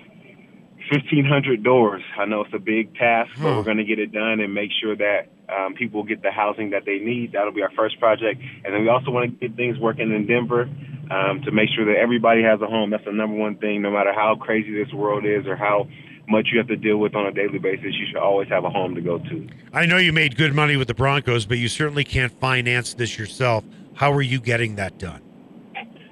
1,500 0.90 1.62
doors. 1.62 2.02
I 2.16 2.26
know 2.26 2.42
it's 2.42 2.54
a 2.54 2.58
big 2.58 2.94
task, 2.94 3.32
but 3.36 3.56
we're 3.56 3.64
going 3.64 3.78
to 3.78 3.84
get 3.84 3.98
it 3.98 4.12
done 4.12 4.40
and 4.40 4.54
make 4.54 4.70
sure 4.80 4.96
that 4.96 5.28
um, 5.48 5.74
people 5.74 6.02
get 6.04 6.22
the 6.22 6.30
housing 6.30 6.70
that 6.70 6.84
they 6.84 6.98
need. 6.98 7.32
That'll 7.32 7.52
be 7.52 7.62
our 7.62 7.72
first 7.76 7.98
project. 7.98 8.40
And 8.64 8.74
then 8.74 8.82
we 8.82 8.88
also 8.88 9.10
want 9.10 9.30
to 9.30 9.48
get 9.48 9.56
things 9.56 9.78
working 9.78 10.12
in 10.12 10.26
Denver 10.26 10.68
um, 11.10 11.42
to 11.44 11.50
make 11.50 11.70
sure 11.74 11.86
that 11.86 11.98
everybody 11.98 12.42
has 12.42 12.60
a 12.60 12.66
home. 12.66 12.90
That's 12.90 13.04
the 13.04 13.12
number 13.12 13.36
one 13.36 13.56
thing, 13.56 13.82
no 13.82 13.90
matter 13.90 14.12
how 14.12 14.36
crazy 14.40 14.72
this 14.72 14.92
world 14.92 15.24
is 15.24 15.46
or 15.46 15.56
how 15.56 15.88
much 16.28 16.48
you 16.52 16.58
have 16.58 16.68
to 16.68 16.76
deal 16.76 16.98
with 16.98 17.14
on 17.14 17.26
a 17.26 17.32
daily 17.32 17.58
basis, 17.58 17.94
you 17.94 18.06
should 18.06 18.16
always 18.16 18.48
have 18.48 18.64
a 18.64 18.70
home 18.70 18.94
to 18.94 19.00
go 19.00 19.18
to. 19.18 19.48
I 19.72 19.86
know 19.86 19.96
you 19.96 20.12
made 20.12 20.36
good 20.36 20.54
money 20.54 20.76
with 20.76 20.88
the 20.88 20.94
Broncos, 20.94 21.46
but 21.46 21.58
you 21.58 21.68
certainly 21.68 22.04
can't 22.04 22.32
finance 22.40 22.94
this 22.94 23.18
yourself. 23.18 23.64
How 23.94 24.12
are 24.12 24.22
you 24.22 24.40
getting 24.40 24.76
that 24.76 24.98
done? 24.98 25.22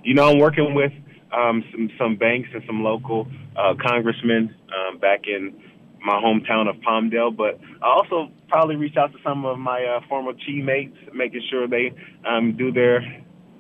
You 0.03 0.15
know, 0.15 0.31
I'm 0.31 0.39
working 0.39 0.75
with 0.75 0.93
um, 1.33 1.65
some 1.71 1.91
some 1.99 2.17
banks 2.17 2.51
and 2.55 2.63
some 2.67 2.83
local 2.83 3.27
uh, 3.57 3.75
congressmen 3.81 4.55
um, 4.75 4.99
back 4.99 5.23
in 5.27 5.61
my 6.05 6.21
hometown 6.23 6.69
of 6.69 6.77
Palmdale, 6.77 7.35
but 7.35 7.59
I 7.83 7.89
also 7.89 8.31
probably 8.49 8.77
reach 8.77 8.97
out 8.97 9.13
to 9.13 9.19
some 9.25 9.47
of 9.47 9.59
my 9.59 9.85
uh, 9.85 10.01
former 10.09 10.33
teammates, 10.35 10.97
making 11.15 11.43
sure 11.51 11.67
they 11.67 11.93
um, 12.29 12.57
do 12.57 12.71
their 12.71 13.01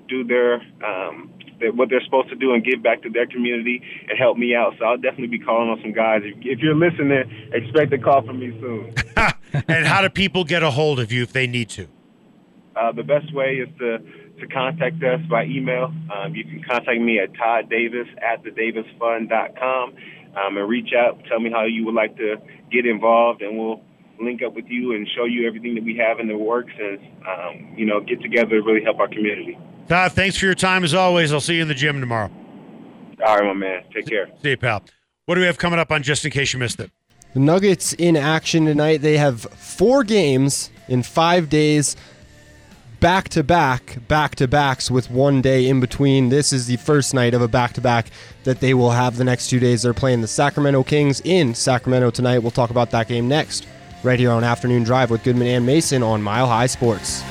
do 0.08 0.24
their 0.24 0.54
um, 0.84 1.30
their, 1.30 1.33
what 1.70 1.88
they're 1.90 2.04
supposed 2.04 2.28
to 2.30 2.36
do 2.36 2.52
and 2.52 2.64
give 2.64 2.82
back 2.82 3.02
to 3.02 3.10
their 3.10 3.26
community 3.26 3.82
and 4.08 4.18
help 4.18 4.36
me 4.36 4.54
out. 4.54 4.74
So 4.78 4.84
I'll 4.84 4.96
definitely 4.96 5.38
be 5.38 5.38
calling 5.38 5.70
on 5.70 5.80
some 5.82 5.92
guys. 5.92 6.22
If, 6.24 6.36
if 6.40 6.58
you're 6.60 6.74
listening, 6.74 7.50
expect 7.52 7.92
a 7.92 7.98
call 7.98 8.22
from 8.22 8.40
me 8.40 8.56
soon. 8.60 8.94
and 9.68 9.86
how 9.86 10.02
do 10.02 10.08
people 10.08 10.44
get 10.44 10.62
a 10.62 10.70
hold 10.70 11.00
of 11.00 11.12
you 11.12 11.22
if 11.22 11.32
they 11.32 11.46
need 11.46 11.68
to? 11.70 11.88
Uh, 12.76 12.92
the 12.92 13.04
best 13.04 13.32
way 13.32 13.56
is 13.56 13.68
to 13.78 13.98
to 14.40 14.48
contact 14.48 15.02
us 15.02 15.20
by 15.30 15.44
email. 15.44 15.92
Um, 16.12 16.34
you 16.34 16.44
can 16.44 16.62
contact 16.68 17.00
me 17.00 17.20
at 17.20 17.34
Todd 17.36 17.70
Davis 17.70 18.08
at 18.20 18.42
the 18.42 18.50
thedavisfund.com 18.50 19.94
um, 20.36 20.56
and 20.56 20.68
reach 20.68 20.90
out. 20.92 21.22
Tell 21.28 21.38
me 21.38 21.50
how 21.50 21.64
you 21.64 21.84
would 21.86 21.94
like 21.94 22.16
to 22.16 22.36
get 22.70 22.86
involved, 22.86 23.42
and 23.42 23.56
we'll 23.56 23.80
link 24.20 24.42
up 24.42 24.54
with 24.54 24.66
you 24.68 24.92
and 24.92 25.08
show 25.16 25.24
you 25.24 25.46
everything 25.46 25.74
that 25.74 25.84
we 25.84 25.96
have 25.96 26.20
in 26.20 26.28
the 26.28 26.36
works 26.36 26.72
and, 26.78 26.98
um, 27.26 27.74
you 27.76 27.84
know, 27.84 28.00
get 28.00 28.20
together 28.22 28.50
to 28.50 28.62
really 28.62 28.82
help 28.82 28.98
our 28.98 29.08
community. 29.08 29.58
Todd, 29.88 30.12
thanks 30.12 30.36
for 30.36 30.46
your 30.46 30.54
time 30.54 30.84
as 30.84 30.94
always. 30.94 31.32
I'll 31.32 31.40
see 31.40 31.56
you 31.56 31.62
in 31.62 31.68
the 31.68 31.74
gym 31.74 32.00
tomorrow. 32.00 32.30
All 33.24 33.36
right, 33.36 33.44
my 33.44 33.52
man. 33.52 33.82
Take 33.92 34.06
care. 34.06 34.28
See 34.42 34.50
you, 34.50 34.56
pal. 34.56 34.82
What 35.26 35.34
do 35.36 35.40
we 35.40 35.46
have 35.46 35.58
coming 35.58 35.78
up 35.78 35.90
on 35.90 36.02
just 36.02 36.24
in 36.24 36.30
case 36.30 36.52
you 36.52 36.58
missed 36.58 36.80
it? 36.80 36.90
The 37.34 37.40
Nuggets 37.40 37.92
in 37.94 38.16
action 38.16 38.66
tonight. 38.66 38.98
They 38.98 39.16
have 39.16 39.40
four 39.40 40.04
games 40.04 40.70
in 40.88 41.02
five 41.02 41.48
days 41.48 41.96
back 43.00 43.28
to 43.30 43.42
back, 43.42 43.98
back 44.08 44.34
to 44.36 44.48
backs 44.48 44.90
with 44.90 45.10
one 45.10 45.42
day 45.42 45.68
in 45.68 45.80
between. 45.80 46.30
This 46.30 46.52
is 46.52 46.66
the 46.66 46.76
first 46.76 47.12
night 47.12 47.34
of 47.34 47.42
a 47.42 47.48
back 47.48 47.74
to 47.74 47.80
back 47.80 48.06
that 48.44 48.60
they 48.60 48.72
will 48.72 48.92
have 48.92 49.16
the 49.16 49.24
next 49.24 49.48
two 49.50 49.60
days. 49.60 49.82
They're 49.82 49.92
playing 49.92 50.20
the 50.22 50.26
Sacramento 50.26 50.84
Kings 50.84 51.20
in 51.22 51.54
Sacramento 51.54 52.10
tonight. 52.10 52.38
We'll 52.38 52.50
talk 52.50 52.70
about 52.70 52.90
that 52.92 53.08
game 53.08 53.28
next, 53.28 53.66
right 54.02 54.18
here 54.18 54.30
on 54.30 54.44
Afternoon 54.44 54.84
Drive 54.84 55.10
with 55.10 55.22
Goodman 55.22 55.48
and 55.48 55.66
Mason 55.66 56.02
on 56.02 56.22
Mile 56.22 56.46
High 56.46 56.66
Sports. 56.66 57.22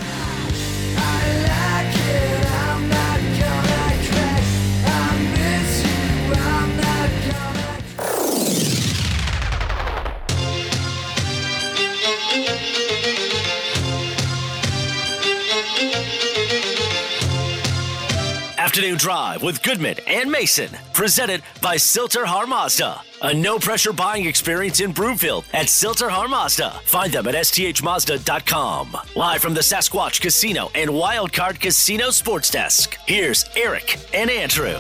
With 19.54 19.62
Goodman 19.62 19.98
and 20.08 20.32
Mason, 20.32 20.70
presented 20.94 21.44
by 21.62 21.78
Sill-TerHar 21.78 22.48
Mazda. 22.48 23.02
A 23.22 23.36
no 23.36 23.60
pressure 23.60 23.94
buying 23.94 24.26
experience 24.26 24.80
in 24.80 24.92
Broomfield 24.92 25.46
at 25.54 25.70
Sill-TerHar 25.70 26.28
Mazda. 26.28 26.72
Find 26.86 27.14
them 27.14 27.28
at 27.28 27.36
sthmazda.com. 27.36 28.98
Live 29.16 29.42
from 29.42 29.54
the 29.54 29.60
Sasquatch 29.60 30.22
Casino 30.22 30.72
and 30.74 30.90
Wildcard 30.90 31.60
Casino 31.60 32.10
Sports 32.10 32.50
Desk, 32.50 32.98
here's 33.06 33.46
Eric 33.56 34.00
and 34.12 34.32
Andrew. 34.32 34.80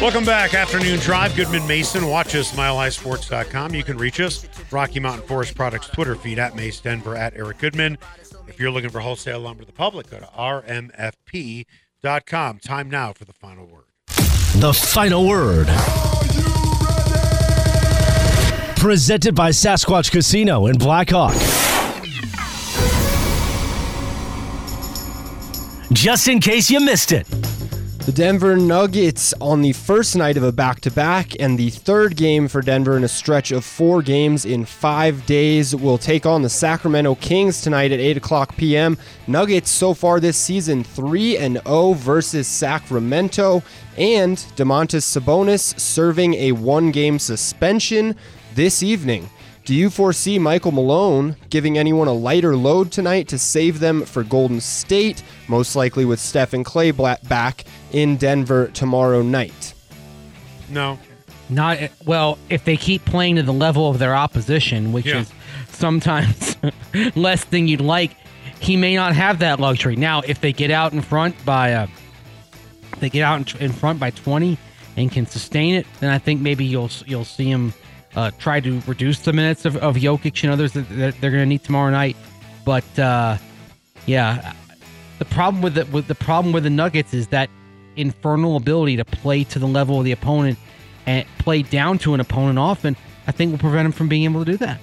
Welcome 0.00 0.24
back. 0.24 0.54
Afternoon 0.54 1.00
Drive. 1.00 1.34
Goodman 1.34 1.66
Mason. 1.66 2.06
Watch 2.06 2.36
us, 2.36 2.52
milehighsports.com. 2.52 3.74
You 3.74 3.82
can 3.82 3.98
reach 3.98 4.20
us. 4.20 4.46
Rocky 4.70 5.00
Mountain 5.00 5.26
Forest 5.26 5.56
Products 5.56 5.88
Twitter 5.88 6.14
feed 6.14 6.38
at 6.38 6.54
Mace 6.54 6.78
Denver 6.78 7.16
at 7.16 7.34
Eric 7.34 7.58
Goodman. 7.58 7.98
If 8.46 8.60
you're 8.60 8.70
looking 8.70 8.90
for 8.90 9.00
wholesale 9.00 9.40
lumber 9.40 9.64
the 9.64 9.72
public, 9.72 10.10
go 10.10 10.20
to 10.20 10.26
rmfp.com. 10.26 11.64
Time 12.04 12.90
now 12.90 13.14
for 13.14 13.24
the 13.24 13.32
final 13.32 13.64
word. 13.64 13.84
The 14.56 14.74
final 14.74 15.26
word. 15.26 15.68
Presented 18.76 19.34
by 19.34 19.48
Sasquatch 19.48 20.10
Casino 20.10 20.66
in 20.66 20.76
Blackhawk. 20.76 21.32
Just 25.94 26.28
in 26.28 26.40
case 26.40 26.68
you 26.68 26.80
missed 26.80 27.10
it. 27.10 27.26
The 28.04 28.12
Denver 28.12 28.54
Nuggets 28.54 29.32
on 29.40 29.62
the 29.62 29.72
first 29.72 30.14
night 30.14 30.36
of 30.36 30.42
a 30.42 30.52
back 30.52 30.82
to 30.82 30.90
back 30.90 31.40
and 31.40 31.58
the 31.58 31.70
third 31.70 32.16
game 32.16 32.48
for 32.48 32.60
Denver 32.60 32.98
in 32.98 33.04
a 33.04 33.08
stretch 33.08 33.50
of 33.50 33.64
four 33.64 34.02
games 34.02 34.44
in 34.44 34.66
five 34.66 35.24
days 35.24 35.74
will 35.74 35.96
take 35.96 36.26
on 36.26 36.42
the 36.42 36.50
Sacramento 36.50 37.14
Kings 37.14 37.62
tonight 37.62 37.92
at 37.92 38.00
8 38.00 38.18
o'clock 38.18 38.58
p.m. 38.58 38.98
Nuggets 39.26 39.70
so 39.70 39.94
far 39.94 40.20
this 40.20 40.36
season 40.36 40.84
3 40.84 41.38
and 41.38 41.62
0 41.66 41.94
versus 41.94 42.46
Sacramento, 42.46 43.62
and 43.96 44.36
Domantas 44.54 45.06
Sabonis 45.06 45.80
serving 45.80 46.34
a 46.34 46.52
one 46.52 46.90
game 46.90 47.18
suspension 47.18 48.16
this 48.54 48.82
evening. 48.82 49.30
Do 49.64 49.74
you 49.74 49.88
foresee 49.88 50.38
Michael 50.38 50.72
Malone 50.72 51.36
giving 51.48 51.78
anyone 51.78 52.06
a 52.06 52.12
lighter 52.12 52.54
load 52.54 52.92
tonight 52.92 53.28
to 53.28 53.38
save 53.38 53.80
them 53.80 54.04
for 54.04 54.22
Golden 54.22 54.60
State, 54.60 55.22
most 55.48 55.74
likely 55.74 56.04
with 56.04 56.20
Stephen 56.20 56.64
Clay 56.64 56.90
back 56.90 57.64
in 57.94 58.16
Denver 58.16 58.66
tomorrow 58.74 59.22
night? 59.22 59.72
No. 60.68 60.98
Not 61.48 61.78
well, 62.04 62.38
if 62.50 62.64
they 62.64 62.76
keep 62.76 63.04
playing 63.04 63.36
to 63.36 63.42
the 63.42 63.52
level 63.52 63.88
of 63.88 63.98
their 63.98 64.14
opposition, 64.14 64.92
which 64.92 65.06
Yeah. 65.06 65.20
is 65.20 65.32
sometimes 65.68 66.56
less 67.14 67.44
than 67.44 67.68
you'd 67.68 67.80
like, 67.80 68.16
he 68.60 68.76
may 68.76 68.96
not 68.96 69.14
have 69.14 69.38
that 69.40 69.60
luxury. 69.60 69.94
Now, 69.96 70.22
if 70.22 70.40
they 70.40 70.52
get 70.52 70.70
out 70.70 70.92
in 70.92 71.02
front 71.02 71.42
by 71.44 71.72
uh, 71.74 71.86
they 73.00 73.10
get 73.10 73.22
out 73.22 73.54
in, 73.54 73.62
in 73.62 73.72
front 73.72 74.00
by 74.00 74.10
20 74.10 74.56
and 74.96 75.10
can 75.12 75.26
sustain 75.26 75.74
it, 75.74 75.86
then 76.00 76.10
I 76.10 76.18
think 76.18 76.40
maybe 76.40 76.64
you'll 76.64 76.90
you'll 77.06 77.24
see 77.26 77.50
him 77.50 77.74
uh, 78.16 78.30
try 78.38 78.60
to 78.60 78.80
reduce 78.86 79.18
the 79.20 79.32
minutes 79.32 79.64
of, 79.64 79.76
of 79.78 79.96
Jokic 79.96 80.42
and 80.44 80.52
others 80.52 80.72
that, 80.72 80.88
that 80.96 81.20
they're 81.20 81.30
going 81.30 81.42
to 81.42 81.46
need 81.46 81.62
tomorrow 81.62 81.90
night. 81.90 82.16
But 82.64 82.98
uh, 82.98 83.36
yeah, 84.06 84.54
the 85.18 85.24
problem 85.26 85.62
with 85.62 85.74
the 85.74 85.84
with 85.86 86.06
the 86.06 86.14
problem 86.14 86.52
with 86.54 86.64
the 86.64 86.70
Nuggets 86.70 87.12
is 87.12 87.28
that 87.28 87.50
infernal 87.96 88.56
ability 88.56 88.96
to 88.96 89.04
play 89.04 89.44
to 89.44 89.58
the 89.58 89.66
level 89.66 89.98
of 89.98 90.04
the 90.04 90.12
opponent 90.12 90.58
and 91.06 91.26
play 91.38 91.62
down 91.62 91.98
to 91.98 92.14
an 92.14 92.20
opponent 92.20 92.58
often. 92.58 92.96
I 93.26 93.32
think 93.32 93.52
will 93.52 93.58
prevent 93.58 93.86
him 93.86 93.92
from 93.92 94.08
being 94.08 94.24
able 94.24 94.44
to 94.44 94.52
do 94.52 94.56
that. 94.58 94.80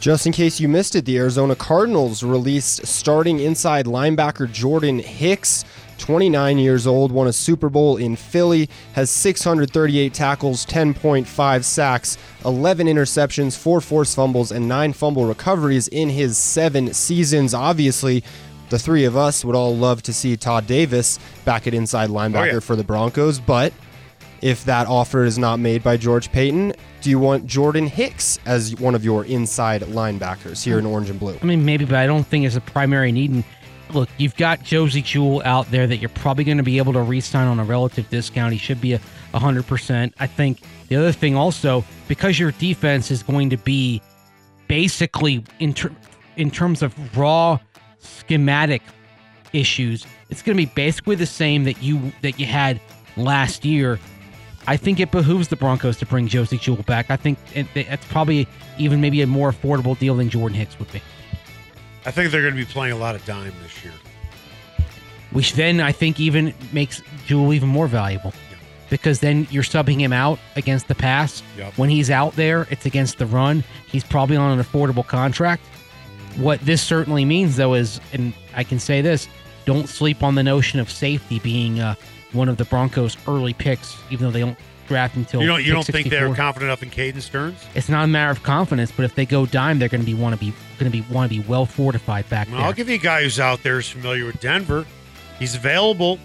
Just 0.00 0.24
in 0.24 0.32
case 0.32 0.58
you 0.58 0.66
missed 0.66 0.94
it, 0.94 1.04
the 1.04 1.18
Arizona 1.18 1.54
Cardinals 1.54 2.22
released 2.22 2.86
starting 2.86 3.38
inside 3.38 3.84
linebacker 3.84 4.50
Jordan 4.50 4.98
Hicks. 4.98 5.64
29 5.98 6.56
years 6.56 6.86
old, 6.86 7.12
won 7.12 7.26
a 7.26 7.32
Super 7.32 7.68
Bowl 7.68 7.98
in 7.98 8.16
Philly, 8.16 8.70
has 8.94 9.10
638 9.10 10.14
tackles, 10.14 10.64
10.5 10.64 11.62
sacks, 11.62 12.16
11 12.46 12.86
interceptions, 12.86 13.54
4 13.58 13.82
forced 13.82 14.16
fumbles, 14.16 14.50
and 14.50 14.66
9 14.66 14.94
fumble 14.94 15.26
recoveries 15.26 15.88
in 15.88 16.08
his 16.08 16.38
7 16.38 16.94
seasons. 16.94 17.52
Obviously, 17.52 18.24
the 18.70 18.78
three 18.78 19.04
of 19.04 19.16
us 19.16 19.44
would 19.44 19.56
all 19.56 19.76
love 19.76 20.02
to 20.04 20.12
see 20.12 20.36
Todd 20.36 20.66
Davis 20.66 21.18
back 21.44 21.66
at 21.66 21.74
inside 21.74 22.10
oh, 22.10 22.14
linebacker 22.14 22.54
yeah. 22.54 22.60
for 22.60 22.76
the 22.76 22.84
Broncos, 22.84 23.38
but 23.38 23.72
if 24.40 24.64
that 24.64 24.86
offer 24.86 25.24
is 25.24 25.38
not 25.38 25.58
made 25.58 25.82
by 25.82 25.96
George 25.96 26.32
Paton, 26.32 26.72
do 27.02 27.10
you 27.10 27.18
want 27.18 27.46
Jordan 27.46 27.86
Hicks 27.86 28.38
as 28.46 28.74
one 28.76 28.94
of 28.94 29.04
your 29.04 29.24
inside 29.24 29.82
linebackers 29.82 30.64
here 30.64 30.78
in 30.78 30.84
mm. 30.84 30.90
orange 30.90 31.10
and 31.10 31.20
blue? 31.20 31.36
I 31.40 31.44
mean, 31.44 31.64
maybe, 31.64 31.84
but 31.84 31.96
I 31.96 32.06
don't 32.06 32.26
think 32.26 32.46
it's 32.46 32.56
a 32.56 32.60
primary 32.60 33.12
need. 33.12 33.30
And 33.30 33.44
look, 33.92 34.08
you've 34.18 34.36
got 34.36 34.62
Josey 34.62 35.02
Jewell 35.02 35.42
out 35.44 35.70
there 35.70 35.86
that 35.86 35.96
you're 35.98 36.08
probably 36.10 36.44
going 36.44 36.56
to 36.56 36.62
be 36.62 36.78
able 36.78 36.92
to 36.94 37.02
re-sign 37.02 37.48
on 37.48 37.58
a 37.58 37.64
relative 37.64 38.08
discount. 38.08 38.52
He 38.52 38.58
should 38.58 38.80
be 38.80 38.94
a 38.94 39.00
100%. 39.34 40.12
I 40.18 40.26
think 40.26 40.60
the 40.88 40.96
other 40.96 41.12
thing 41.12 41.36
also, 41.36 41.84
because 42.08 42.38
your 42.38 42.52
defense 42.52 43.10
is 43.10 43.22
going 43.22 43.50
to 43.50 43.56
be 43.58 44.00
basically 44.68 45.44
in, 45.58 45.74
ter- 45.74 45.94
in 46.36 46.50
terms 46.50 46.82
of 46.82 46.94
raw 47.16 47.58
schematic 48.00 48.82
issues, 49.52 50.06
it's 50.28 50.42
going 50.42 50.56
to 50.56 50.66
be 50.66 50.72
basically 50.74 51.16
the 51.16 51.26
same 51.26 51.64
that 51.64 51.82
you 51.82 52.12
that 52.22 52.38
you 52.38 52.46
had 52.46 52.80
last 53.16 53.64
year. 53.64 53.98
I 54.66 54.76
think 54.76 55.00
it 55.00 55.10
behooves 55.10 55.48
the 55.48 55.56
Broncos 55.56 55.96
to 55.98 56.06
bring 56.06 56.28
Josey 56.28 56.58
Jewell 56.58 56.82
back. 56.82 57.10
I 57.10 57.16
think 57.16 57.38
it's 57.54 58.04
probably 58.06 58.46
even 58.78 59.00
maybe 59.00 59.22
a 59.22 59.26
more 59.26 59.50
affordable 59.50 59.98
deal 59.98 60.14
than 60.16 60.28
Jordan 60.28 60.56
Hicks 60.58 60.78
would 60.78 60.92
be. 60.92 61.00
I 62.04 62.10
think 62.10 62.30
they're 62.30 62.42
going 62.42 62.54
to 62.54 62.60
be 62.60 62.70
playing 62.70 62.92
a 62.92 62.98
lot 62.98 63.14
of 63.14 63.24
dime 63.24 63.52
this 63.62 63.82
year. 63.82 63.92
which 65.32 65.54
then 65.54 65.80
I 65.80 65.92
think 65.92 66.20
even 66.20 66.54
makes 66.72 67.02
Jewell 67.26 67.52
even 67.52 67.68
more 67.68 67.86
valuable. 67.86 68.32
Because 68.88 69.20
then 69.20 69.46
you're 69.50 69.62
subbing 69.62 70.00
him 70.00 70.12
out 70.12 70.40
against 70.56 70.88
the 70.88 70.96
pass. 70.96 71.42
Yep. 71.56 71.78
When 71.78 71.88
he's 71.88 72.10
out 72.10 72.34
there, 72.34 72.66
it's 72.70 72.86
against 72.86 73.18
the 73.18 73.26
run. 73.26 73.62
He's 73.86 74.02
probably 74.02 74.36
on 74.36 74.58
an 74.58 74.64
affordable 74.64 75.06
contract. 75.06 75.62
What 76.36 76.60
this 76.60 76.82
certainly 76.82 77.24
means, 77.24 77.56
though, 77.56 77.74
is, 77.74 78.00
and 78.12 78.32
I 78.54 78.64
can 78.64 78.78
say 78.78 79.00
this: 79.02 79.28
don't 79.64 79.88
sleep 79.88 80.22
on 80.22 80.34
the 80.34 80.42
notion 80.42 80.80
of 80.80 80.90
safety 80.90 81.38
being 81.40 81.80
uh, 81.80 81.94
one 82.32 82.48
of 82.48 82.56
the 82.56 82.64
Broncos' 82.64 83.16
early 83.26 83.52
picks, 83.52 83.96
even 84.10 84.26
though 84.26 84.30
they 84.32 84.40
don't 84.40 84.58
draft 84.88 85.14
until 85.16 85.40
You 85.40 85.46
don't 85.46 85.64
you 85.64 85.72
don't 85.72 85.86
think 85.86 86.10
they're 86.10 86.34
confident 86.34 86.68
enough 86.68 86.82
in 86.82 86.90
Caden 86.90 87.20
Sterns? 87.22 87.64
It's 87.74 87.88
not 87.88 88.04
a 88.04 88.08
matter 88.08 88.30
of 88.32 88.42
confidence, 88.42 88.90
but 88.90 89.04
if 89.04 89.14
they 89.14 89.24
go 89.26 89.46
dime, 89.46 89.78
they're 89.78 89.88
going 89.88 90.00
to 90.00 90.06
be 90.06 90.14
want 90.14 90.34
to 90.34 90.40
be 90.40 90.52
going 90.78 90.90
to 90.90 90.96
be 90.96 91.02
want 91.12 91.30
to 91.30 91.40
be 91.40 91.46
well 91.48 91.66
fortified 91.66 92.28
back 92.28 92.48
Well, 92.48 92.58
there. 92.58 92.66
I'll 92.66 92.72
give 92.72 92.88
you 92.88 92.96
a 92.96 92.98
guy 92.98 93.22
who's 93.22 93.38
out 93.40 93.62
there 93.62 93.76
who's 93.76 93.88
familiar 93.88 94.26
with 94.26 94.40
Denver. 94.40 94.86
He's 95.38 95.54
available. 95.54 96.18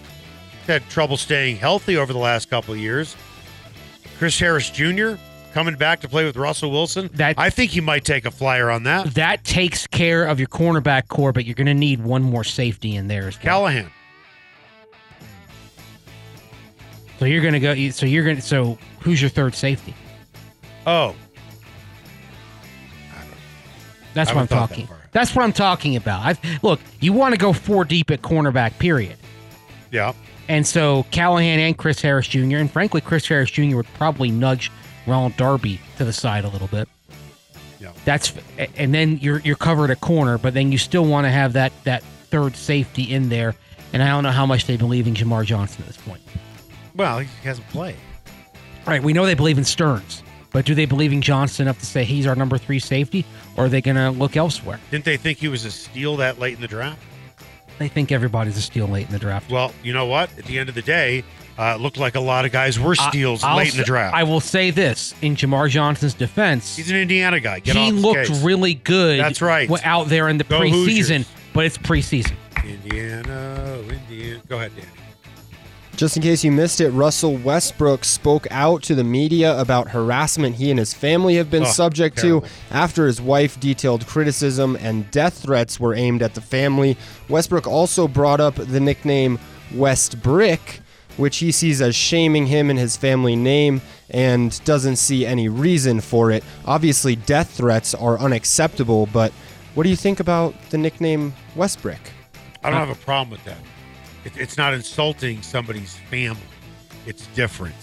He's 0.60 0.66
had 0.66 0.88
trouble 0.88 1.16
staying 1.16 1.56
healthy 1.56 1.96
over 1.96 2.12
the 2.12 2.18
last 2.18 2.50
couple 2.50 2.74
of 2.74 2.80
years. 2.80 3.16
Chris 4.18 4.38
Harris 4.38 4.70
Jr. 4.70 5.14
coming 5.56 5.74
back 5.74 6.00
to 6.00 6.08
play 6.08 6.22
with 6.22 6.36
Russell 6.36 6.70
Wilson. 6.70 7.08
That- 7.14 7.38
I 7.38 7.48
think 7.48 7.70
he 7.70 7.80
might 7.80 8.04
take 8.04 8.26
a 8.26 8.30
flyer 8.30 8.68
on 8.68 8.82
that. 8.82 9.14
that 9.14 9.42
takes 9.42 9.86
care 9.86 10.24
of 10.26 10.38
your 10.38 10.48
cornerback 10.48 11.08
corps, 11.08 11.32
but 11.32 11.46
you're 11.46 11.54
going 11.54 11.66
to 11.66 11.72
need 11.72 12.04
one 12.04 12.22
more 12.22 12.44
safety 12.44 12.94
in 12.94 13.08
there 13.08 13.26
as 13.26 13.36
well. 13.36 13.42
Callahan. 13.42 13.90
So 17.18 17.24
you're 17.24 17.40
going 17.40 17.54
to 17.54 17.60
go. 17.60 17.74
So 17.90 18.04
you're 18.04 18.24
going 18.24 18.36
to. 18.36 18.42
So 18.42 18.76
who's 19.00 19.22
your 19.22 19.30
third 19.30 19.54
safety? 19.54 19.94
Oh, 20.86 21.14
That's 24.12 24.28
I 24.30 24.34
what 24.34 24.42
I'm 24.42 24.48
haven't 24.48 24.68
that 24.68 24.84
talking. 24.84 24.88
That's 25.12 25.34
what 25.34 25.42
I'm 25.42 25.52
talking 25.54 25.96
about. 25.96 26.22
I've, 26.26 26.62
look, 26.62 26.80
you 27.00 27.14
want 27.14 27.32
to 27.34 27.38
go 27.40 27.54
four 27.54 27.86
deep 27.86 28.10
at 28.10 28.20
cornerback, 28.20 28.78
period. 28.78 29.16
yeah. 29.90 30.12
And 30.48 30.64
so 30.66 31.06
Callahan 31.10 31.58
and 31.58 31.76
Chris 31.78 32.00
Harris 32.02 32.28
Jr. 32.28 32.58
and 32.58 32.70
frankly, 32.70 33.00
Chris 33.00 33.26
Harris 33.26 33.50
Jr. 33.50 33.76
would 33.76 33.86
probably 33.94 34.30
nudge 34.30 34.70
Ronald 35.06 35.36
Darby 35.36 35.80
to 35.98 36.04
the 36.04 36.12
side 36.12 36.44
a 36.44 36.48
little 36.48 36.68
bit. 36.68 36.88
Yeah. 37.80 37.92
That's 38.04 38.32
and 38.76 38.94
then 38.94 39.18
you're 39.18 39.40
you're 39.40 39.56
covered 39.56 39.90
at 39.90 40.00
corner, 40.00 40.38
but 40.38 40.54
then 40.54 40.72
you 40.72 40.78
still 40.78 41.04
want 41.04 41.26
to 41.26 41.30
have 41.30 41.52
that 41.54 41.72
that 41.84 42.02
third 42.02 42.56
safety 42.56 43.02
in 43.02 43.28
there. 43.28 43.54
And 43.92 44.02
I 44.02 44.08
don't 44.08 44.24
know 44.24 44.30
how 44.30 44.46
much 44.46 44.66
they 44.66 44.76
believe 44.76 45.06
in 45.06 45.14
Jamar 45.14 45.44
Johnson 45.44 45.82
at 45.82 45.86
this 45.86 45.96
point. 45.96 46.20
Well, 46.94 47.20
he 47.20 47.28
hasn't 47.44 47.68
played. 47.68 47.96
All 48.86 48.92
right, 48.92 49.02
we 49.02 49.12
know 49.12 49.26
they 49.26 49.34
believe 49.34 49.58
in 49.58 49.64
Sterns, 49.64 50.22
but 50.52 50.64
do 50.64 50.74
they 50.74 50.86
believe 50.86 51.12
in 51.12 51.22
Johnson 51.22 51.66
enough 51.66 51.78
to 51.80 51.86
say 51.86 52.04
he's 52.04 52.26
our 52.26 52.34
number 52.34 52.58
three 52.58 52.78
safety, 52.78 53.24
or 53.56 53.66
are 53.66 53.68
they 53.68 53.80
going 53.80 53.96
to 53.96 54.10
look 54.10 54.36
elsewhere? 54.36 54.80
Didn't 54.90 55.04
they 55.04 55.16
think 55.16 55.38
he 55.38 55.48
was 55.48 55.64
a 55.64 55.70
steal 55.70 56.16
that 56.16 56.38
late 56.38 56.54
in 56.54 56.60
the 56.60 56.68
draft? 56.68 57.02
They 57.78 57.88
think 57.88 58.12
everybody's 58.12 58.56
a 58.56 58.62
steal 58.62 58.86
late 58.86 59.06
in 59.06 59.12
the 59.12 59.18
draft. 59.18 59.50
Well, 59.50 59.72
you 59.82 59.92
know 59.92 60.06
what? 60.06 60.30
At 60.38 60.44
the 60.44 60.58
end 60.58 60.68
of 60.68 60.74
the 60.74 60.82
day, 60.82 61.24
uh, 61.58 61.74
it 61.76 61.80
looked 61.82 61.96
like 61.98 62.14
a 62.14 62.20
lot 62.20 62.44
of 62.44 62.52
guys 62.52 62.78
were 62.78 62.94
steals 62.94 63.42
I'll 63.44 63.56
late 63.56 63.72
in 63.72 63.78
the 63.78 63.84
draft. 63.84 64.14
I 64.14 64.22
will 64.24 64.40
say 64.40 64.70
this 64.70 65.14
in 65.22 65.36
Jamar 65.36 65.68
Johnson's 65.70 66.14
defense. 66.14 66.76
He's 66.76 66.90
an 66.90 66.96
Indiana 66.96 67.40
guy. 67.40 67.60
Get 67.60 67.76
he 67.76 67.88
off 67.88 67.94
looked 67.94 68.28
case. 68.28 68.42
really 68.42 68.74
good. 68.74 69.18
That's 69.20 69.40
right. 69.42 69.68
w- 69.68 69.82
Out 69.84 70.08
there 70.08 70.28
in 70.28 70.38
the 70.38 70.44
Go 70.44 70.60
preseason, 70.60 70.72
Hoosiers. 70.72 71.26
but 71.52 71.64
it's 71.64 71.78
preseason. 71.78 72.34
Indiana, 72.64 73.78
Indiana. 73.88 74.40
Go 74.48 74.56
ahead, 74.56 74.72
Danny. 74.76 74.88
Just 75.96 76.14
in 76.14 76.22
case 76.22 76.44
you 76.44 76.52
missed 76.52 76.82
it, 76.82 76.90
Russell 76.90 77.36
Westbrook 77.38 78.04
spoke 78.04 78.46
out 78.50 78.82
to 78.82 78.94
the 78.94 79.02
media 79.02 79.58
about 79.58 79.88
harassment 79.88 80.56
he 80.56 80.68
and 80.70 80.78
his 80.78 80.92
family 80.92 81.36
have 81.36 81.50
been 81.50 81.62
Oh, 81.62 81.66
subject 81.66 82.18
terrible. 82.18 82.42
to 82.42 82.48
after 82.70 83.06
his 83.06 83.18
wife 83.18 83.58
detailed 83.58 84.06
criticism 84.06 84.76
and 84.82 85.10
death 85.10 85.38
threats 85.42 85.80
were 85.80 85.94
aimed 85.94 86.20
at 86.22 86.34
the 86.34 86.42
family. 86.42 86.98
Westbrook 87.30 87.66
also 87.66 88.06
brought 88.06 88.40
up 88.40 88.56
the 88.56 88.78
nickname 88.78 89.38
Westbrick, 89.72 90.80
which 91.16 91.38
he 91.38 91.50
sees 91.52 91.80
as 91.80 91.94
shaming 91.94 92.46
him 92.46 92.70
and 92.70 92.78
his 92.78 92.96
family 92.96 93.36
name 93.36 93.80
and 94.10 94.62
doesn't 94.64 94.96
see 94.96 95.24
any 95.26 95.48
reason 95.48 96.00
for 96.00 96.30
it. 96.30 96.44
Obviously, 96.66 97.16
death 97.16 97.50
threats 97.50 97.94
are 97.94 98.18
unacceptable, 98.18 99.06
but 99.12 99.32
what 99.74 99.82
do 99.84 99.88
you 99.90 99.96
think 99.96 100.20
about 100.20 100.54
the 100.70 100.78
nickname 100.78 101.34
Westbrick? 101.54 101.98
I 102.62 102.70
don't 102.70 102.78
have 102.78 102.90
a 102.90 102.94
problem 103.04 103.30
with 103.30 103.44
that. 103.44 103.58
It, 104.24 104.36
it's 104.36 104.56
not 104.56 104.74
insulting 104.74 105.42
somebody's 105.42 105.94
family. 106.10 106.40
It's 107.06 107.26
different. 107.28 107.74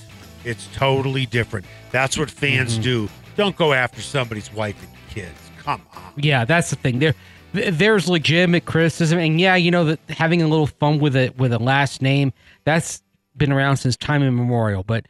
It's 0.43 0.67
totally 0.73 1.25
different. 1.25 1.65
That's 1.91 2.17
what 2.17 2.29
fans 2.29 2.73
Mm-hmm. 2.73 2.81
do. 2.83 3.09
Don't 3.37 3.55
go 3.55 3.73
after 3.73 4.01
somebody's 4.01 4.53
wife 4.53 4.75
and 4.81 4.91
kids. 5.09 5.37
Come 5.63 5.81
on. 5.95 6.13
Yeah, 6.17 6.45
that's 6.45 6.69
the 6.69 6.75
thing. 6.75 6.99
There, 6.99 7.13
there's 7.53 8.09
legitimate 8.09 8.65
criticism, 8.65 9.19
and 9.19 9.39
yeah, 9.39 9.55
you 9.55 9.71
know 9.71 9.85
that 9.85 9.99
having 10.09 10.41
a 10.41 10.47
little 10.47 10.67
fun 10.67 10.99
with 10.99 11.15
it 11.15 11.37
with 11.37 11.53
a 11.53 11.59
last 11.59 12.01
name 12.01 12.33
that's 12.65 13.01
been 13.37 13.51
around 13.51 13.77
since 13.77 13.95
time 13.97 14.23
immemorial. 14.23 14.83
But 14.83 15.05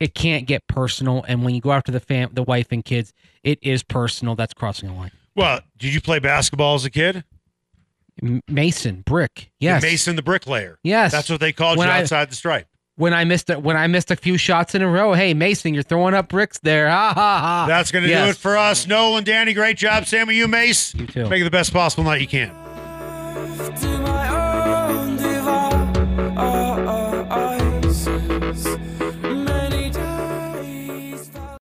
it 0.00 0.14
can't 0.14 0.46
get 0.46 0.66
personal, 0.66 1.24
and 1.26 1.44
when 1.44 1.54
you 1.54 1.60
go 1.60 1.72
after 1.72 1.90
the 1.92 2.00
fam, 2.00 2.30
the 2.32 2.42
wife 2.42 2.68
and 2.70 2.84
kids, 2.84 3.12
it 3.42 3.58
is 3.62 3.82
personal. 3.82 4.34
That's 4.34 4.52
crossing 4.54 4.88
a 4.90 4.94
line. 4.96 5.10
Well, 5.34 5.60
did 5.78 5.92
you 5.94 6.00
play 6.00 6.18
basketball 6.18 6.74
as 6.74 6.84
a 6.84 6.90
kid? 6.90 7.24
M- 8.22 8.42
Mason 8.48 9.02
brick, 9.04 9.50
yes. 9.60 9.82
Mason 9.82 10.16
the 10.16 10.22
bricklayer. 10.22 10.78
Yes. 10.82 11.12
That's 11.12 11.28
what 11.28 11.40
they 11.40 11.52
called 11.52 11.78
When 11.78 11.88
you 11.88 11.92
I- 11.94 12.00
outside 12.00 12.30
the 12.30 12.34
stripe. 12.34 12.66
when 12.96 13.12
I 13.12 13.24
missed 13.24 13.50
it, 13.50 13.60
when 13.62 13.76
I 13.76 13.86
missed 13.88 14.10
a 14.10 14.16
few 14.16 14.38
shots 14.38 14.74
in 14.74 14.80
a 14.80 14.88
row. 14.88 15.12
Hey, 15.12 15.34
Mason, 15.34 15.74
you're 15.74 15.82
throwing 15.82 16.14
up 16.14 16.28
bricks 16.30 16.58
there. 16.62 16.88
Ha 16.88 17.12
ha 17.14 17.38
ha. 17.40 17.66
That's 17.68 17.90
going 17.92 18.06
to 18.06 18.08
do 18.08 18.14
it 18.30 18.36
for 18.36 18.56
us. 18.56 18.86
Nolan, 18.86 19.24
Danny, 19.24 19.52
great 19.52 19.76
job. 19.76 20.06
Sammy, 20.06 20.34
you, 20.34 20.48
Mace. 20.48 20.94
You 20.94 21.06
too. 21.06 21.28
Make 21.28 21.42
it 21.42 21.44
the 21.44 21.50
best 21.50 21.74
possible 21.74 22.04
night 22.04 22.22
you 22.22 22.26
can. 22.28 22.48
Take 23.76 23.95